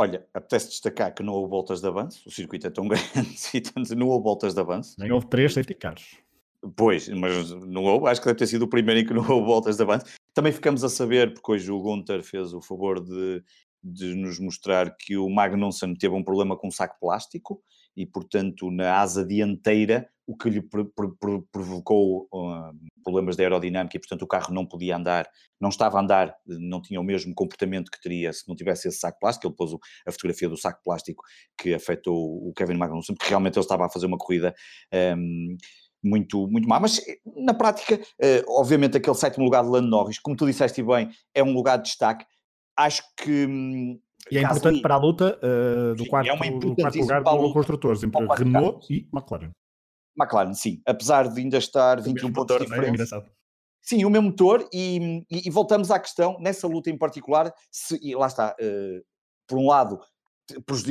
Olha, 0.01 0.27
apetece 0.33 0.71
destacar 0.71 1.15
que 1.15 1.23
não 1.23 1.35
houve 1.35 1.51
voltas 1.51 1.83
de 1.83 1.87
avanço, 1.87 2.27
o 2.27 2.31
circuito 2.31 2.67
é 2.67 2.71
tão 2.71 2.89
grande 2.89 3.37
e 3.53 3.61
tanto, 3.61 3.95
não 3.95 4.09
houve 4.09 4.25
voltas 4.25 4.55
de 4.55 4.61
avanço. 4.61 4.97
Nem 4.99 5.13
houve 5.13 5.27
três 5.27 5.53
safety 5.53 5.75
cars. 5.75 6.17
Pois, 6.75 7.07
mas 7.11 7.51
não 7.51 7.85
houve, 7.85 8.09
acho 8.09 8.19
que 8.19 8.27
deve 8.27 8.39
ter 8.39 8.47
sido 8.47 8.63
o 8.63 8.69
primeiro 8.69 9.03
em 9.03 9.05
que 9.05 9.13
não 9.13 9.21
houve 9.29 9.47
voltas 9.47 9.77
de 9.77 9.83
avanço. 9.83 10.07
Também 10.33 10.53
ficamos 10.53 10.83
a 10.83 10.89
saber, 10.89 11.35
porque 11.35 11.53
hoje 11.53 11.71
o 11.71 11.79
Gunter 11.79 12.23
fez 12.23 12.55
o 12.55 12.63
favor 12.63 12.99
de, 12.99 13.45
de 13.85 14.15
nos 14.15 14.39
mostrar 14.39 14.97
que 14.97 15.19
o 15.19 15.29
Magnussen 15.29 15.95
teve 15.95 16.15
um 16.15 16.25
problema 16.25 16.57
com 16.57 16.69
um 16.69 16.73
saco 16.73 16.97
plástico 16.99 17.63
e, 17.95 18.07
portanto, 18.07 18.71
na 18.71 19.01
asa 19.01 19.23
dianteira, 19.23 20.09
o 20.31 20.37
que 20.37 20.49
lhe 20.49 20.63
provocou 21.51 22.29
uh, 22.33 22.73
problemas 23.03 23.35
de 23.35 23.43
aerodinâmica 23.43 23.97
e, 23.97 24.01
portanto, 24.01 24.23
o 24.23 24.29
carro 24.29 24.55
não 24.55 24.65
podia 24.65 24.97
andar, 24.97 25.29
não 25.61 25.71
estava 25.71 25.99
a 25.99 26.03
andar, 26.03 26.33
não 26.47 26.81
tinha 26.81 27.01
o 27.01 27.05
mesmo 27.05 27.35
comportamento 27.35 27.91
que 27.91 28.01
teria 28.01 28.33
se 28.33 28.49
não 28.49 28.55
tivesse 28.55 28.87
esse 28.87 28.99
saco 28.99 29.19
plástico. 29.19 29.49
Ele 29.49 29.57
pôs 29.57 29.73
a 30.07 30.13
fotografia 30.13 30.49
do 30.49 30.57
saco 30.57 30.81
plástico 30.85 31.25
que 31.61 31.75
afetou 31.75 32.17
o 32.17 32.53
Kevin 32.55 32.77
Magnussen, 32.77 33.17
porque 33.17 33.29
realmente 33.29 33.57
ele 33.57 33.65
estava 33.65 33.87
a 33.87 33.91
fazer 33.91 34.07
uma 34.07 34.17
corrida. 34.17 34.55
Um, 34.95 35.57
muito, 36.03 36.47
muito 36.47 36.67
má, 36.69 36.79
mas 36.79 37.01
na 37.37 37.53
prática, 37.53 37.97
uh, 37.97 38.61
obviamente, 38.61 38.97
aquele 38.97 39.17
sétimo 39.17 39.45
lugar 39.45 39.65
de 39.65 39.69
Lando 39.69 39.89
Norris, 39.89 40.21
como 40.21 40.37
tu 40.37 40.47
disseste 40.47 40.81
bem, 40.81 41.11
é 41.35 41.43
um 41.43 41.53
lugar 41.53 41.77
de 41.77 41.89
destaque. 41.89 42.25
Acho 42.79 43.03
que 43.17 43.47
hum, 43.47 43.99
e 44.31 44.39
é 44.39 44.43
importante 44.43 44.81
para 44.81 44.95
a 44.95 44.99
luta 44.99 45.39
uh, 45.43 45.95
do, 45.97 46.07
quarto, 46.07 46.29
é 46.29 46.51
do 46.51 46.77
quarto 46.77 46.99
lugar 46.99 47.23
do 47.23 47.53
construtores 47.53 48.03
entre 48.05 48.25
Renault 48.39 48.87
e 48.89 49.09
McLaren. 49.13 49.51
McLaren, 50.21 50.55
sim. 50.55 50.81
Apesar 50.87 51.29
de 51.29 51.41
ainda 51.41 51.59
estar 51.59 52.01
21 52.01 52.33
pontos 52.33 52.57
de 52.57 52.63
é? 52.63 52.67
diferença. 52.67 53.17
É 53.17 53.41
sim, 53.83 54.05
o 54.05 54.11
mesmo 54.11 54.29
motor 54.29 54.69
e, 54.73 55.25
e, 55.31 55.49
e, 55.49 55.51
voltamos 55.51 55.91
à 55.91 55.99
questão, 55.99 56.37
nessa 56.41 56.67
luta 56.67 56.91
em 56.91 56.99
particular, 56.99 57.53
se, 57.71 57.99
e 58.03 58.15
lá 58.15 58.27
está, 58.27 58.55
uh, 58.61 59.05
por 59.47 59.59
um 59.59 59.67
lado, 59.67 60.01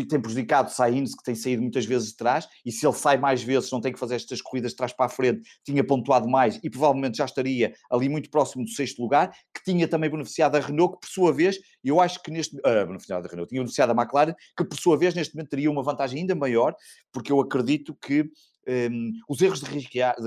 tem 0.09 0.21
prejudicado 0.21 0.71
Sainz, 0.71 1.15
que 1.15 1.23
tem 1.23 1.35
saído 1.35 1.61
muitas 1.61 1.85
vezes 1.85 2.09
de 2.09 2.17
trás, 2.17 2.47
e 2.65 2.71
se 2.71 2.85
ele 2.85 2.95
sai 2.95 3.17
mais 3.17 3.43
vezes, 3.43 3.71
não 3.71 3.81
tem 3.81 3.91
que 3.91 3.99
fazer 3.99 4.15
estas 4.15 4.41
corridas 4.41 4.71
de 4.71 4.77
trás 4.77 4.93
para 4.93 5.07
a 5.07 5.09
frente, 5.09 5.41
tinha 5.65 5.83
pontuado 5.83 6.27
mais 6.29 6.59
e 6.63 6.69
provavelmente 6.69 7.17
já 7.17 7.25
estaria 7.25 7.73
ali 7.91 8.07
muito 8.07 8.29
próximo 8.29 8.63
do 8.63 8.69
sexto 8.69 9.01
lugar, 9.01 9.31
que 9.53 9.63
tinha 9.63 9.87
também 9.87 10.09
beneficiado 10.09 10.55
a 10.55 10.59
Renault, 10.59 10.95
que 10.95 11.07
por 11.07 11.09
sua 11.09 11.33
vez, 11.33 11.59
eu 11.83 11.99
acho 11.99 12.21
que 12.21 12.31
neste... 12.31 12.55
Uh, 12.57 12.85
beneficiado 12.85 13.25
a 13.25 13.29
Renault, 13.29 13.49
tinha 13.49 13.61
beneficiado 13.61 13.91
a 13.91 14.01
McLaren, 14.01 14.33
que 14.57 14.63
por 14.63 14.77
sua 14.77 14.97
vez 14.97 15.13
neste 15.13 15.35
momento 15.35 15.49
teria 15.49 15.69
uma 15.69 15.83
vantagem 15.83 16.21
ainda 16.21 16.35
maior, 16.35 16.75
porque 17.11 17.31
eu 17.31 17.39
acredito 17.39 17.95
que 17.95 18.29
um, 18.91 19.11
os 19.27 19.41
erros 19.41 19.61
de 19.61 19.65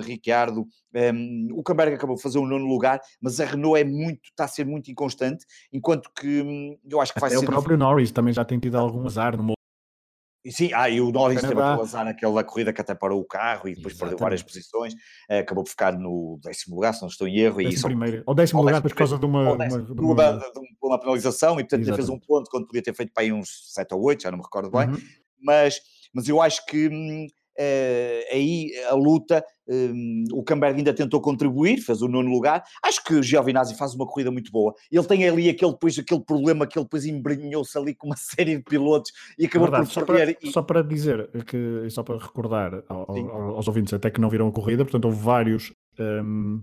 Ricciardo, 0.03 0.67
um, 1.15 1.49
o 1.53 1.63
Camberg 1.63 1.95
acabou 1.95 2.17
de 2.17 2.23
fazer 2.23 2.39
um 2.39 2.47
nono 2.47 2.67
lugar, 2.67 3.01
mas 3.21 3.41
a 3.41 3.45
Renault 3.45 3.81
é 3.81 3.85
muito, 3.85 4.21
está 4.25 4.45
a 4.45 4.49
ser 4.49 4.67
muito 4.67 4.91
inconstante, 4.91 5.45
enquanto 5.73 6.11
que 6.15 6.43
hum, 6.43 6.77
eu 6.89 7.01
acho 7.01 7.15
que 7.15 7.21
vai 7.21 7.31
Até 7.31 7.39
ser. 7.39 7.45
O 7.45 7.49
próprio 7.49 7.77
Norris 7.77 8.11
também 8.11 8.33
já 8.33 8.45
tem 8.45 8.59
tido 8.59 8.77
algum 8.77 9.07
azar 9.07 9.37
no 9.37 9.55
Sim, 10.51 10.71
ah, 10.75 10.91
e 10.91 11.01
o 11.01 11.13
Norris 11.13 11.41
teve 11.41 11.53
aquele 11.53 11.81
azar 11.81 12.05
naquela 12.05 12.43
corrida 12.43 12.73
que 12.73 12.81
até 12.81 12.97
parou 12.97 13.21
o 13.21 13.25
carro 13.25 13.69
e 13.69 13.77
depois 13.77 13.95
Exatamente. 13.95 13.99
perdeu 13.99 14.19
várias 14.19 14.43
posições, 14.43 14.93
eh, 15.31 15.39
acabou 15.39 15.63
por 15.63 15.71
ficar 15.71 15.97
no 15.97 16.37
décimo 16.43 16.75
lugar, 16.75 16.93
se 16.93 17.01
não 17.01 17.09
estou 17.09 17.29
em 17.29 17.39
erro. 17.39 17.59
Décimo 17.59 17.75
e 17.75 17.79
só... 17.79 17.87
primeiro. 17.87 18.23
Ou 18.27 18.35
décimo 18.35 18.61
lugar 18.61 18.83
por 18.83 18.93
causa 18.93 19.17
de 19.17 19.25
uma, 19.25 19.57
décimo, 19.57 19.83
uma, 19.83 19.95
de 19.95 20.01
uma... 20.01 20.39
De 20.39 20.87
uma 20.89 20.99
penalização 20.99 21.61
e 21.61 21.63
portanto 21.63 21.95
fez 21.95 22.09
um 22.09 22.19
ponto 22.19 22.51
quando 22.51 22.67
podia 22.67 22.83
ter 22.83 22.93
feito 22.93 23.13
para 23.13 23.23
aí 23.23 23.33
uns 23.33 23.73
7 23.73 23.95
ou 23.95 24.03
8, 24.03 24.23
já 24.25 24.31
não 24.33 24.39
me 24.39 24.45
recordo 24.45 24.69
bem, 24.69 24.89
uhum. 24.89 24.99
mas, 25.41 25.81
mas 26.13 26.29
eu 26.29 26.43
acho 26.43 26.67
que 26.67 26.89
hum, 26.89 27.29
aí 28.33 28.71
a 28.89 28.95
luta, 28.95 29.45
um, 29.69 30.25
o 30.33 30.43
Camberg 30.43 30.79
ainda 30.79 30.93
tentou 30.93 31.21
contribuir, 31.21 31.79
fez 31.79 32.03
o 32.03 32.09
nono 32.09 32.31
lugar. 32.31 32.63
Acho 32.85 33.03
que 33.05 33.15
o 33.15 33.23
Giovinazzi 33.23 33.77
faz 33.77 33.95
uma 33.95 34.07
corrida 34.07 34.31
muito 34.31 34.51
boa. 34.51 34.75
Ele 34.91 35.05
tem 35.05 35.29
ali 35.29 35.49
aquele, 35.49 35.73
depois, 35.73 35.99
aquele 35.99 36.21
problema 36.21 36.67
que 36.67 36.79
ele 36.79 36.85
depois 36.85 37.05
embrenhou-se 37.05 37.77
ali 37.77 37.95
com 37.95 38.09
uma 38.09 38.17
série 38.19 38.57
de 38.57 38.63
pilotos 38.63 39.13
e 39.39 39.47
acabou 39.47 39.69
Verdade, 39.69 39.87
por. 39.87 39.93
Só 39.93 40.05
para, 40.05 40.31
e... 40.31 40.53
só 40.53 40.63
para 40.63 40.83
dizer, 40.83 41.31
que, 41.47 41.89
só 41.91 42.03
para 42.03 42.19
recordar 42.19 42.83
ao, 42.89 43.11
ao, 43.11 43.57
aos 43.57 43.69
ouvintes 43.69 43.93
até 43.93 44.11
que 44.11 44.21
não 44.21 44.31
viram 44.31 44.49
a 44.49 44.53
corrida, 44.53 44.85
portanto 44.85 45.05
houve 45.07 45.23
vários 45.23 45.73
um, 45.99 46.63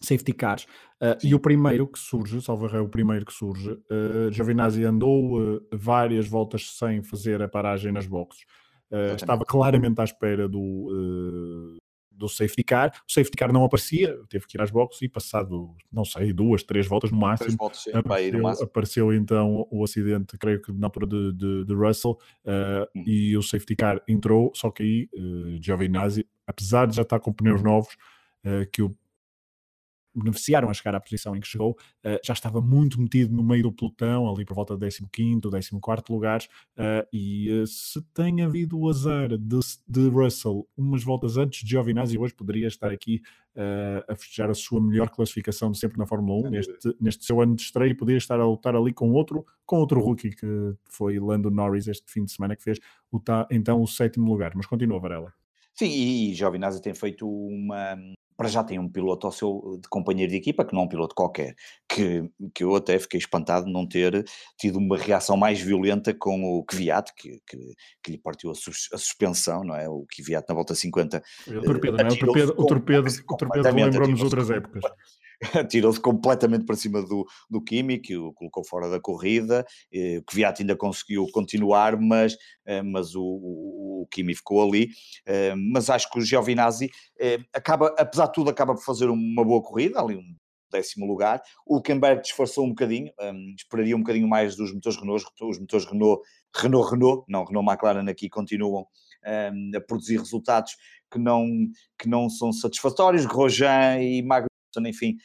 safety 0.00 0.32
cars. 0.32 0.64
Uh, 1.00 1.16
e 1.22 1.34
o 1.34 1.40
primeiro 1.40 1.86
que 1.86 1.98
surge, 1.98 2.40
salvo 2.40 2.66
é 2.66 2.80
o 2.80 2.88
primeiro 2.88 3.24
que 3.24 3.32
surge, 3.32 3.70
uh, 3.70 4.30
Giovinazzi 4.30 4.84
andou 4.84 5.40
uh, 5.40 5.60
várias 5.72 6.26
voltas 6.26 6.76
sem 6.76 7.02
fazer 7.02 7.42
a 7.42 7.48
paragem 7.48 7.92
nas 7.92 8.06
boxes. 8.06 8.44
Uh, 8.90 9.14
estava 9.14 9.44
claramente 9.44 10.00
à 10.00 10.04
espera 10.04 10.48
do, 10.48 10.58
uh, 10.58 11.76
do 12.10 12.28
safety 12.28 12.62
car. 12.62 12.92
O 13.08 13.12
safety 13.12 13.36
car 13.36 13.52
não 13.52 13.64
aparecia, 13.64 14.18
teve 14.28 14.46
que 14.46 14.58
ir 14.58 14.60
às 14.60 14.70
boxes 14.70 15.00
e 15.02 15.08
passado, 15.08 15.74
não 15.92 16.04
sei, 16.04 16.32
duas, 16.32 16.62
três 16.62 16.86
voltas 16.86 17.10
no 17.10 17.18
máximo, 17.18 17.56
voltas, 17.56 17.82
sim, 17.82 17.90
apareceu, 17.94 18.32
no 18.32 18.42
máximo. 18.42 18.66
apareceu, 18.66 19.12
então 19.12 19.66
o 19.70 19.84
acidente, 19.84 20.36
creio 20.36 20.60
que 20.60 20.72
na 20.72 20.88
altura 20.88 21.06
de, 21.06 21.32
de, 21.32 21.64
de 21.64 21.74
Russell, 21.74 22.12
uh, 22.44 22.86
hum. 22.94 23.04
e 23.06 23.36
o 23.36 23.42
safety 23.42 23.76
car 23.76 24.02
entrou, 24.08 24.52
só 24.54 24.70
que 24.70 24.82
aí 24.82 25.08
uh, 25.14 25.62
Giovinazzi, 25.62 26.26
apesar 26.46 26.86
de 26.86 26.96
já 26.96 27.02
estar 27.02 27.20
com 27.20 27.32
pneus 27.32 27.62
novos, 27.62 27.96
que 28.72 28.80
o 28.80 28.96
beneficiaram 30.14 30.68
a 30.68 30.74
chegar 30.74 30.94
à 30.94 31.00
posição 31.00 31.36
em 31.36 31.40
que 31.40 31.46
chegou, 31.46 31.72
uh, 31.72 32.18
já 32.24 32.32
estava 32.32 32.60
muito 32.60 33.00
metido 33.00 33.34
no 33.34 33.42
meio 33.42 33.64
do 33.64 33.72
pelotão, 33.72 34.28
ali 34.28 34.44
por 34.44 34.54
volta 34.54 34.76
do 34.76 34.86
15º, 34.86 35.40
14º 35.40 36.10
lugares, 36.10 36.46
uh, 36.76 37.06
e 37.12 37.50
uh, 37.50 37.66
se 37.66 38.00
tem 38.14 38.42
havido 38.42 38.78
o 38.78 38.88
azar 38.88 39.28
de, 39.28 39.60
de, 39.86 40.08
Russell 40.08 40.66
umas 40.76 41.02
voltas 41.04 41.36
antes 41.36 41.62
de 41.62 41.70
Giovinazzi, 41.70 42.18
hoje 42.18 42.34
poderia 42.34 42.66
estar 42.66 42.90
aqui 42.90 43.22
a 44.08 44.14
festejar 44.14 44.48
a 44.48 44.54
sua 44.54 44.80
melhor 44.80 45.10
classificação 45.10 45.72
de 45.72 45.78
sempre 45.78 45.98
na 45.98 46.06
Fórmula 46.06 46.48
1, 46.48 46.50
neste, 46.50 46.96
neste 47.00 47.24
seu 47.24 47.40
ano 47.40 47.56
de 47.56 47.62
estreia, 47.62 47.94
poderia 47.94 48.16
estar 48.16 48.38
a 48.38 48.46
lutar 48.46 48.76
ali 48.76 48.92
com 48.92 49.10
outro, 49.10 49.44
com 49.66 49.76
outro 49.76 50.00
rookie 50.00 50.30
que 50.30 50.46
foi 50.88 51.18
Lando 51.18 51.50
Norris 51.50 51.88
este 51.88 52.10
fim 52.10 52.24
de 52.24 52.30
semana, 52.30 52.54
que 52.54 52.62
fez 52.62 52.78
o, 53.10 53.20
então 53.50 53.82
o 53.82 53.88
sétimo 53.88 54.30
lugar, 54.30 54.52
mas 54.54 54.66
continua 54.66 55.00
Varela. 55.00 55.34
Sim, 55.74 55.88
e 55.88 56.34
Giovinazzi 56.34 56.80
tem 56.80 56.94
feito 56.94 57.28
uma, 57.28 57.96
para 58.40 58.48
já 58.48 58.64
tem 58.64 58.78
um 58.78 58.88
piloto 58.88 59.26
ao 59.26 59.32
seu 59.34 59.78
de 59.82 59.86
companheiro 59.90 60.30
de 60.30 60.38
equipa, 60.38 60.64
que 60.64 60.72
não 60.72 60.80
é 60.80 60.84
um 60.86 60.88
piloto 60.88 61.14
qualquer, 61.14 61.54
que, 61.86 62.24
que 62.54 62.64
eu 62.64 62.74
até 62.74 62.98
fiquei 62.98 63.18
espantado 63.18 63.66
de 63.66 63.72
não 63.72 63.86
ter 63.86 64.24
tido 64.56 64.78
uma 64.78 64.96
reação 64.96 65.36
mais 65.36 65.60
violenta 65.60 66.14
com 66.14 66.42
o 66.42 66.64
Kvyat, 66.64 67.12
que, 67.14 67.38
que, 67.46 67.58
que 68.02 68.12
lhe 68.12 68.16
partiu 68.16 68.50
a, 68.50 68.54
sus, 68.54 68.88
a, 68.94 68.96
suspensão, 68.96 69.62
não 69.62 69.76
é? 69.76 69.86
O 69.90 70.06
Kvyat 70.06 70.46
na 70.48 70.54
volta 70.54 70.74
50. 70.74 71.22
O 71.48 71.60
torpedo, 71.60 71.98
não 71.98 72.06
é? 72.06 72.08
O 72.08 72.18
torpedo, 72.18 72.54
o 72.56 72.64
torpedo, 72.64 73.08
o 73.28 73.36
torpedo 73.36 73.74
lembrou-nos 73.74 74.22
outras 74.22 74.48
épocas. 74.48 74.84
tirou-se 75.68 76.00
completamente 76.00 76.64
para 76.64 76.76
cima 76.76 77.02
do, 77.02 77.26
do 77.48 77.62
Kimi, 77.62 77.98
que 77.98 78.16
o 78.16 78.32
colocou 78.32 78.64
fora 78.64 78.88
da 78.90 79.00
corrida, 79.00 79.64
eh, 79.92 80.18
o 80.18 80.24
Kvyat 80.24 80.60
ainda 80.60 80.76
conseguiu 80.76 81.26
continuar, 81.32 81.98
mas, 81.98 82.36
eh, 82.66 82.82
mas 82.82 83.14
o, 83.14 83.22
o, 83.22 84.02
o 84.02 84.06
Kimi 84.10 84.34
ficou 84.34 84.62
ali, 84.62 84.88
eh, 85.26 85.54
mas 85.54 85.88
acho 85.88 86.10
que 86.10 86.18
o 86.18 86.22
Giovinazzi 86.22 86.90
acaba, 87.52 87.94
apesar 87.98 88.26
de 88.26 88.32
tudo, 88.32 88.50
acaba 88.50 88.74
por 88.74 88.84
fazer 88.84 89.08
uma 89.08 89.44
boa 89.44 89.62
corrida, 89.62 90.00
ali 90.00 90.16
um 90.16 90.36
décimo 90.70 91.04
lugar, 91.04 91.42
o 91.66 91.76
Hulkenberg 91.76 92.22
disfarçou 92.22 92.64
um 92.64 92.68
bocadinho, 92.68 93.10
esperaria 93.58 93.96
um 93.96 94.00
bocadinho 94.00 94.28
mais 94.28 94.54
dos 94.54 94.72
motores 94.72 94.98
Renault, 95.00 95.24
os 95.42 95.58
motores 95.58 95.84
Renault, 95.84 96.22
Renault, 96.54 96.90
Renault, 96.92 97.24
não, 97.28 97.44
Renault 97.44 97.68
McLaren 97.68 98.08
aqui 98.08 98.28
continuam 98.28 98.86
a 99.24 99.80
produzir 99.80 100.18
resultados 100.18 100.76
que 101.10 101.18
não, 101.18 101.44
que 101.98 102.08
não 102.08 102.30
são 102.30 102.52
satisfatórios, 102.52 103.26
Grosjean 103.26 104.00
e 104.00 104.22
Mag 104.22 104.49
enfim, 104.78 105.16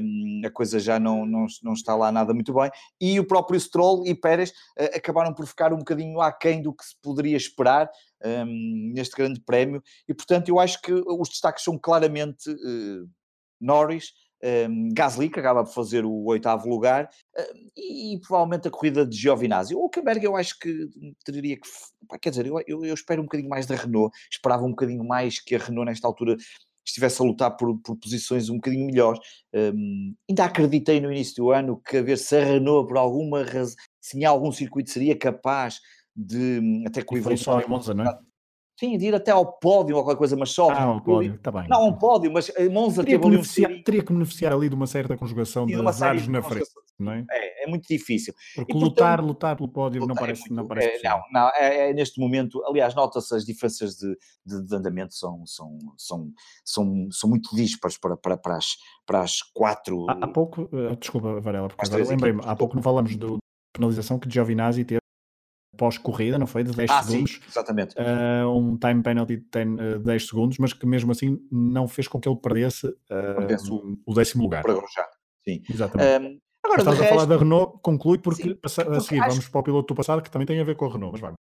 um, 0.00 0.42
a 0.44 0.50
coisa 0.50 0.78
já 0.80 0.98
não, 0.98 1.26
não, 1.26 1.46
não 1.62 1.72
está 1.72 1.94
lá 1.94 2.10
nada 2.10 2.32
muito 2.32 2.52
bem. 2.54 2.70
E 3.00 3.18
o 3.20 3.26
próprio 3.26 3.60
Stroll 3.60 4.06
e 4.06 4.14
Pérez 4.14 4.50
uh, 4.50 4.96
acabaram 4.96 5.34
por 5.34 5.46
ficar 5.46 5.72
um 5.72 5.78
bocadinho 5.78 6.20
aquém 6.20 6.62
do 6.62 6.72
que 6.72 6.84
se 6.84 6.94
poderia 7.02 7.36
esperar 7.36 7.90
um, 8.24 8.92
neste 8.94 9.16
grande 9.16 9.40
prémio. 9.40 9.82
E, 10.08 10.14
portanto, 10.14 10.48
eu 10.48 10.58
acho 10.58 10.80
que 10.80 10.92
os 10.92 11.28
destaques 11.28 11.64
são 11.64 11.78
claramente 11.78 12.50
uh, 12.50 13.08
Norris, 13.60 14.12
um, 14.68 14.88
Gasly, 14.92 15.30
que 15.30 15.40
acaba 15.40 15.64
por 15.64 15.72
fazer 15.72 16.04
o 16.04 16.24
oitavo 16.26 16.68
lugar, 16.68 17.08
uh, 17.38 17.70
e, 17.76 18.18
provavelmente 18.20 18.68
a 18.68 18.70
corrida 18.70 19.06
de 19.06 19.16
Giovinazzi. 19.16 19.74
O 19.74 19.84
Hülkenberg 19.84 20.24
eu 20.24 20.36
acho 20.36 20.58
que 20.58 20.88
teria 21.24 21.56
que... 21.56 21.68
Quer 22.20 22.30
dizer, 22.30 22.46
eu, 22.46 22.84
eu, 22.84 22.94
espero 22.94 23.20
um 23.20 23.24
bocadinho 23.24 23.48
mais 23.48 23.66
da 23.66 23.74
Renault, 23.74 24.14
esperava 24.30 24.64
um 24.64 24.70
bocadinho 24.70 25.04
mais 25.04 25.40
que 25.40 25.54
a 25.54 25.58
Renault 25.58 25.86
nesta 25.86 26.06
altura 26.06 26.36
estivesse 26.90 27.20
a 27.20 27.24
lutar 27.24 27.56
por, 27.56 27.78
por 27.80 27.96
posições 27.96 28.48
um 28.48 28.56
bocadinho 28.56 28.86
melhores. 28.86 29.20
Um, 29.54 30.14
ainda 30.28 30.44
acreditei 30.44 31.00
no 31.00 31.10
início 31.10 31.36
do 31.36 31.50
ano 31.50 31.80
que 31.84 31.96
a 31.96 32.02
ver 32.02 32.18
se 32.18 32.36
a 32.36 32.44
Renault, 32.44 32.88
por 32.88 32.96
alguma 32.96 33.42
razão, 33.42 33.76
se 34.00 34.18
em 34.18 34.24
algum 34.24 34.52
circuito 34.52 34.90
seria 34.90 35.16
capaz 35.16 35.80
de, 36.14 36.60
hum, 36.62 36.84
até 36.86 37.02
com 37.02 37.14
o 37.14 37.18
evolução... 37.18 37.60
em 37.60 37.68
Monza, 37.68 37.92
não 37.92 38.04
é? 38.04 38.18
Sim, 38.78 38.98
de 38.98 39.06
ir 39.06 39.14
até 39.14 39.30
ao 39.30 39.58
pódio 39.58 39.96
ou 39.96 40.04
qualquer 40.04 40.18
coisa, 40.18 40.36
mas 40.36 40.50
só. 40.50 40.70
Ah, 40.70 40.82
ao 40.82 41.00
pódio, 41.00 41.34
está 41.34 41.50
bem. 41.50 41.66
Não, 41.66 41.88
um 41.88 41.92
pódio, 41.94 42.30
mas 42.30 42.52
Monza 42.70 43.02
teria 43.02 43.18
que, 43.18 43.28
beneficiar, 43.28 43.70
um... 43.70 43.82
teria 43.82 44.04
que 44.04 44.12
beneficiar 44.12 44.52
ali 44.52 44.68
de 44.68 44.74
uma 44.74 44.86
certa 44.86 45.16
conjugação 45.16 45.64
de 45.64 45.74
azares 45.74 46.28
na 46.28 46.42
frente, 46.42 46.68
não 46.98 47.12
é? 47.12 47.24
é? 47.30 47.64
É, 47.64 47.66
muito 47.66 47.88
difícil. 47.88 48.34
Porque 48.54 48.76
e, 48.76 48.78
lutar, 48.78 49.16
portanto, 49.16 49.26
lutar 49.26 49.56
pelo 49.56 49.68
pódio 49.68 50.00
lutar 50.02 50.14
não 50.14 50.20
parece, 50.20 50.42
é 50.42 50.44
muito, 50.50 50.54
não 50.54 50.66
parece 50.66 51.06
é, 51.06 51.08
Não, 51.08 51.22
não 51.32 51.48
é, 51.54 51.90
é, 51.90 51.94
neste 51.94 52.20
momento, 52.20 52.62
aliás, 52.66 52.94
nota-se 52.94 53.34
as 53.34 53.46
diferenças 53.46 53.94
de, 53.94 54.14
de, 54.44 54.66
de, 54.66 54.76
andamento 54.76 55.14
são, 55.14 55.42
são, 55.46 55.78
são, 55.96 56.30
são, 56.62 57.08
são 57.10 57.30
muito 57.30 57.56
dispares 57.56 57.96
para, 57.96 58.14
para, 58.14 58.36
para, 58.36 58.56
as, 58.58 58.66
para 59.06 59.20
as 59.22 59.40
quatro... 59.54 60.04
Há, 60.10 60.18
há 60.20 60.28
pouco, 60.28 60.68
uh, 60.72 60.94
desculpa 60.96 61.40
Varela, 61.40 61.68
porque 61.68 61.96
lembrei-me, 61.96 62.42
há 62.44 62.54
pouco 62.54 62.76
não 62.76 62.82
falamos 62.82 63.16
do 63.16 63.38
penalização 63.72 64.18
que 64.18 64.30
Giovinazzi 64.30 64.84
teve 64.84 65.00
pós-corrida, 65.76 66.38
não 66.38 66.46
foi? 66.46 66.64
De 66.64 66.72
10 66.72 66.90
ah, 66.90 67.02
segundos. 67.02 67.32
Sim, 67.32 67.40
exatamente. 67.48 67.94
Uh, 67.96 68.48
um 68.50 68.76
time 68.76 69.02
penalty 69.02 69.36
de 69.36 69.46
10, 69.50 69.68
uh, 69.68 69.98
10, 70.00 70.26
segundos, 70.26 70.58
mas 70.58 70.72
que 70.72 70.86
mesmo 70.86 71.12
assim 71.12 71.38
não 71.50 71.86
fez 71.86 72.08
com 72.08 72.20
que 72.20 72.28
ele 72.28 72.36
perdesse, 72.36 72.86
uh, 72.86 73.72
o, 73.72 74.12
o, 74.12 74.14
décimo 74.14 74.42
lugar. 74.42 74.62
Para 74.62 74.74
já. 74.74 75.06
Sim. 75.44 75.62
Exatamente. 75.68 76.24
Um, 76.24 76.38
agora, 76.64 76.80
estás 76.80 76.98
resto... 76.98 77.12
a 77.12 77.14
falar 77.14 77.26
da 77.26 77.36
Renault, 77.36 77.78
conclui, 77.82 78.18
porque 78.18 78.42
sim, 78.42 78.58
a 78.64 79.00
seguir 79.00 79.20
acho... 79.20 79.30
vamos 79.30 79.48
para 79.48 79.60
o 79.60 79.64
piloto 79.64 79.94
do 79.94 79.96
passado, 79.96 80.22
que 80.22 80.30
também 80.30 80.46
tem 80.46 80.60
a 80.60 80.64
ver 80.64 80.76
com 80.76 80.86
a 80.86 80.92
Renault, 80.92 81.12
mas 81.12 81.20
vamos. 81.20 81.36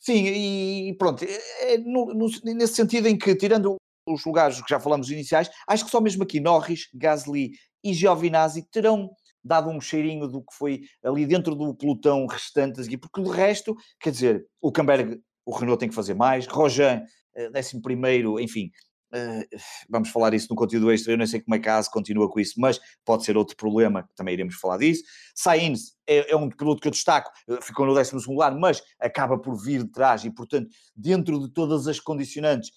Sim, 0.00 0.26
e 0.26 0.96
pronto, 0.98 1.24
é, 1.24 1.74
é 1.74 1.78
no, 1.78 2.06
no, 2.06 2.26
nesse 2.54 2.74
sentido 2.74 3.06
em 3.06 3.16
que, 3.16 3.34
tirando 3.36 3.76
os 4.08 4.24
lugares 4.24 4.60
que 4.60 4.68
já 4.68 4.80
falamos 4.80 5.10
iniciais, 5.10 5.50
acho 5.68 5.84
que 5.84 5.90
só 5.90 6.00
mesmo 6.00 6.24
aqui 6.24 6.40
Norris, 6.40 6.88
Gasly 6.94 7.52
e 7.84 7.94
Giovinazzi 7.94 8.68
terão 8.70 9.10
dado 9.44 9.68
um 9.68 9.80
cheirinho 9.80 10.28
do 10.28 10.40
que 10.40 10.54
foi 10.54 10.82
ali 11.02 11.26
dentro 11.26 11.54
do 11.54 11.74
pelotão 11.74 12.26
restante, 12.26 12.80
porque 12.98 13.20
o 13.20 13.28
resto, 13.28 13.74
quer 14.00 14.10
dizer, 14.10 14.46
o 14.60 14.70
Camberg, 14.70 15.20
o 15.44 15.54
Renault 15.54 15.80
tem 15.80 15.88
que 15.88 15.94
fazer 15.94 16.14
mais, 16.14 16.46
Rojan, 16.46 17.02
eh, 17.34 17.50
décimo 17.50 17.82
primeiro, 17.82 18.38
enfim, 18.38 18.70
Uh, 19.14 19.44
vamos 19.90 20.08
falar 20.08 20.32
isso 20.32 20.46
no 20.48 20.56
conteúdo 20.56 20.90
extra, 20.90 21.12
eu 21.12 21.18
não 21.18 21.26
sei 21.26 21.38
como 21.42 21.54
é 21.54 21.58
que 21.58 21.68
a 21.68 21.76
ASE 21.76 21.90
continua 21.90 22.30
com 22.30 22.40
isso, 22.40 22.54
mas 22.56 22.80
pode 23.04 23.24
ser 23.24 23.36
outro 23.36 23.54
problema, 23.54 24.08
também 24.16 24.32
iremos 24.32 24.54
falar 24.54 24.78
disso. 24.78 25.02
Sainz 25.34 25.92
é, 26.06 26.32
é 26.32 26.36
um 26.36 26.48
piloto 26.48 26.80
que 26.80 26.88
eu 26.88 26.92
destaco, 26.92 27.30
eh, 27.50 27.58
ficou 27.60 27.84
no 27.84 27.92
12 27.92 28.16
lugar, 28.26 28.56
mas 28.58 28.82
acaba 28.98 29.38
por 29.38 29.54
vir 29.54 29.84
de 29.84 29.90
trás 29.90 30.24
e, 30.24 30.30
portanto, 30.30 30.70
dentro 30.96 31.38
de 31.38 31.52
todas 31.52 31.86
as 31.86 32.00
condicionantes, 32.00 32.70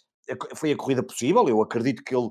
foi 0.56 0.72
a 0.72 0.76
corrida 0.76 1.04
possível. 1.04 1.48
Eu 1.48 1.62
acredito 1.62 2.04
que 2.04 2.16
ele, 2.16 2.30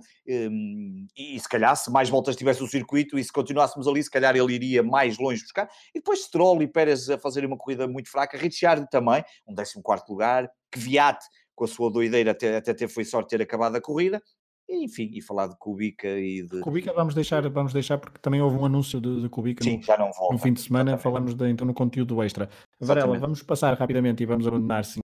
um, 0.49 1.07
e 1.17 1.39
se 1.39 1.49
calhar, 1.49 1.77
se 1.77 1.91
mais 1.91 2.09
voltas 2.09 2.37
tivesse 2.37 2.63
o 2.63 2.67
circuito 2.67 3.19
e 3.19 3.25
se 3.25 3.33
continuássemos 3.33 3.87
ali, 3.87 4.03
se 4.03 4.11
calhar 4.11 4.35
ele 4.37 4.55
iria 4.55 4.83
mais 4.83 5.19
longe 5.19 5.43
buscar. 5.43 5.69
E 5.95 5.99
depois 5.99 6.25
Stroll 6.25 6.63
e 6.63 6.67
Pérez 6.67 7.09
a 7.09 7.19
fazer 7.19 7.45
uma 7.45 7.57
corrida 7.57 7.87
muito 7.87 8.11
fraca, 8.11 8.37
Ricciardo 8.37 8.87
também, 8.91 9.25
um 9.47 9.55
14 9.55 10.05
lugar, 10.09 10.51
Kvyat 10.71 11.19
com 11.55 11.65
a 11.65 11.69
sua 11.69 11.91
doideira 11.91 12.33
até, 12.33 12.57
até 12.57 12.75
ter, 12.75 12.89
foi 12.89 13.05
sorte 13.05 13.31
ter 13.31 13.43
acabado 13.43 13.77
a 13.77 13.81
corrida. 13.81 14.21
E, 14.69 14.85
enfim, 14.85 15.11
e 15.13 15.21
falar 15.21 15.47
de 15.47 15.57
Kubica 15.59 16.09
e 16.09 16.43
de. 16.43 16.61
Kubica 16.61 16.93
vamos 16.93 17.15
deixar, 17.15 17.47
vamos 17.51 17.73
deixar 17.73 17.99
porque 17.99 18.19
também 18.19 18.41
houve 18.41 18.57
um 18.57 18.65
anúncio 18.65 18.99
de, 18.99 19.21
de 19.21 19.29
Kubica 19.29 19.63
Sim, 19.63 19.77
no, 19.77 19.83
já 19.83 19.99
não 19.99 20.11
volta. 20.11 20.33
no 20.33 20.39
fim 20.39 20.55
de 20.55 20.63
semana. 20.63 20.93
Exatamente. 20.93 21.03
Falamos 21.03 21.35
de, 21.35 21.51
então 21.51 21.67
no 21.67 21.75
conteúdo 21.75 22.23
extra. 22.23 22.49
Varela, 22.81 23.19
vamos 23.19 23.43
passar 23.43 23.75
rapidamente 23.75 24.23
e 24.23 24.27
vamos 24.27 24.47
abandonar 24.47 24.85
sim 24.85 25.04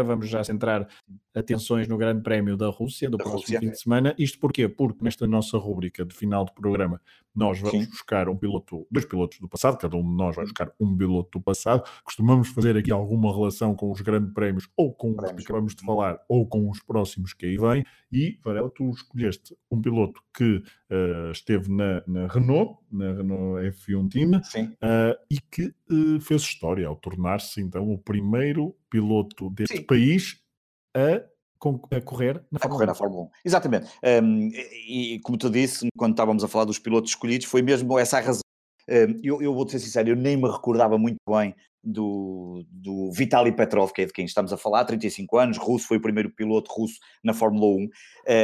vamos 0.00 0.28
já 0.28 0.42
centrar 0.44 0.88
atenções 1.34 1.88
no 1.88 1.98
Grande 1.98 2.22
Prémio 2.22 2.56
da 2.56 2.68
Rússia 2.68 3.10
do 3.10 3.16
da 3.18 3.24
próximo 3.24 3.40
Rússia. 3.40 3.60
fim 3.60 3.70
de 3.70 3.80
semana. 3.80 4.14
Isto 4.16 4.38
porquê? 4.38 4.68
Porque 4.68 5.04
nesta 5.04 5.26
nossa 5.26 5.58
rúbrica 5.58 6.04
de 6.04 6.14
final 6.14 6.44
de 6.44 6.54
programa 6.54 7.00
nós 7.34 7.58
vamos 7.58 7.84
Sim. 7.84 7.90
buscar 7.90 8.28
um 8.28 8.36
piloto, 8.36 8.86
dois 8.90 9.04
pilotos 9.04 9.38
do 9.38 9.48
passado, 9.48 9.78
cada 9.78 9.96
um 9.96 10.02
de 10.02 10.16
nós 10.16 10.36
vai 10.36 10.44
buscar 10.44 10.70
um 10.78 10.96
piloto 10.96 11.38
do 11.38 11.42
passado. 11.42 11.82
Costumamos 12.04 12.48
fazer 12.48 12.76
aqui 12.76 12.92
alguma 12.92 13.32
relação 13.32 13.74
com 13.74 13.90
os 13.90 14.00
grandes 14.00 14.32
prémios, 14.34 14.68
ou 14.76 14.92
com 14.92 15.12
os 15.12 15.32
que 15.32 15.42
acabamos 15.42 15.74
de 15.74 15.84
falar, 15.84 16.18
ou 16.28 16.46
com 16.46 16.68
os 16.68 16.82
próximos 16.82 17.32
que 17.32 17.46
aí 17.46 17.56
vêm. 17.56 17.84
E, 18.12 18.38
Varela, 18.44 18.70
tu 18.70 18.90
escolheste 18.90 19.56
um 19.70 19.80
piloto 19.80 20.22
que 20.36 20.56
uh, 20.56 21.32
esteve 21.32 21.70
na, 21.70 22.02
na, 22.06 22.26
Renault, 22.26 22.78
na 22.90 23.12
Renault 23.12 23.62
F1 23.62 24.10
Team, 24.10 24.30
uh, 24.32 25.18
e 25.30 25.40
que 25.40 25.74
uh, 25.90 26.20
fez 26.20 26.42
história 26.42 26.86
ao 26.86 26.96
tornar-se 26.96 27.60
então 27.60 27.90
o 27.90 27.98
primeiro 27.98 28.76
piloto 28.90 29.48
deste 29.50 29.78
Sim. 29.78 29.84
país 29.84 30.42
a 30.94 31.31
correr 32.04 32.44
na 32.50 32.58
Fórmula, 32.58 32.60
a 32.60 32.68
correr 32.68 32.84
1. 32.84 32.86
na 32.86 32.94
Fórmula 32.94 33.22
1. 33.24 33.28
Exatamente. 33.44 33.90
Um, 34.22 34.50
e, 34.88 35.20
como 35.22 35.38
tu 35.38 35.48
disse, 35.48 35.86
quando 35.96 36.12
estávamos 36.12 36.42
a 36.42 36.48
falar 36.48 36.64
dos 36.64 36.78
pilotos 36.78 37.10
escolhidos, 37.10 37.46
foi 37.46 37.62
mesmo 37.62 37.98
essa 37.98 38.18
a 38.18 38.20
razão. 38.20 38.42
Um, 38.88 39.20
eu, 39.22 39.40
eu 39.40 39.54
vou 39.54 39.68
ser 39.68 39.78
sincero, 39.78 40.08
eu 40.08 40.16
nem 40.16 40.36
me 40.36 40.50
recordava 40.50 40.98
muito 40.98 41.18
bem 41.28 41.54
do, 41.82 42.64
do 42.68 43.10
Vitaly 43.12 43.52
Petrov, 43.52 43.92
que 43.92 44.02
é 44.02 44.06
de 44.06 44.12
quem 44.12 44.24
estamos 44.24 44.52
a 44.52 44.56
falar, 44.56 44.84
35 44.84 45.36
anos, 45.38 45.58
russo, 45.58 45.86
foi 45.86 45.96
o 45.96 46.02
primeiro 46.02 46.30
piloto 46.30 46.70
russo 46.72 46.98
na 47.22 47.34
Fórmula 47.34 47.66
1, 47.66 47.88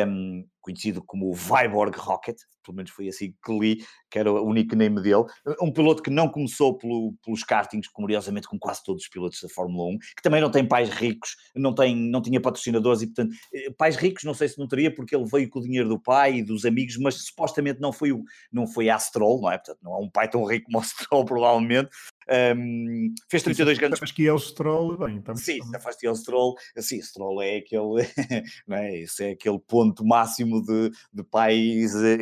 um, 0.07 0.45
conhecido 0.61 1.03
como 1.05 1.31
o 1.31 1.35
Vyborg 1.35 1.97
Rocket, 1.97 2.37
pelo 2.69 2.77
menos 2.77 2.91
foi 2.91 3.09
assim 3.09 3.35
que 3.45 3.59
li, 3.59 3.85
que 4.11 4.19
era 4.19 4.31
o 4.31 4.45
único 4.45 4.77
name 4.77 5.01
dele. 5.03 5.25
Um 5.61 5.73
piloto 5.73 6.03
que 6.03 6.11
não 6.11 6.29
começou 6.29 6.77
pelo, 6.77 7.15
pelos 7.25 7.43
kartings, 7.43 7.89
curiosamente, 7.89 8.47
como 8.47 8.61
quase 8.61 8.85
todos 8.85 9.03
os 9.03 9.09
pilotos 9.09 9.41
da 9.41 9.49
Fórmula 9.49 9.95
1, 9.95 9.99
que 9.99 10.23
também 10.23 10.41
não 10.41 10.51
tem 10.51 10.67
pais 10.67 10.91
ricos, 10.91 11.37
não, 11.57 11.75
tem, 11.75 11.97
não 11.97 12.21
tinha 12.21 12.41
patrocinadores 12.41 13.03
e, 13.03 13.07
portanto, 13.07 13.35
eh, 13.55 13.71
pais 13.77 13.97
ricos 13.97 14.25
não 14.25 14.35
sei 14.35 14.49
se 14.49 14.59
não 14.59 14.69
teria, 14.69 14.95
porque 14.95 15.17
ele 15.17 15.25
veio 15.25 15.49
com 15.49 15.59
o 15.59 15.63
dinheiro 15.63 15.89
do 15.89 15.99
pai 15.99 16.37
e 16.37 16.43
dos 16.43 16.65
amigos, 16.65 16.97
mas 16.99 17.15
supostamente 17.27 17.81
não 17.81 17.93
foi, 17.93 18.13
o, 18.13 18.23
não 18.53 18.67
foi 18.67 18.91
a 18.91 18.99
Stroll, 18.99 19.41
não 19.41 19.51
é? 19.51 19.57
Portanto, 19.57 19.79
não 19.83 19.95
é 19.95 19.99
um 19.99 20.11
pai 20.11 20.29
tão 20.29 20.45
rico 20.45 20.67
como 20.67 20.79
o 20.79 20.85
Stroll, 20.85 21.25
provavelmente, 21.25 21.91
um, 22.31 23.15
fez 23.31 23.43
32 23.43 23.79
grandes. 23.79 24.01
Mas 24.01 24.13
que 24.13 24.27
é 24.27 24.33
o 24.33 24.39
Stroll, 24.39 24.99
bem, 24.99 25.17
então, 25.17 25.35
Sim, 25.35 25.61
se 25.63 26.07
é 26.07 26.11
o 26.11 26.15
Stroll. 26.15 26.55
Sim, 26.79 27.01
Stroll 27.01 27.43
é 27.43 27.57
aquele, 27.57 28.07
não 28.67 28.77
é? 28.77 28.99
Esse 28.99 29.25
é 29.25 29.31
aquele 29.31 29.59
ponto 29.59 30.05
máximo 30.05 30.63
de, 30.63 30.91
de 31.13 31.25
pais 31.25 31.95
eh, 31.95 32.17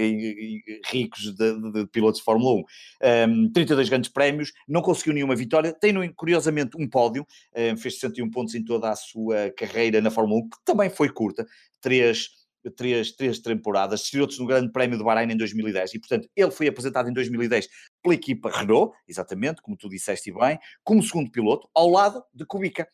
ricos 0.91 1.35
de, 1.35 1.73
de, 1.73 1.87
pilotos 1.87 2.21
de 2.21 2.25
Fórmula 2.25 2.63
1. 3.03 3.29
Um, 3.29 3.53
32 3.53 3.89
grandes 3.89 4.11
prémios, 4.11 4.53
não 4.69 4.83
conseguiu 4.83 5.15
nenhuma 5.15 5.37
vitória. 5.37 5.73
Tem, 5.73 5.95
curiosamente, 6.13 6.77
um 6.79 6.89
pódio, 6.89 7.27
um, 7.55 7.77
fez 7.77 7.95
61 7.95 8.31
pontos 8.31 8.55
em 8.55 8.65
toda 8.65 8.91
a 8.91 8.97
sua 8.97 9.51
carreira 9.51 10.01
na 10.01 10.11
Fórmula 10.11 10.41
1, 10.41 10.49
que 10.49 10.57
também 10.65 10.91
foi 10.91 11.09
curta. 11.09 11.47
Três 11.81 12.29
três, 12.71 13.13
três 13.13 13.39
temporadas, 13.39 14.03
estreou-se 14.03 14.39
no 14.41 14.47
Grande 14.47 14.73
Prémio 14.73 14.99
do 14.99 15.05
Bahrein 15.05 15.31
em 15.31 15.37
2010 15.37 15.95
e, 15.95 15.99
portanto, 15.99 16.29
ele 16.35 16.51
foi 16.51 16.69
apresentado 16.69 17.09
em 17.09 17.13
2010 17.13 17.69
pela 18.03 18.15
equipa 18.15 18.51
Renault, 18.51 18.97
exatamente, 19.07 19.63
como 19.63 19.77
tu 19.77 19.89
disseste 19.89 20.33
bem, 20.33 20.59
como 20.83 21.03
segundo 21.03 21.31
piloto, 21.31 21.69
ao 21.75 21.89
lado 21.89 22.23
de 22.35 22.45
Kubica. 22.45 22.89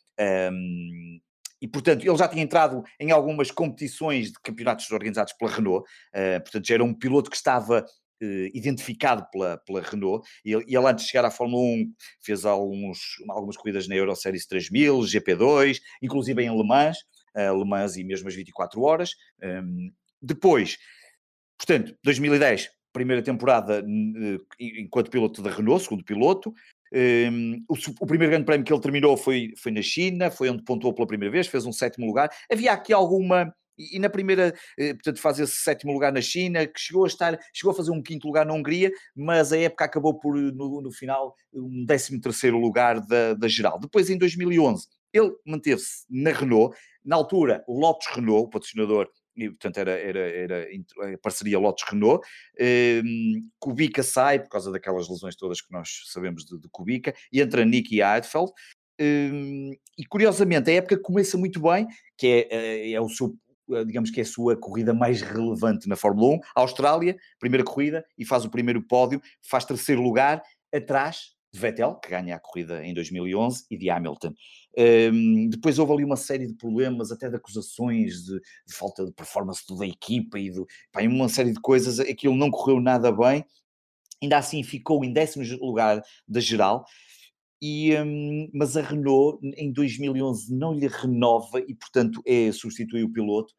Um, 0.52 1.20
e, 1.62 1.68
portanto, 1.68 2.04
ele 2.04 2.16
já 2.16 2.26
tinha 2.26 2.42
entrado 2.42 2.82
em 2.98 3.12
algumas 3.12 3.52
competições 3.52 4.32
de 4.32 4.40
campeonatos 4.42 4.90
organizados 4.90 5.32
pela 5.34 5.52
Renault, 5.52 5.88
uh, 5.88 6.40
portanto, 6.42 6.66
já 6.66 6.74
era 6.74 6.82
um 6.82 6.92
piloto 6.92 7.30
que 7.30 7.36
estava 7.36 7.86
uh, 8.22 8.48
identificado 8.52 9.24
pela, 9.30 9.56
pela 9.58 9.80
Renault, 9.80 10.28
e 10.44 10.52
ele, 10.52 10.64
ele, 10.66 10.86
antes 10.88 11.04
de 11.04 11.12
chegar 11.12 11.24
à 11.24 11.30
Fórmula 11.30 11.62
1 11.62 11.92
fez 12.20 12.44
alguns, 12.44 12.98
algumas 13.28 13.56
corridas 13.56 13.86
na 13.86 13.94
Euroseries 13.94 14.44
3000, 14.46 14.98
GP2, 15.02 15.78
inclusive 16.02 16.42
em 16.42 16.50
Le 16.50 16.66
Mans, 16.66 16.98
uh, 17.36 17.56
Le 17.56 17.64
Mans 17.64 17.96
e 17.96 18.02
mesmo 18.02 18.26
as 18.26 18.34
24 18.34 18.82
horas. 18.82 19.12
Um, 19.40 19.92
depois, 20.20 20.78
portanto, 21.56 21.96
2010, 22.02 22.70
primeira 22.92 23.22
temporada 23.22 23.82
enquanto 24.58 25.10
piloto 25.10 25.40
da 25.42 25.50
Renault, 25.50 25.84
segundo 25.84 26.04
piloto. 26.04 26.52
Um, 26.94 27.64
o, 27.68 27.74
o, 28.00 28.06
primeiro 28.06 28.32
grande 28.32 28.44
prémio 28.44 28.66
que 28.66 28.72
ele 28.72 28.80
terminou 28.80 29.16
foi, 29.16 29.54
foi 29.56 29.72
na 29.72 29.80
China, 29.80 30.30
foi 30.30 30.50
onde 30.50 30.62
pontuou 30.62 30.92
pela 30.92 31.06
primeira 31.06 31.32
vez, 31.32 31.46
fez 31.46 31.64
um 31.64 31.72
sétimo 31.72 32.06
lugar. 32.06 32.30
Havia 32.50 32.72
aqui 32.72 32.92
alguma. 32.92 33.52
E, 33.78 33.98
na 33.98 34.10
primeira, 34.10 34.54
eh, 34.78 34.92
portanto, 34.92 35.18
faz 35.18 35.40
esse 35.40 35.56
sétimo 35.56 35.92
lugar 35.92 36.12
na 36.12 36.20
China, 36.20 36.66
que 36.66 36.78
chegou 36.78 37.04
a 37.04 37.06
estar, 37.06 37.38
chegou 37.54 37.72
a 37.72 37.74
fazer 37.74 37.90
um 37.90 38.02
quinto 38.02 38.26
lugar 38.26 38.44
na 38.44 38.52
Hungria, 38.52 38.92
mas 39.16 39.50
a 39.50 39.58
época 39.58 39.86
acabou 39.86 40.18
por, 40.20 40.36
no, 40.36 40.82
no 40.82 40.92
final, 40.92 41.34
um 41.54 41.82
décimo 41.86 42.20
terceiro 42.20 42.58
lugar 42.58 43.00
da, 43.00 43.32
da 43.32 43.48
geral. 43.48 43.80
Depois, 43.80 44.10
em 44.10 44.18
2011, 44.18 44.86
ele 45.12 45.32
manteve-se 45.46 46.04
na 46.10 46.32
Renault, 46.32 46.76
na 47.02 47.16
altura, 47.16 47.64
Lotus 47.66 48.06
Renault, 48.14 48.46
o 48.46 48.50
patrocinador, 48.50 49.08
e 49.36 49.48
portanto 49.50 49.78
era, 49.78 49.92
era, 49.92 50.18
era 50.18 50.66
a 51.14 51.18
parceria 51.18 51.58
Lotus-Renault. 51.58 52.26
Um, 52.60 53.48
Kubica 53.58 54.02
sai, 54.02 54.40
por 54.40 54.48
causa 54.48 54.70
daquelas 54.70 55.08
lesões 55.08 55.36
todas 55.36 55.60
que 55.60 55.72
nós 55.72 56.02
sabemos 56.06 56.44
de, 56.44 56.58
de 56.58 56.68
Kubica, 56.70 57.14
e 57.32 57.40
entra 57.40 57.64
Nicky 57.64 58.00
Heidfeld. 58.00 58.52
Um, 59.00 59.72
e 59.98 60.04
curiosamente, 60.06 60.70
a 60.70 60.74
época 60.74 60.98
começa 60.98 61.36
muito 61.36 61.60
bem, 61.60 61.86
que 62.16 62.26
é, 62.26 62.48
é, 62.50 62.92
é 62.92 63.00
o 63.00 63.08
seu 63.08 63.36
digamos 63.86 64.10
que 64.10 64.20
é 64.20 64.22
a 64.22 64.26
sua 64.26 64.56
corrida 64.56 64.92
mais 64.92 65.22
relevante 65.22 65.88
na 65.88 65.96
Fórmula 65.96 66.34
1, 66.34 66.40
Austrália, 66.56 67.16
primeira 67.38 67.64
corrida, 67.64 68.04
e 68.18 68.24
faz 68.24 68.44
o 68.44 68.50
primeiro 68.50 68.82
pódio, 68.82 69.22
faz 69.40 69.64
terceiro 69.64 70.02
lugar, 70.02 70.42
atrás 70.74 71.32
de 71.52 71.60
Vettel, 71.60 71.96
que 71.96 72.08
ganha 72.08 72.36
a 72.36 72.40
corrida 72.40 72.84
em 72.84 72.94
2011, 72.94 73.66
e 73.70 73.76
de 73.76 73.90
Hamilton. 73.90 74.32
Um, 75.12 75.48
depois 75.50 75.78
houve 75.78 75.92
ali 75.92 76.04
uma 76.04 76.16
série 76.16 76.46
de 76.46 76.54
problemas, 76.54 77.12
até 77.12 77.28
de 77.28 77.36
acusações 77.36 78.24
de, 78.24 78.40
de 78.66 78.74
falta 78.74 79.04
de 79.04 79.12
performance 79.12 79.62
da 79.78 79.86
equipa 79.86 80.38
e 80.38 80.50
de, 80.50 80.64
pá, 80.90 81.02
uma 81.02 81.28
série 81.28 81.52
de 81.52 81.60
coisas. 81.60 82.00
Aquilo 82.00 82.34
não 82.34 82.50
correu 82.50 82.80
nada 82.80 83.12
bem. 83.12 83.44
Ainda 84.22 84.38
assim 84.38 84.62
ficou 84.62 85.04
em 85.04 85.12
décimo 85.12 85.44
lugar 85.60 86.02
da 86.26 86.40
geral. 86.40 86.86
E, 87.60 87.94
um, 87.96 88.50
mas 88.54 88.76
a 88.76 88.82
Renault 88.82 89.38
em 89.56 89.72
2011 89.72 90.52
não 90.52 90.72
lhe 90.72 90.88
renova 90.88 91.60
e, 91.60 91.74
portanto, 91.74 92.22
é 92.26 92.50
substituir 92.50 93.04
o 93.04 93.12
piloto. 93.12 93.52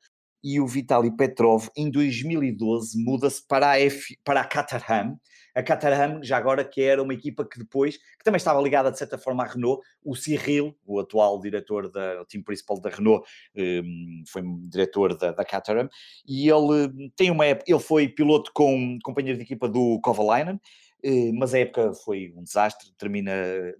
E 0.44 0.60
o 0.60 0.68
Vitaly 0.68 1.16
Petrov 1.16 1.68
em 1.78 1.90
2012 1.90 3.02
muda-se 3.02 3.46
para 3.48 3.72
a, 3.72 3.80
F, 3.80 4.18
para 4.26 4.42
a 4.42 4.46
Caterham, 4.46 5.18
a 5.56 5.62
Caterham, 5.62 6.24
já 6.24 6.38
agora, 6.38 6.64
que 6.64 6.82
era 6.82 7.02
uma 7.02 7.14
equipa 7.14 7.46
que 7.46 7.60
depois, 7.60 7.98
que 7.98 8.24
também 8.24 8.38
estava 8.38 8.62
ligada 8.62 8.92
de 8.92 8.98
certa 8.98 9.18
forma 9.18 9.44
à 9.44 9.48
Renault, 9.48 9.82
o 10.04 10.16
Cyril, 10.16 10.76
o 10.86 11.00
atual 11.00 11.40
diretor 11.40 11.92
da, 11.92 12.22
o 12.22 12.26
time 12.26 12.44
principal 12.44 12.80
da 12.80 12.90
Renault, 12.90 13.28
um, 13.56 14.24
foi 14.28 14.42
diretor 14.70 15.18
da, 15.18 15.32
da 15.32 15.46
Caterham, 15.46 15.90
e 16.28 16.50
ele 16.50 16.88
hum, 16.88 17.12
tem 17.16 17.30
uma 17.30 17.46
época, 17.46 17.72
ele 17.72 17.80
foi 17.80 18.08
piloto 18.08 18.52
com 18.54 18.98
companheiro 19.04 19.38
de 19.38 19.44
equipa 19.44 19.68
do 19.68 20.00
Kovalainen, 20.02 20.60
eh, 21.04 21.32
mas 21.34 21.54
a 21.54 21.60
época 21.60 21.94
foi 21.94 22.34
um 22.36 22.44
desastre, 22.44 22.92
termina 22.98 23.32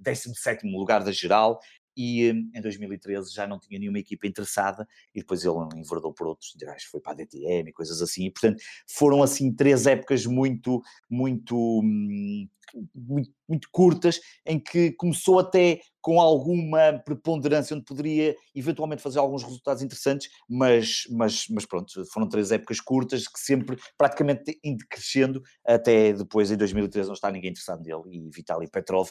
17º 0.02 0.60
lugar 0.78 1.04
da 1.04 1.12
geral, 1.12 1.60
e 1.96 2.32
hum, 2.32 2.52
em 2.54 2.62
2013 2.62 3.34
já 3.34 3.48
não 3.48 3.60
tinha 3.60 3.80
nenhuma 3.80 4.00
equipa 4.00 4.28
interessada 4.28 4.88
e 5.14 5.20
depois 5.20 5.44
ele 5.44 5.56
enverdou 5.76 6.14
por 6.14 6.28
outros, 6.28 6.54
foi 6.90 7.00
para 7.00 7.14
a 7.14 7.16
DTM 7.16 7.70
e 7.70 7.74
coisas 7.74 8.02
assim, 8.02 8.26
e 8.26 8.32
portanto 8.32 8.62
foram 8.88 9.22
assim 9.24 9.54
três 9.54 9.86
épocas 9.88 10.26
muito, 10.26 10.82
muito, 11.10 11.56
hum, 11.84 12.48
muito, 12.94 13.32
muito 13.48 13.68
curtas 13.72 14.20
em 14.46 14.60
que 14.60 14.92
começou 14.94 15.40
até 15.40 15.80
com 16.02 16.20
alguma 16.20 17.02
preponderância 17.06 17.76
onde 17.76 17.86
poderia 17.86 18.36
eventualmente 18.54 19.02
fazer 19.02 19.20
alguns 19.20 19.44
resultados 19.44 19.82
interessantes, 19.82 20.30
mas, 20.50 21.04
mas, 21.10 21.46
mas 21.50 21.66
pronto, 21.66 22.06
foram 22.12 22.28
três 22.28 22.52
épocas 22.52 22.80
curtas 22.82 23.28
que 23.28 23.40
sempre 23.40 23.78
praticamente 23.98 24.60
indo 24.64 24.84
crescendo 24.90 25.42
até 25.66 26.12
depois 26.12 26.52
em 26.52 26.58
2013 26.58 27.08
não 27.08 27.14
está 27.14 27.32
ninguém 27.32 27.52
interessado 27.52 27.82
nele. 27.82 28.18
E 28.18 28.30
Vitaly 28.30 28.70
Petrov 28.70 29.10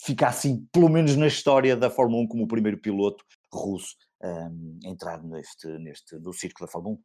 fica 0.00 0.28
assim, 0.28 0.66
pelo 0.72 0.88
menos 0.88 1.16
na 1.16 1.26
história 1.26 1.76
da 1.76 1.90
Fórmula 1.90 2.22
1, 2.24 2.28
como 2.28 2.44
o 2.44 2.48
primeiro 2.48 2.78
piloto 2.78 3.24
russo 3.52 3.96
um, 4.22 4.78
entrar 4.84 5.22
neste, 5.22 5.66
neste, 5.78 6.18
do 6.18 6.32
circo 6.32 6.60
da 6.60 6.70
Fórmula 6.70 6.96
1. 6.96 6.98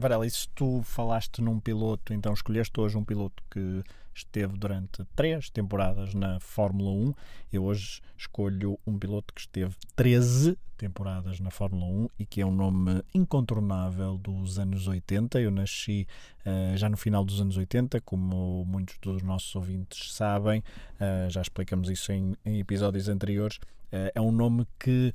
Varela, 0.00 0.26
e 0.26 0.30
se 0.30 0.48
tu 0.48 0.82
falaste 0.82 1.42
num 1.42 1.60
piloto, 1.60 2.14
então 2.14 2.32
escolheste 2.32 2.80
hoje 2.80 2.96
um 2.96 3.04
piloto 3.04 3.42
que 3.50 3.84
esteve 4.14 4.56
durante 4.56 5.04
três 5.14 5.50
temporadas 5.50 6.14
na 6.14 6.40
Fórmula 6.40 6.90
1. 6.90 7.14
Eu 7.52 7.64
hoje 7.64 8.00
escolho 8.16 8.78
um 8.86 8.98
piloto 8.98 9.32
que 9.34 9.40
esteve 9.40 9.74
13 9.94 10.58
temporadas 10.76 11.38
na 11.40 11.50
Fórmula 11.50 11.84
1 11.84 12.08
e 12.18 12.24
que 12.24 12.40
é 12.40 12.46
um 12.46 12.54
nome 12.54 13.02
incontornável 13.14 14.16
dos 14.16 14.58
anos 14.58 14.88
80. 14.88 15.38
Eu 15.38 15.50
nasci 15.50 16.06
uh, 16.46 16.76
já 16.76 16.88
no 16.88 16.96
final 16.96 17.22
dos 17.22 17.40
anos 17.40 17.58
80, 17.58 18.00
como 18.00 18.64
muitos 18.64 18.96
dos 18.98 19.22
nossos 19.22 19.54
ouvintes 19.54 20.14
sabem, 20.14 20.60
uh, 20.60 21.28
já 21.28 21.42
explicamos 21.42 21.90
isso 21.90 22.10
em, 22.10 22.34
em 22.44 22.58
episódios 22.58 23.08
anteriores. 23.08 23.58
Uh, 23.92 24.10
é 24.14 24.20
um 24.20 24.32
nome 24.32 24.66
que 24.78 25.12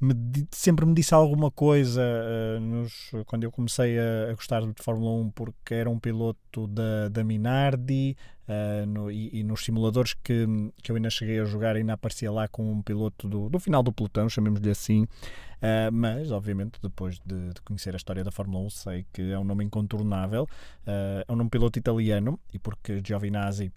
me, 0.00 0.14
sempre 0.50 0.86
me 0.86 0.94
disse 0.94 1.14
alguma 1.14 1.50
coisa 1.50 2.00
uh, 2.02 2.60
nos, 2.60 3.12
quando 3.26 3.44
eu 3.44 3.52
comecei 3.52 3.98
a, 3.98 4.30
a, 4.30 4.34
gostar 4.34 4.62
de 4.62 4.82
Fórmula 4.82 5.10
1 5.12 5.30
porque 5.30 5.74
era 5.74 5.90
um 5.90 5.98
piloto 5.98 6.66
da, 6.66 7.08
da 7.08 7.22
Minardi 7.22 8.16
uh, 8.48 8.86
no, 8.86 9.10
e, 9.10 9.40
e, 9.40 9.44
nos 9.44 9.62
simuladores 9.62 10.14
que, 10.14 10.46
que 10.82 10.90
eu 10.90 10.96
ainda 10.96 11.10
cheguei 11.10 11.38
a 11.38 11.44
jogar 11.44 11.76
ainda 11.76 11.92
aparecia 11.92 12.32
lá 12.32 12.48
com 12.48 12.72
um 12.72 12.80
piloto 12.80 13.28
do, 13.28 13.50
do 13.50 13.60
final 13.60 13.82
do 13.82 13.92
pelotão, 13.92 14.28
chamemos-lhe 14.28 14.70
assim. 14.70 15.02
Uh, 15.02 15.92
mas 15.92 16.30
obviamente 16.32 16.80
depois 16.82 17.20
de, 17.24 17.52
de, 17.52 17.60
conhecer 17.60 17.92
a 17.92 17.98
história 17.98 18.24
da 18.24 18.30
Fórmula 18.30 18.64
1 18.64 18.70
sei 18.70 19.06
que 19.12 19.30
é 19.30 19.38
um 19.38 19.44
nome 19.44 19.64
incontornável. 19.64 20.48
É 20.86 21.30
um 21.30 21.36
nome 21.36 21.50
piloto 21.50 21.78
italiano 21.78 22.40
e 22.54 22.58
porque 22.58 23.02
Giovinazzi 23.04 23.70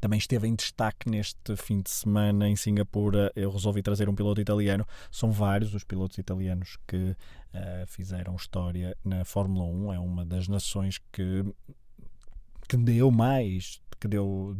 também 0.00 0.18
esteve 0.18 0.46
em 0.46 0.54
destaque 0.54 1.08
neste 1.08 1.56
fim 1.56 1.80
de 1.80 1.90
semana 1.90 2.48
em 2.48 2.56
Singapura. 2.56 3.32
Eu 3.34 3.50
resolvi 3.50 3.82
trazer 3.82 4.08
um 4.08 4.14
piloto 4.14 4.40
italiano. 4.40 4.86
São 5.10 5.30
vários 5.30 5.74
os 5.74 5.84
pilotos 5.84 6.18
italianos 6.18 6.76
que 6.86 6.96
uh, 6.96 7.86
fizeram 7.86 8.34
história 8.36 8.96
na 9.04 9.24
Fórmula 9.24 9.64
1. 9.64 9.94
É 9.94 9.98
uma 9.98 10.24
das 10.24 10.48
nações 10.48 10.98
que, 11.12 11.44
que 12.68 12.76
deu 12.76 13.10
mais, 13.10 13.80
que 13.98 14.08
deu 14.08 14.56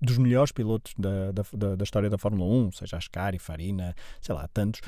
dos 0.00 0.18
melhores 0.18 0.52
pilotos 0.52 0.94
da, 0.96 1.32
da, 1.32 1.76
da 1.76 1.84
história 1.84 2.08
da 2.08 2.18
Fórmula 2.18 2.44
1, 2.66 2.72
seja 2.72 2.96
Ascari, 2.96 3.38
Farina, 3.38 3.94
sei 4.20 4.34
lá, 4.34 4.48
tantos. 4.48 4.80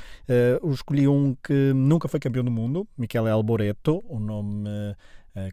Uh, 0.61 0.71
escolhi 0.71 1.07
um 1.07 1.35
que 1.35 1.73
nunca 1.73 2.07
foi 2.07 2.19
campeão 2.19 2.43
do 2.43 2.51
mundo, 2.51 2.87
Michele 2.97 3.29
Alboreto, 3.29 4.03
o 4.07 4.19
nome. 4.19 4.67
Uh, 4.67 4.95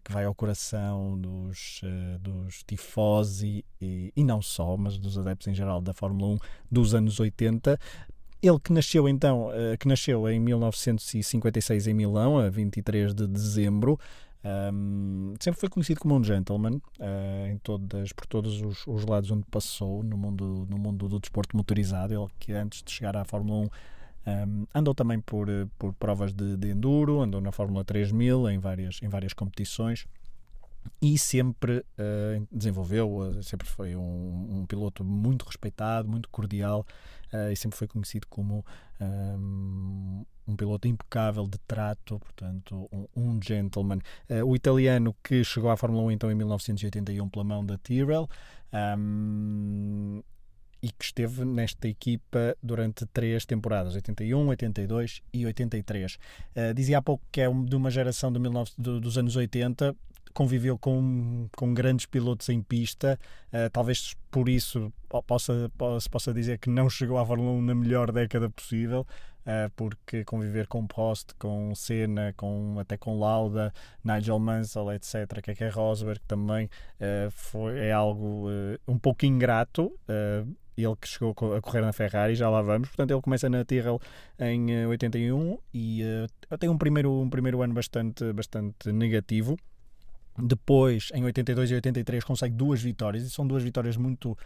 que 0.04 0.12
vai 0.12 0.24
ao 0.24 0.34
coração 0.34 1.18
dos, 1.18 1.80
uh, 1.82 2.18
dos 2.18 2.62
tifosi 2.64 3.64
e, 3.80 4.12
e 4.14 4.22
não 4.22 4.42
só, 4.42 4.76
mas 4.76 4.98
dos 4.98 5.16
adeptos 5.16 5.48
em 5.48 5.54
geral 5.54 5.80
da 5.80 5.94
Fórmula 5.94 6.34
1 6.34 6.38
dos 6.70 6.94
anos 6.94 7.18
80. 7.18 7.78
Ele 8.42 8.58
que 8.58 8.72
nasceu 8.72 9.08
então, 9.08 9.48
uh, 9.48 9.78
que 9.78 9.88
nasceu 9.88 10.28
em 10.28 10.38
1956 10.38 11.86
em 11.86 11.94
Milão, 11.94 12.38
a 12.38 12.50
23 12.50 13.14
de 13.14 13.26
dezembro, 13.26 13.98
um, 14.42 15.34
sempre 15.38 15.60
foi 15.60 15.68
conhecido 15.68 16.00
como 16.00 16.16
um 16.16 16.24
gentleman 16.24 16.80
uh, 16.98 17.46
em 17.50 17.58
todas, 17.58 18.12
por 18.12 18.26
todos 18.26 18.62
os, 18.62 18.86
os, 18.86 19.04
lados 19.04 19.30
onde 19.30 19.44
passou 19.50 20.02
no 20.02 20.16
mundo, 20.16 20.66
no 20.68 20.78
mundo 20.78 21.08
do 21.08 21.20
desporto 21.20 21.56
motorizado. 21.56 22.14
Ele 22.14 22.26
que 22.38 22.52
antes 22.52 22.82
de 22.82 22.90
chegar 22.90 23.16
à 23.16 23.24
Fórmula 23.24 23.66
1 23.66 23.70
um, 24.26 24.66
andou 24.74 24.94
também 24.94 25.20
por, 25.20 25.48
eh, 25.48 25.66
por 25.78 25.94
provas 25.94 26.32
de, 26.32 26.56
de, 26.56 26.70
enduro, 26.70 27.20
andou 27.20 27.40
na 27.40 27.52
Fórmula 27.52 27.84
3000 27.84 28.50
em 28.50 28.58
várias, 28.58 29.00
em 29.02 29.08
várias 29.08 29.32
competições 29.32 30.06
e 31.00 31.16
sempre 31.18 31.78
uh, 31.78 32.46
desenvolveu, 32.52 33.16
uh, 33.16 33.42
sempre 33.42 33.66
foi 33.66 33.96
um, 33.96 34.60
um, 34.60 34.66
piloto 34.66 35.02
muito 35.04 35.44
respeitado, 35.44 36.08
muito 36.08 36.28
cordial 36.28 36.86
uh, 37.32 37.50
e 37.50 37.56
sempre 37.56 37.78
foi 37.78 37.88
conhecido 37.88 38.26
como 38.28 38.64
um, 39.00 40.24
um, 40.46 40.56
piloto 40.56 40.86
impecável 40.86 41.46
de 41.46 41.58
trato, 41.66 42.18
portanto, 42.18 42.88
um, 42.92 43.06
um 43.16 43.40
gentleman. 43.42 43.98
o 44.44 44.54
italiano 44.54 45.16
que 45.22 45.42
chegou 45.42 45.70
à 45.70 45.76
Fórmula 45.76 46.02
1 46.04 46.10
então 46.12 46.30
em 46.30 46.34
1981 46.34 47.28
pela 47.28 47.44
mão 47.44 47.64
da 47.64 47.78
Tyrrell. 47.78 48.28
Um, 48.98 50.22
e 50.82 50.90
que 50.90 51.04
esteve 51.04 51.44
nesta 51.44 51.88
equipa 51.88 52.56
durante 52.62 53.04
três 53.06 53.44
temporadas, 53.44 53.94
81, 53.94 54.48
82 54.48 55.22
e 55.32 55.44
83. 55.44 56.14
Uh, 56.14 56.18
eh, 56.54 56.74
dizia 56.74 56.98
há 56.98 57.02
pouco 57.02 57.22
que 57.30 57.40
é 57.40 57.50
de 57.50 57.76
uma 57.76 57.90
geração 57.90 58.32
de 58.32 58.38
19, 58.38 58.70
do, 58.78 59.00
dos 59.00 59.18
anos 59.18 59.36
80, 59.36 59.94
conviveu 60.32 60.78
com, 60.78 61.48
com 61.56 61.74
grandes 61.74 62.06
pilotos 62.06 62.48
em 62.48 62.62
pista, 62.62 63.18
uh, 63.52 63.68
talvez 63.70 64.14
por 64.30 64.48
isso 64.48 64.92
possa, 65.26 65.70
possa, 65.76 66.10
possa 66.10 66.32
dizer 66.32 66.58
que 66.58 66.70
não 66.70 66.88
chegou 66.88 67.18
à 67.18 67.26
Fórmula 67.26 67.50
1 67.52 67.62
na 67.62 67.74
melhor 67.74 68.12
década 68.12 68.48
possível, 68.48 69.06
porque 69.76 70.24
conviver 70.24 70.66
com 70.66 70.86
Prost, 70.86 71.32
com 71.38 71.74
Senna, 71.74 72.32
com, 72.36 72.76
até 72.78 72.96
com 72.96 73.18
Lauda, 73.18 73.72
Nigel 74.04 74.38
Mansell, 74.38 74.92
etc., 74.92 75.40
que 75.42 75.64
é 75.64 75.68
Rosberg 75.68 76.20
também 76.26 76.66
uh, 76.66 77.30
foi, 77.30 77.78
é 77.78 77.92
algo 77.92 78.48
um 78.86 78.98
pouco 78.98 79.26
ingrato 79.26 79.92
ele 80.84 80.96
que 80.96 81.08
chegou 81.08 81.30
a 81.54 81.60
correr 81.60 81.80
na 81.80 81.92
Ferrari, 81.92 82.34
já 82.34 82.48
lá 82.48 82.62
vamos. 82.62 82.88
Portanto, 82.88 83.10
ele 83.10 83.20
começa 83.20 83.48
na 83.48 83.64
Tyrrell 83.64 84.00
em 84.38 84.86
81 84.86 85.58
e 85.72 86.02
uh, 86.02 86.58
tem 86.58 86.68
um 86.68 86.78
primeiro, 86.78 87.12
um 87.20 87.28
primeiro 87.28 87.62
ano 87.62 87.74
bastante, 87.74 88.32
bastante 88.32 88.92
negativo. 88.92 89.56
Depois, 90.38 91.10
em 91.14 91.24
82 91.24 91.70
e 91.70 91.74
83, 91.74 92.24
consegue 92.24 92.54
duas 92.54 92.80
vitórias 92.80 93.24
e 93.24 93.30
são 93.30 93.46
duas 93.46 93.62
vitórias 93.62 93.96
muito 93.96 94.36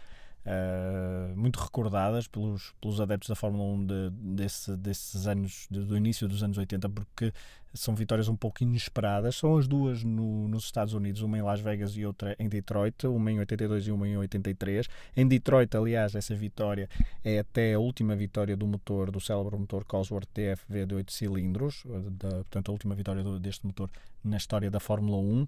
uh, 0.45 1.35
muito 1.35 1.59
recordadas 1.59 2.27
pelos, 2.27 2.73
pelos 2.79 3.01
adeptos 3.01 3.29
da 3.29 3.35
Fórmula 3.35 3.63
1 3.63 3.85
de, 3.85 4.09
desse, 4.11 4.77
desses 4.77 5.27
anos, 5.27 5.67
de, 5.69 5.81
do 5.81 5.97
início 5.97 6.27
dos 6.27 6.43
anos 6.43 6.57
80, 6.57 6.87
porque 6.89 7.33
são 7.73 7.93
vitórias 7.93 8.27
um 8.27 8.35
pouco 8.35 8.63
inesperadas. 8.63 9.35
São 9.35 9.57
as 9.57 9.67
duas 9.67 10.03
no, 10.03 10.47
nos 10.47 10.65
Estados 10.65 10.93
Unidos, 10.93 11.21
uma 11.21 11.37
em 11.37 11.41
Las 11.41 11.59
Vegas 11.59 11.95
e 11.97 12.05
outra 12.05 12.35
em 12.39 12.47
Detroit, 12.47 13.05
uma 13.07 13.31
em 13.31 13.39
82 13.39 13.87
e 13.87 13.91
uma 13.91 14.07
em 14.07 14.17
83. 14.17 14.87
Em 15.15 15.27
Detroit, 15.27 15.75
aliás, 15.75 16.15
essa 16.15 16.33
vitória 16.35 16.89
é 17.23 17.39
até 17.39 17.73
a 17.73 17.79
última 17.79 18.15
vitória 18.15 18.55
do 18.55 18.65
motor, 18.65 19.11
do 19.11 19.19
célebre 19.19 19.57
motor 19.57 19.83
Cosworth 19.83 20.27
TFV 20.33 20.85
de 20.85 20.95
8 20.95 21.11
cilindros, 21.11 21.83
da, 22.11 22.29
portanto, 22.29 22.69
a 22.69 22.71
última 22.71 22.95
vitória 22.95 23.23
do, 23.23 23.39
deste 23.39 23.65
motor 23.65 23.89
na 24.25 24.37
história 24.37 24.69
da 24.69 24.79
Fórmula 24.79 25.17
1. 25.17 25.47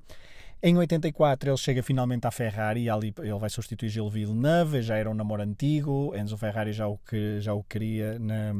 Em 0.63 0.75
84 0.75 1.49
ele 1.49 1.57
chega 1.57 1.84
finalmente 1.84 2.25
à 2.25 2.32
Ferrari 2.32 2.84
e 2.84 2.89
ali 2.89 3.13
ele 3.19 3.38
vai 3.38 3.49
substituir 3.49 3.89
Gilles 3.89 4.11
Villeneuve, 4.11 4.82
já 4.82 4.95
era 4.97 5.09
um 5.09 5.13
namoro 5.13 5.43
antigo, 5.43 6.15
Enzo 6.15 6.38
Ferrari 6.38 6.73
já 6.73 6.88
o, 6.88 6.97
que, 6.97 7.39
já 7.39 7.53
o 7.53 7.63
queria 7.63 8.17
na, 8.17 8.53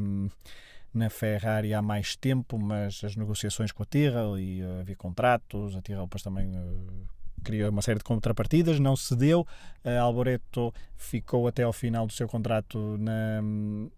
na 0.94 1.10
Ferrari 1.10 1.74
há 1.74 1.82
mais 1.82 2.14
tempo, 2.14 2.56
mas 2.56 3.02
as 3.02 3.16
negociações 3.16 3.72
com 3.72 3.82
a 3.82 3.86
Tyrrell 3.86 4.38
e 4.38 4.62
uh, 4.62 4.80
havia 4.80 4.94
contratos, 4.94 5.74
a 5.74 5.82
Tyrrell 5.82 6.04
depois 6.04 6.22
também 6.22 6.48
uh, 6.56 7.08
queria 7.44 7.70
uma 7.70 7.82
série 7.82 7.98
de 7.98 8.04
contrapartidas, 8.04 8.78
não 8.78 8.96
cedeu. 8.96 9.46
Uh, 9.84 10.00
Alboreto 10.00 10.72
ficou 10.96 11.46
até 11.46 11.62
ao 11.62 11.72
final 11.72 12.06
do 12.06 12.12
seu 12.12 12.28
contrato 12.28 12.96
na, 12.98 13.40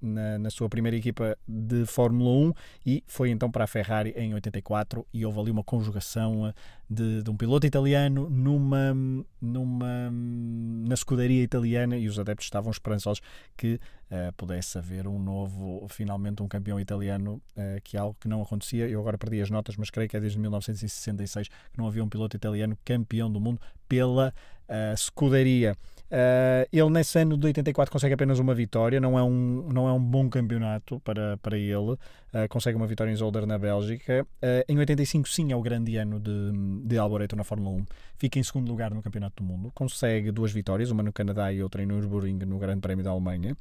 na, 0.00 0.38
na, 0.38 0.50
sua 0.50 0.68
primeira 0.68 0.96
equipa 0.96 1.36
de 1.48 1.86
Fórmula 1.86 2.30
1 2.30 2.52
e 2.86 3.04
foi 3.06 3.30
então 3.30 3.50
para 3.50 3.64
a 3.64 3.66
Ferrari 3.66 4.12
em 4.16 4.34
84 4.34 5.06
e 5.12 5.24
houve 5.24 5.40
ali 5.40 5.50
uma 5.50 5.64
conjugação 5.64 6.46
eh, 6.46 6.54
de, 6.90 7.22
de 7.22 7.30
um 7.30 7.36
piloto 7.36 7.64
italiano 7.64 8.28
numa, 8.28 8.92
numa 9.40 10.10
na 10.10 10.94
escuderia 10.94 11.40
italiana 11.40 11.96
e 11.96 12.08
os 12.08 12.18
adeptos 12.18 12.46
estavam 12.46 12.72
esperançosos 12.72 13.22
que 13.56 13.74
uh, 13.74 14.32
pudesse 14.36 14.76
haver 14.76 15.06
um 15.06 15.18
novo, 15.18 15.86
finalmente 15.88 16.42
um 16.42 16.48
campeão 16.48 16.80
italiano, 16.80 17.40
uh, 17.56 17.80
que 17.84 17.96
é 17.96 18.00
algo 18.00 18.16
que 18.18 18.26
não 18.26 18.42
acontecia. 18.42 18.88
Eu 18.88 18.98
agora 18.98 19.16
perdi 19.16 19.40
as 19.40 19.50
notas, 19.50 19.76
mas 19.76 19.88
creio 19.88 20.08
que 20.08 20.16
é 20.16 20.20
desde 20.20 20.38
1966 20.40 21.46
que 21.48 21.78
não 21.78 21.86
havia 21.86 22.02
um 22.02 22.08
piloto 22.08 22.36
italiano 22.36 22.76
campeão 22.84 23.30
do 23.30 23.40
mundo 23.40 23.60
pela 23.88 24.34
uh, 24.68 24.92
escuderia. 24.92 25.76
Uh, 26.10 26.66
ele 26.72 26.90
nesse 26.90 27.16
ano 27.20 27.36
de 27.36 27.46
84 27.46 27.92
consegue 27.92 28.14
apenas 28.14 28.40
uma 28.40 28.52
vitória, 28.52 29.00
não 29.00 29.16
é 29.16 29.22
um, 29.22 29.68
não 29.72 29.88
é 29.88 29.92
um 29.92 30.02
bom 30.02 30.28
campeonato 30.28 30.98
para, 31.00 31.36
para 31.38 31.56
ele. 31.56 31.92
Uh, 31.92 32.48
consegue 32.48 32.76
uma 32.76 32.86
vitória 32.86 33.12
em 33.12 33.16
Zolder 33.16 33.46
na 33.46 33.58
Bélgica. 33.58 34.26
Uh, 34.42 34.64
em 34.68 34.78
85, 34.78 35.28
sim, 35.28 35.52
é 35.52 35.56
o 35.56 35.62
grande 35.62 35.96
ano 35.96 36.18
de, 36.18 36.52
de 36.84 36.98
Alboreto 36.98 37.36
na 37.36 37.44
Fórmula 37.44 37.76
1. 37.76 37.86
Fica 38.18 38.38
em 38.38 38.42
segundo 38.42 38.68
lugar 38.68 38.92
no 38.92 39.02
Campeonato 39.02 39.42
do 39.42 39.48
Mundo. 39.48 39.70
Consegue 39.72 40.32
duas 40.32 40.50
vitórias, 40.50 40.90
uma 40.90 41.02
no 41.02 41.12
Canadá 41.12 41.52
e 41.52 41.62
outra 41.62 41.82
em 41.82 41.86
Nürburgring 41.86 42.38
no 42.44 42.58
Grande 42.58 42.80
Prémio 42.80 43.04
da 43.04 43.10
Alemanha 43.10 43.56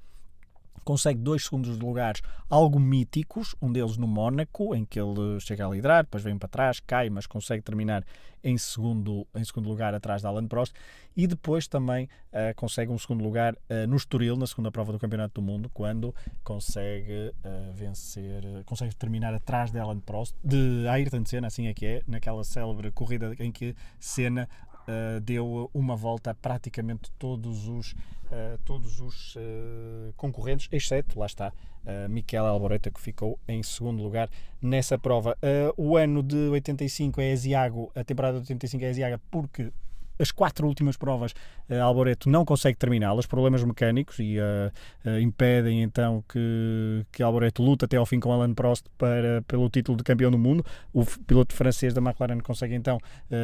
consegue 0.83 1.19
dois 1.19 1.43
segundos 1.43 1.77
lugares 1.77 2.21
algo 2.49 2.79
míticos, 2.79 3.55
um 3.61 3.71
deles 3.71 3.97
no 3.97 4.07
Mónaco, 4.07 4.73
em 4.75 4.83
que 4.83 4.99
ele 4.99 5.39
chega 5.39 5.65
a 5.65 5.69
liderar, 5.69 6.03
depois 6.03 6.23
vem 6.23 6.37
para 6.37 6.49
trás, 6.49 6.79
cai, 6.79 7.09
mas 7.09 7.27
consegue 7.27 7.61
terminar 7.61 8.03
em 8.43 8.57
segundo, 8.57 9.27
em 9.35 9.43
segundo 9.43 9.67
lugar 9.67 9.93
atrás 9.93 10.21
da 10.21 10.29
Alan 10.29 10.47
Prost, 10.47 10.73
e 11.15 11.27
depois 11.27 11.67
também 11.67 12.05
uh, 12.05 12.55
consegue 12.55 12.91
um 12.91 12.97
segundo 12.97 13.23
lugar 13.23 13.53
uh, 13.53 13.87
no 13.87 13.97
Estoril, 13.97 14.37
na 14.37 14.47
segunda 14.47 14.71
prova 14.71 14.91
do 14.91 14.99
Campeonato 14.99 15.41
do 15.41 15.45
Mundo, 15.45 15.69
quando 15.73 16.15
consegue 16.43 17.33
uh, 17.43 17.73
vencer, 17.73 18.43
consegue 18.65 18.95
terminar 18.95 19.33
atrás 19.33 19.71
de 19.71 19.79
Alan 19.79 19.99
Prost, 19.99 20.35
de 20.43 20.87
Ayrton 20.87 21.25
Senna, 21.25 21.47
assim 21.47 21.67
é 21.67 21.73
que 21.73 21.85
é, 21.85 22.01
naquela 22.07 22.43
célebre 22.43 22.91
corrida 22.91 23.35
em 23.39 23.51
que 23.51 23.75
Senna 23.99 24.47
uh, 24.89 25.19
deu 25.21 25.69
uma 25.73 25.95
volta 25.95 26.31
a 26.31 26.33
praticamente 26.33 27.11
todos 27.17 27.67
os, 27.67 27.93
uh, 27.93 28.57
todos 28.65 28.99
os 28.99 29.35
uh, 29.35 30.13
concorrentes, 30.17 30.67
exceto, 30.71 31.19
lá 31.19 31.27
está, 31.27 31.53
uh, 31.85 32.09
Miquel 32.09 32.45
Alboreta, 32.45 32.89
que 32.89 32.99
ficou 32.99 33.39
em 33.47 33.61
segundo 33.61 34.01
lugar 34.01 34.29
nessa 34.61 34.97
prova. 34.97 35.37
o 35.77 35.95
ano 35.95 36.23
de 36.23 36.49
85 36.49 37.21
é 37.21 37.31
Asiago, 37.31 37.91
a 37.95 38.03
temporada 38.03 38.39
de 38.39 38.43
85 38.43 38.83
é 38.83 38.89
Asiaga, 38.89 39.21
porque 39.31 39.71
as 40.19 40.31
quatro 40.31 40.67
últimas 40.67 40.97
provas, 40.97 41.31
uh, 41.69 41.81
Alboreto 41.81 42.29
não 42.29 42.43
consegue 42.43 42.77
terminá-las, 42.77 43.25
problemas 43.25 43.63
mecânicos, 43.63 44.19
e 44.19 44.37
uh, 44.37 45.19
impedem 45.21 45.81
então 45.81 46.23
que, 46.27 47.05
que 47.11 47.23
Alboreto 47.23 47.63
lute 47.63 47.85
até 47.85 47.95
ao 47.95 48.05
fim 48.05 48.19
com 48.19 48.31
Alan 48.31 48.53
Prost 48.53 48.85
para, 48.97 49.41
pelo 49.47 49.69
título 49.69 49.97
de 49.97 50.03
campeão 50.03 50.29
do 50.29 50.37
mundo. 50.37 50.65
O 50.93 51.05
piloto 51.05 51.55
francês 51.55 51.93
da 51.93 52.01
McLaren 52.01 52.39
consegue 52.39 52.75
então 52.75 52.99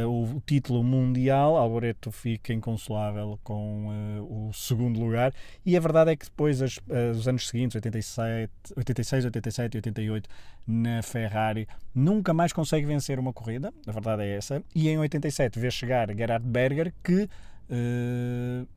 o, 0.07 0.41
título 0.45 0.83
mundial. 0.83 1.55
Alboreto 1.55 2.11
fica 2.11 2.53
inconsolável 2.53 3.39
com 3.43 4.19
o 4.29 4.53
segundo 4.53 4.99
lugar. 4.99 5.33
E 5.65 5.77
a 5.77 5.79
verdade 5.79 6.11
é 6.11 6.15
que 6.15 6.25
depois, 6.25 6.61
as, 6.61 6.79
os 7.15 7.27
anos 7.27 7.47
seguintes, 7.47 7.75
87, 7.75 8.51
86, 8.75 9.25
87 9.25 9.73
e 9.73 9.77
88, 9.77 10.29
na 10.67 11.01
Ferrari, 11.01 11.67
nunca 11.93 12.33
mais 12.33 12.51
consegue 12.51 12.85
vencer 12.85 13.19
uma 13.19 13.31
corrida. 13.31 13.73
A 13.87 13.91
verdade 13.91 14.23
é 14.23 14.35
essa. 14.35 14.63
E 14.73 14.89
em 14.89 14.97
87 14.97 15.59
vê 15.59 15.71
chegar 15.71 16.09
Gerhard 16.15 16.45
Berger 16.45 16.64
Berger, 16.67 16.93
que 17.03 17.23
uh, 17.69 18.67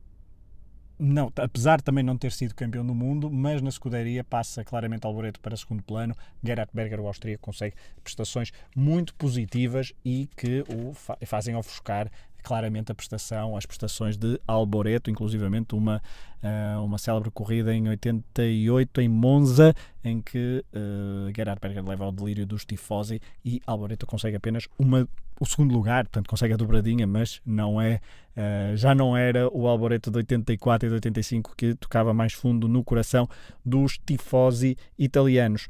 não, 0.99 1.31
apesar 1.37 1.81
também 1.81 2.03
não 2.03 2.17
ter 2.17 2.31
sido 2.31 2.53
campeão 2.53 2.85
do 2.85 2.93
mundo, 2.93 3.31
mas 3.31 3.61
na 3.61 3.69
escuderia 3.69 4.21
passa 4.21 4.65
claramente 4.65 5.07
Alboreto 5.07 5.39
para 5.39 5.55
segundo 5.55 5.81
plano. 5.81 6.13
Gerhard 6.43 6.69
Berger, 6.73 6.99
o 6.99 7.07
austríaco, 7.07 7.41
consegue 7.41 7.73
prestações 8.03 8.51
muito 8.75 9.15
positivas 9.15 9.93
e 10.03 10.29
que 10.35 10.63
o 10.67 10.93
fazem 11.25 11.55
ofuscar 11.55 12.11
claramente 12.43 12.91
a 12.91 12.95
prestação, 12.95 13.55
as 13.55 13.65
prestações 13.65 14.17
de 14.17 14.39
Alboreto, 14.47 15.09
inclusivamente 15.09 15.75
uma, 15.75 16.01
uh, 16.43 16.83
uma 16.83 16.97
célebre 16.97 17.31
corrida 17.31 17.73
em 17.73 17.87
88 17.87 19.01
em 19.01 19.09
Monza, 19.09 19.73
em 20.03 20.21
que 20.21 20.63
uh, 20.73 21.31
Gerhard 21.35 21.59
Berger 21.61 21.85
leva 21.85 22.05
ao 22.05 22.11
delírio 22.11 22.45
dos 22.45 22.65
tifosi 22.65 23.21
e 23.43 23.61
Alboreto 23.65 24.05
consegue 24.05 24.37
apenas 24.37 24.67
uma, 24.77 25.07
o 25.39 25.45
segundo 25.45 25.73
lugar, 25.73 26.05
portanto 26.05 26.27
consegue 26.27 26.53
a 26.53 26.57
dobradinha, 26.57 27.07
mas 27.07 27.41
não 27.45 27.79
é, 27.79 28.01
uh, 28.35 28.75
já 28.75 28.93
não 28.93 29.15
era 29.15 29.47
o 29.49 29.67
Alboreto 29.67 30.11
de 30.11 30.17
84 30.17 30.87
e 30.87 30.89
de 30.89 30.95
85 30.95 31.53
que 31.55 31.75
tocava 31.75 32.13
mais 32.13 32.33
fundo 32.33 32.67
no 32.67 32.83
coração 32.83 33.27
dos 33.65 33.97
tifosi 33.97 34.77
italianos. 34.97 35.67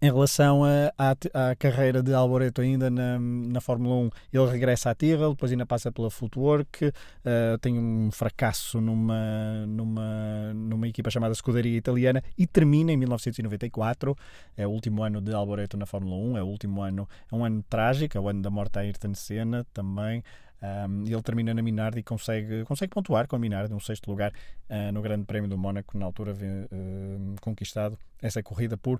Em 0.00 0.06
relação 0.06 0.62
à 0.64 1.56
carreira 1.56 2.02
de 2.02 2.12
Alboreto 2.12 2.60
ainda 2.60 2.90
na, 2.90 3.18
na 3.18 3.60
Fórmula 3.60 3.94
1, 3.96 4.10
ele 4.32 4.50
regressa 4.50 4.90
à 4.90 4.94
Tyrrell, 4.94 5.30
depois 5.30 5.50
ainda 5.52 5.66
passa 5.66 5.90
pela 5.92 6.10
Footwork, 6.10 6.86
uh, 6.86 7.58
tem 7.60 7.78
um 7.78 8.10
fracasso 8.10 8.80
numa, 8.80 9.66
numa, 9.66 10.52
numa 10.54 10.88
equipa 10.88 11.10
chamada 11.10 11.34
Scuderia 11.34 11.76
Italiana 11.76 12.22
e 12.36 12.46
termina 12.46 12.92
em 12.92 12.96
1994, 12.96 14.16
é 14.56 14.66
o 14.66 14.70
último 14.70 15.02
ano 15.02 15.20
de 15.20 15.34
Alboreto 15.34 15.76
na 15.76 15.86
Fórmula 15.86 16.16
1, 16.16 16.38
é 16.38 16.42
o 16.42 16.46
último 16.46 16.82
ano, 16.82 17.08
é 17.30 17.34
um 17.34 17.44
ano 17.44 17.62
trágico, 17.68 18.16
é 18.16 18.20
o 18.20 18.28
ano 18.28 18.42
da 18.42 18.50
morte 18.50 18.78
a 18.78 18.82
Ayrton 18.82 19.14
Senna 19.14 19.66
também, 19.72 20.22
um, 20.64 21.04
ele 21.06 21.22
termina 21.22 21.52
na 21.52 21.60
Minardi 21.60 22.00
e 22.00 22.02
consegue, 22.02 22.64
consegue 22.64 22.94
pontuar 22.94 23.28
com 23.28 23.36
a 23.36 23.38
Minardi, 23.38 23.74
um 23.74 23.80
sexto 23.80 24.10
lugar 24.10 24.32
uh, 24.70 24.92
no 24.92 25.02
Grande 25.02 25.26
Prémio 25.26 25.48
do 25.48 25.58
Mónaco, 25.58 25.98
na 25.98 26.06
altura 26.06 26.32
uh, 26.32 27.34
conquistado 27.42 27.98
essa 28.22 28.42
corrida 28.42 28.76
por 28.76 28.98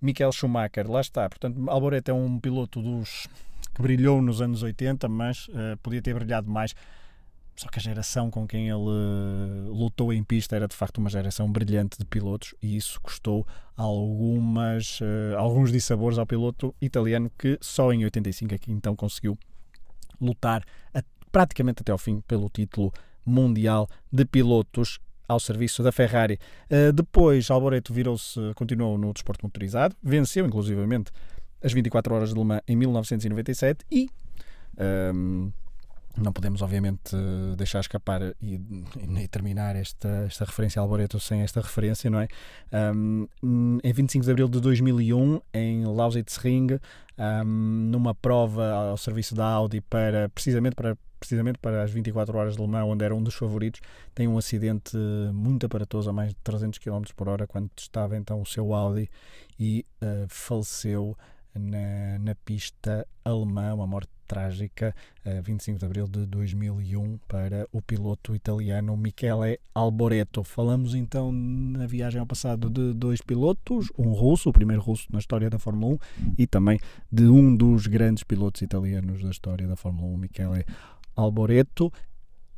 Michael 0.00 0.32
Schumacher. 0.32 0.90
Lá 0.90 1.00
está, 1.00 1.28
portanto, 1.28 1.58
Alboreto 1.68 2.10
é 2.10 2.14
um 2.14 2.38
piloto 2.38 2.80
dos 2.82 3.26
que 3.74 3.82
brilhou 3.82 4.22
nos 4.22 4.40
anos 4.40 4.62
80, 4.62 5.08
mas 5.08 5.48
uh, 5.48 5.76
podia 5.82 6.00
ter 6.00 6.14
brilhado 6.14 6.50
mais. 6.50 6.74
Só 7.56 7.68
que 7.68 7.78
a 7.78 7.82
geração 7.82 8.30
com 8.30 8.46
quem 8.46 8.68
ele 8.68 9.70
lutou 9.70 10.12
em 10.12 10.22
pista 10.22 10.56
era 10.56 10.68
de 10.68 10.76
facto 10.76 10.98
uma 10.98 11.08
geração 11.08 11.50
brilhante 11.50 11.98
de 11.98 12.04
pilotos 12.04 12.54
e 12.62 12.76
isso 12.76 13.00
custou 13.00 13.46
algumas, 13.74 15.00
alguns 15.38 15.72
dissabores 15.72 16.18
ao 16.18 16.26
piloto 16.26 16.74
italiano 16.82 17.32
que 17.38 17.56
só 17.62 17.94
em 17.94 18.04
85 18.04 18.54
aqui 18.54 18.70
então 18.70 18.94
conseguiu 18.94 19.38
lutar 20.20 20.62
a, 20.92 21.02
praticamente 21.32 21.80
até 21.80 21.92
ao 21.92 21.96
fim 21.96 22.20
pelo 22.28 22.50
título 22.50 22.92
mundial 23.24 23.88
de 24.12 24.26
pilotos 24.26 25.00
ao 25.28 25.40
serviço 25.40 25.82
da 25.82 25.92
Ferrari. 25.92 26.38
Uh, 26.70 26.92
depois, 26.92 27.50
Alboreto 27.50 27.92
virou-se, 27.92 28.40
continuou 28.54 28.96
no 28.96 29.12
desporto 29.12 29.44
motorizado, 29.44 29.94
venceu 30.02 30.46
inclusivamente 30.46 31.10
as 31.62 31.72
24 31.72 32.14
horas 32.14 32.28
de 32.30 32.34
Le 32.34 32.44
Mans 32.44 32.62
em 32.68 32.76
1997 32.76 33.84
e 33.90 34.08
um, 35.14 35.50
não 36.16 36.32
podemos, 36.32 36.62
obviamente, 36.62 37.14
deixar 37.56 37.80
escapar 37.80 38.22
e, 38.40 38.60
e, 39.20 39.28
terminar 39.28 39.76
esta, 39.76 40.08
esta 40.26 40.44
referência 40.44 40.80
a 40.80 40.82
Alboreto 40.82 41.20
sem 41.20 41.42
esta 41.42 41.60
referência, 41.60 42.10
não 42.10 42.20
é? 42.20 42.28
Um, 42.94 43.28
em 43.82 43.92
25 43.92 44.24
de 44.24 44.30
abril 44.30 44.48
de 44.48 44.60
2001, 44.60 45.40
em 45.52 45.84
Lausitzring, 45.84 46.78
um, 47.18 47.44
numa 47.44 48.14
prova 48.14 48.90
ao 48.90 48.96
serviço 48.96 49.34
da 49.34 49.46
Audi 49.46 49.80
para, 49.80 50.28
precisamente 50.30 50.74
para 50.74 50.96
precisamente 51.18 51.58
para 51.58 51.82
as 51.82 51.90
24 51.90 52.36
horas 52.36 52.56
de 52.56 52.62
Le 52.62 52.68
Mans, 52.68 52.86
onde 52.86 53.02
era 53.02 53.14
um 53.14 53.22
dos 53.22 53.34
favoritos, 53.34 53.80
tem 54.14 54.28
um 54.28 54.36
acidente 54.36 54.96
muito 55.32 55.64
aparatoso 55.64 56.10
a 56.10 56.12
mais 56.12 56.28
de 56.28 56.36
300 56.44 56.78
km 56.78 57.02
por 57.16 57.28
hora, 57.28 57.46
quando 57.46 57.70
estava 57.76 58.16
então 58.16 58.40
o 58.40 58.46
seu 58.46 58.74
Audi 58.74 59.10
e 59.58 59.84
uh, 60.02 60.26
faleceu 60.28 61.16
na, 61.54 62.18
na 62.18 62.34
pista 62.34 63.06
alemã, 63.24 63.74
uma 63.74 63.86
morte 63.86 64.10
trágica, 64.26 64.94
uh, 65.24 65.42
25 65.42 65.78
de 65.78 65.84
abril 65.84 66.06
de 66.06 66.26
2001, 66.26 67.18
para 67.28 67.66
o 67.72 67.80
piloto 67.80 68.34
italiano 68.34 68.96
Michele 68.96 69.58
Alboreto. 69.74 70.42
Falamos 70.42 70.94
então 70.94 71.32
na 71.32 71.86
viagem 71.86 72.20
ao 72.20 72.26
passado 72.26 72.68
de 72.68 72.92
dois 72.92 73.20
pilotos, 73.20 73.88
um 73.96 74.12
russo, 74.12 74.50
o 74.50 74.52
primeiro 74.52 74.82
russo 74.82 75.06
na 75.10 75.18
história 75.18 75.48
da 75.48 75.58
Fórmula 75.58 75.94
1, 75.94 75.98
e 76.38 76.46
também 76.46 76.78
de 77.10 77.24
um 77.24 77.54
dos 77.54 77.86
grandes 77.86 78.24
pilotos 78.24 78.62
italianos 78.62 79.22
da 79.22 79.30
história 79.30 79.66
da 79.66 79.76
Fórmula 79.76 80.08
1, 80.08 80.16
Michele 80.16 80.64
Alboreto. 81.14 81.92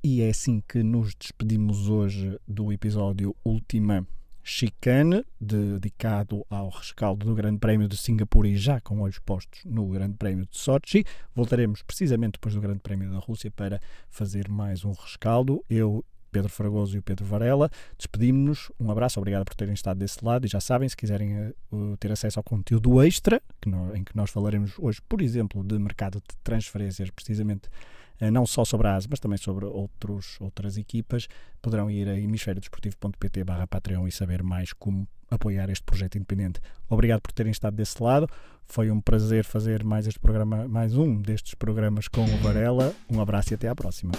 E 0.03 0.23
é 0.23 0.31
assim 0.31 0.63
que 0.67 0.83
nos 0.83 1.15
despedimos 1.15 1.89
hoje 1.89 2.39
do 2.47 2.73
episódio 2.73 3.35
Última 3.45 4.07
Chicane, 4.51 5.27
dedicado 5.39 6.43
ao 6.49 6.71
rescaldo 6.71 7.27
do 7.27 7.35
Grande 7.35 7.59
Prémio 7.59 7.87
de 7.87 7.99
Singapura 7.99 8.49
e 8.49 8.57
já 8.57 8.81
com 8.81 9.01
olhos 9.03 9.19
postos 9.19 9.63
no 9.67 9.87
Grande 9.89 10.17
Prémio 10.17 10.47
de 10.47 10.57
Sochi. 10.57 11.05
Voltaremos 11.35 11.83
precisamente 11.83 12.33
depois 12.33 12.55
do 12.55 12.61
Grande 12.63 12.81
Prémio 12.81 13.11
da 13.11 13.19
Rússia 13.19 13.51
para 13.51 13.79
fazer 14.09 14.49
mais 14.49 14.87
um 14.87 14.93
rescaldo. 14.93 15.63
Eu 15.69 16.03
Pedro 16.33 16.49
Fragoso 16.49 16.97
e 16.97 16.99
o 16.99 17.03
Pedro 17.03 17.27
Varela. 17.27 17.71
Despedimos-nos. 17.99 18.73
Um 18.81 18.91
abraço, 18.91 19.21
obrigado 19.21 19.45
por 19.45 19.55
terem 19.55 19.75
estado 19.75 19.99
desse 19.99 20.25
lado. 20.25 20.47
E 20.47 20.49
já 20.49 20.61
sabem, 20.61 20.89
se 20.89 20.97
quiserem 20.97 21.51
uh, 21.71 21.97
ter 21.99 22.11
acesso 22.11 22.39
ao 22.39 22.43
conteúdo 22.43 23.03
extra, 23.03 23.43
em 23.95 24.03
que 24.03 24.17
nós 24.17 24.31
falaremos 24.31 24.73
hoje, 24.79 25.01
por 25.07 25.21
exemplo, 25.21 25.63
de 25.63 25.79
mercado 25.79 26.21
de 26.21 26.37
transferências, 26.43 27.11
precisamente 27.11 27.69
não 28.31 28.47
só 28.47 28.65
sobre 28.65 28.89
a 28.89 28.97
ASE, 28.97 29.07
mas 29.09 29.21
também 29.21 29.39
sobre 29.39 29.65
outros, 29.65 30.37
outras 30.41 30.77
equipas, 30.77 31.29
poderão 31.63 31.91
ir 31.91 32.09
a 32.09 32.19
hemisfériodesportivo.pt 32.19 33.45
barra 33.45 33.67
Patreon 33.67 34.07
e 34.07 34.13
saber 34.13 34.43
mais 34.43 34.73
como 34.73 35.07
apoiar 35.31 35.71
este 35.71 35.85
projeto 35.85 36.17
independente. 36.17 36.61
Obrigado 36.89 37.21
por 37.21 37.33
terem 37.33 37.53
estado 37.53 37.75
desse 37.75 38.03
lado. 38.03 38.29
Foi 38.67 38.91
um 38.91 39.01
prazer 39.01 39.45
fazer 39.45 39.85
mais 39.85 40.07
este 40.07 40.19
programa, 40.19 40.69
mais 40.69 40.97
um 40.97 41.21
destes 41.21 41.55
programas 41.55 42.09
com 42.09 42.25
o 42.25 42.37
Varela. 42.39 42.95
Um 43.11 43.21
abraço 43.21 43.53
e 43.53 43.55
até 43.55 43.69
à 43.69 43.75
próxima. 43.75 44.13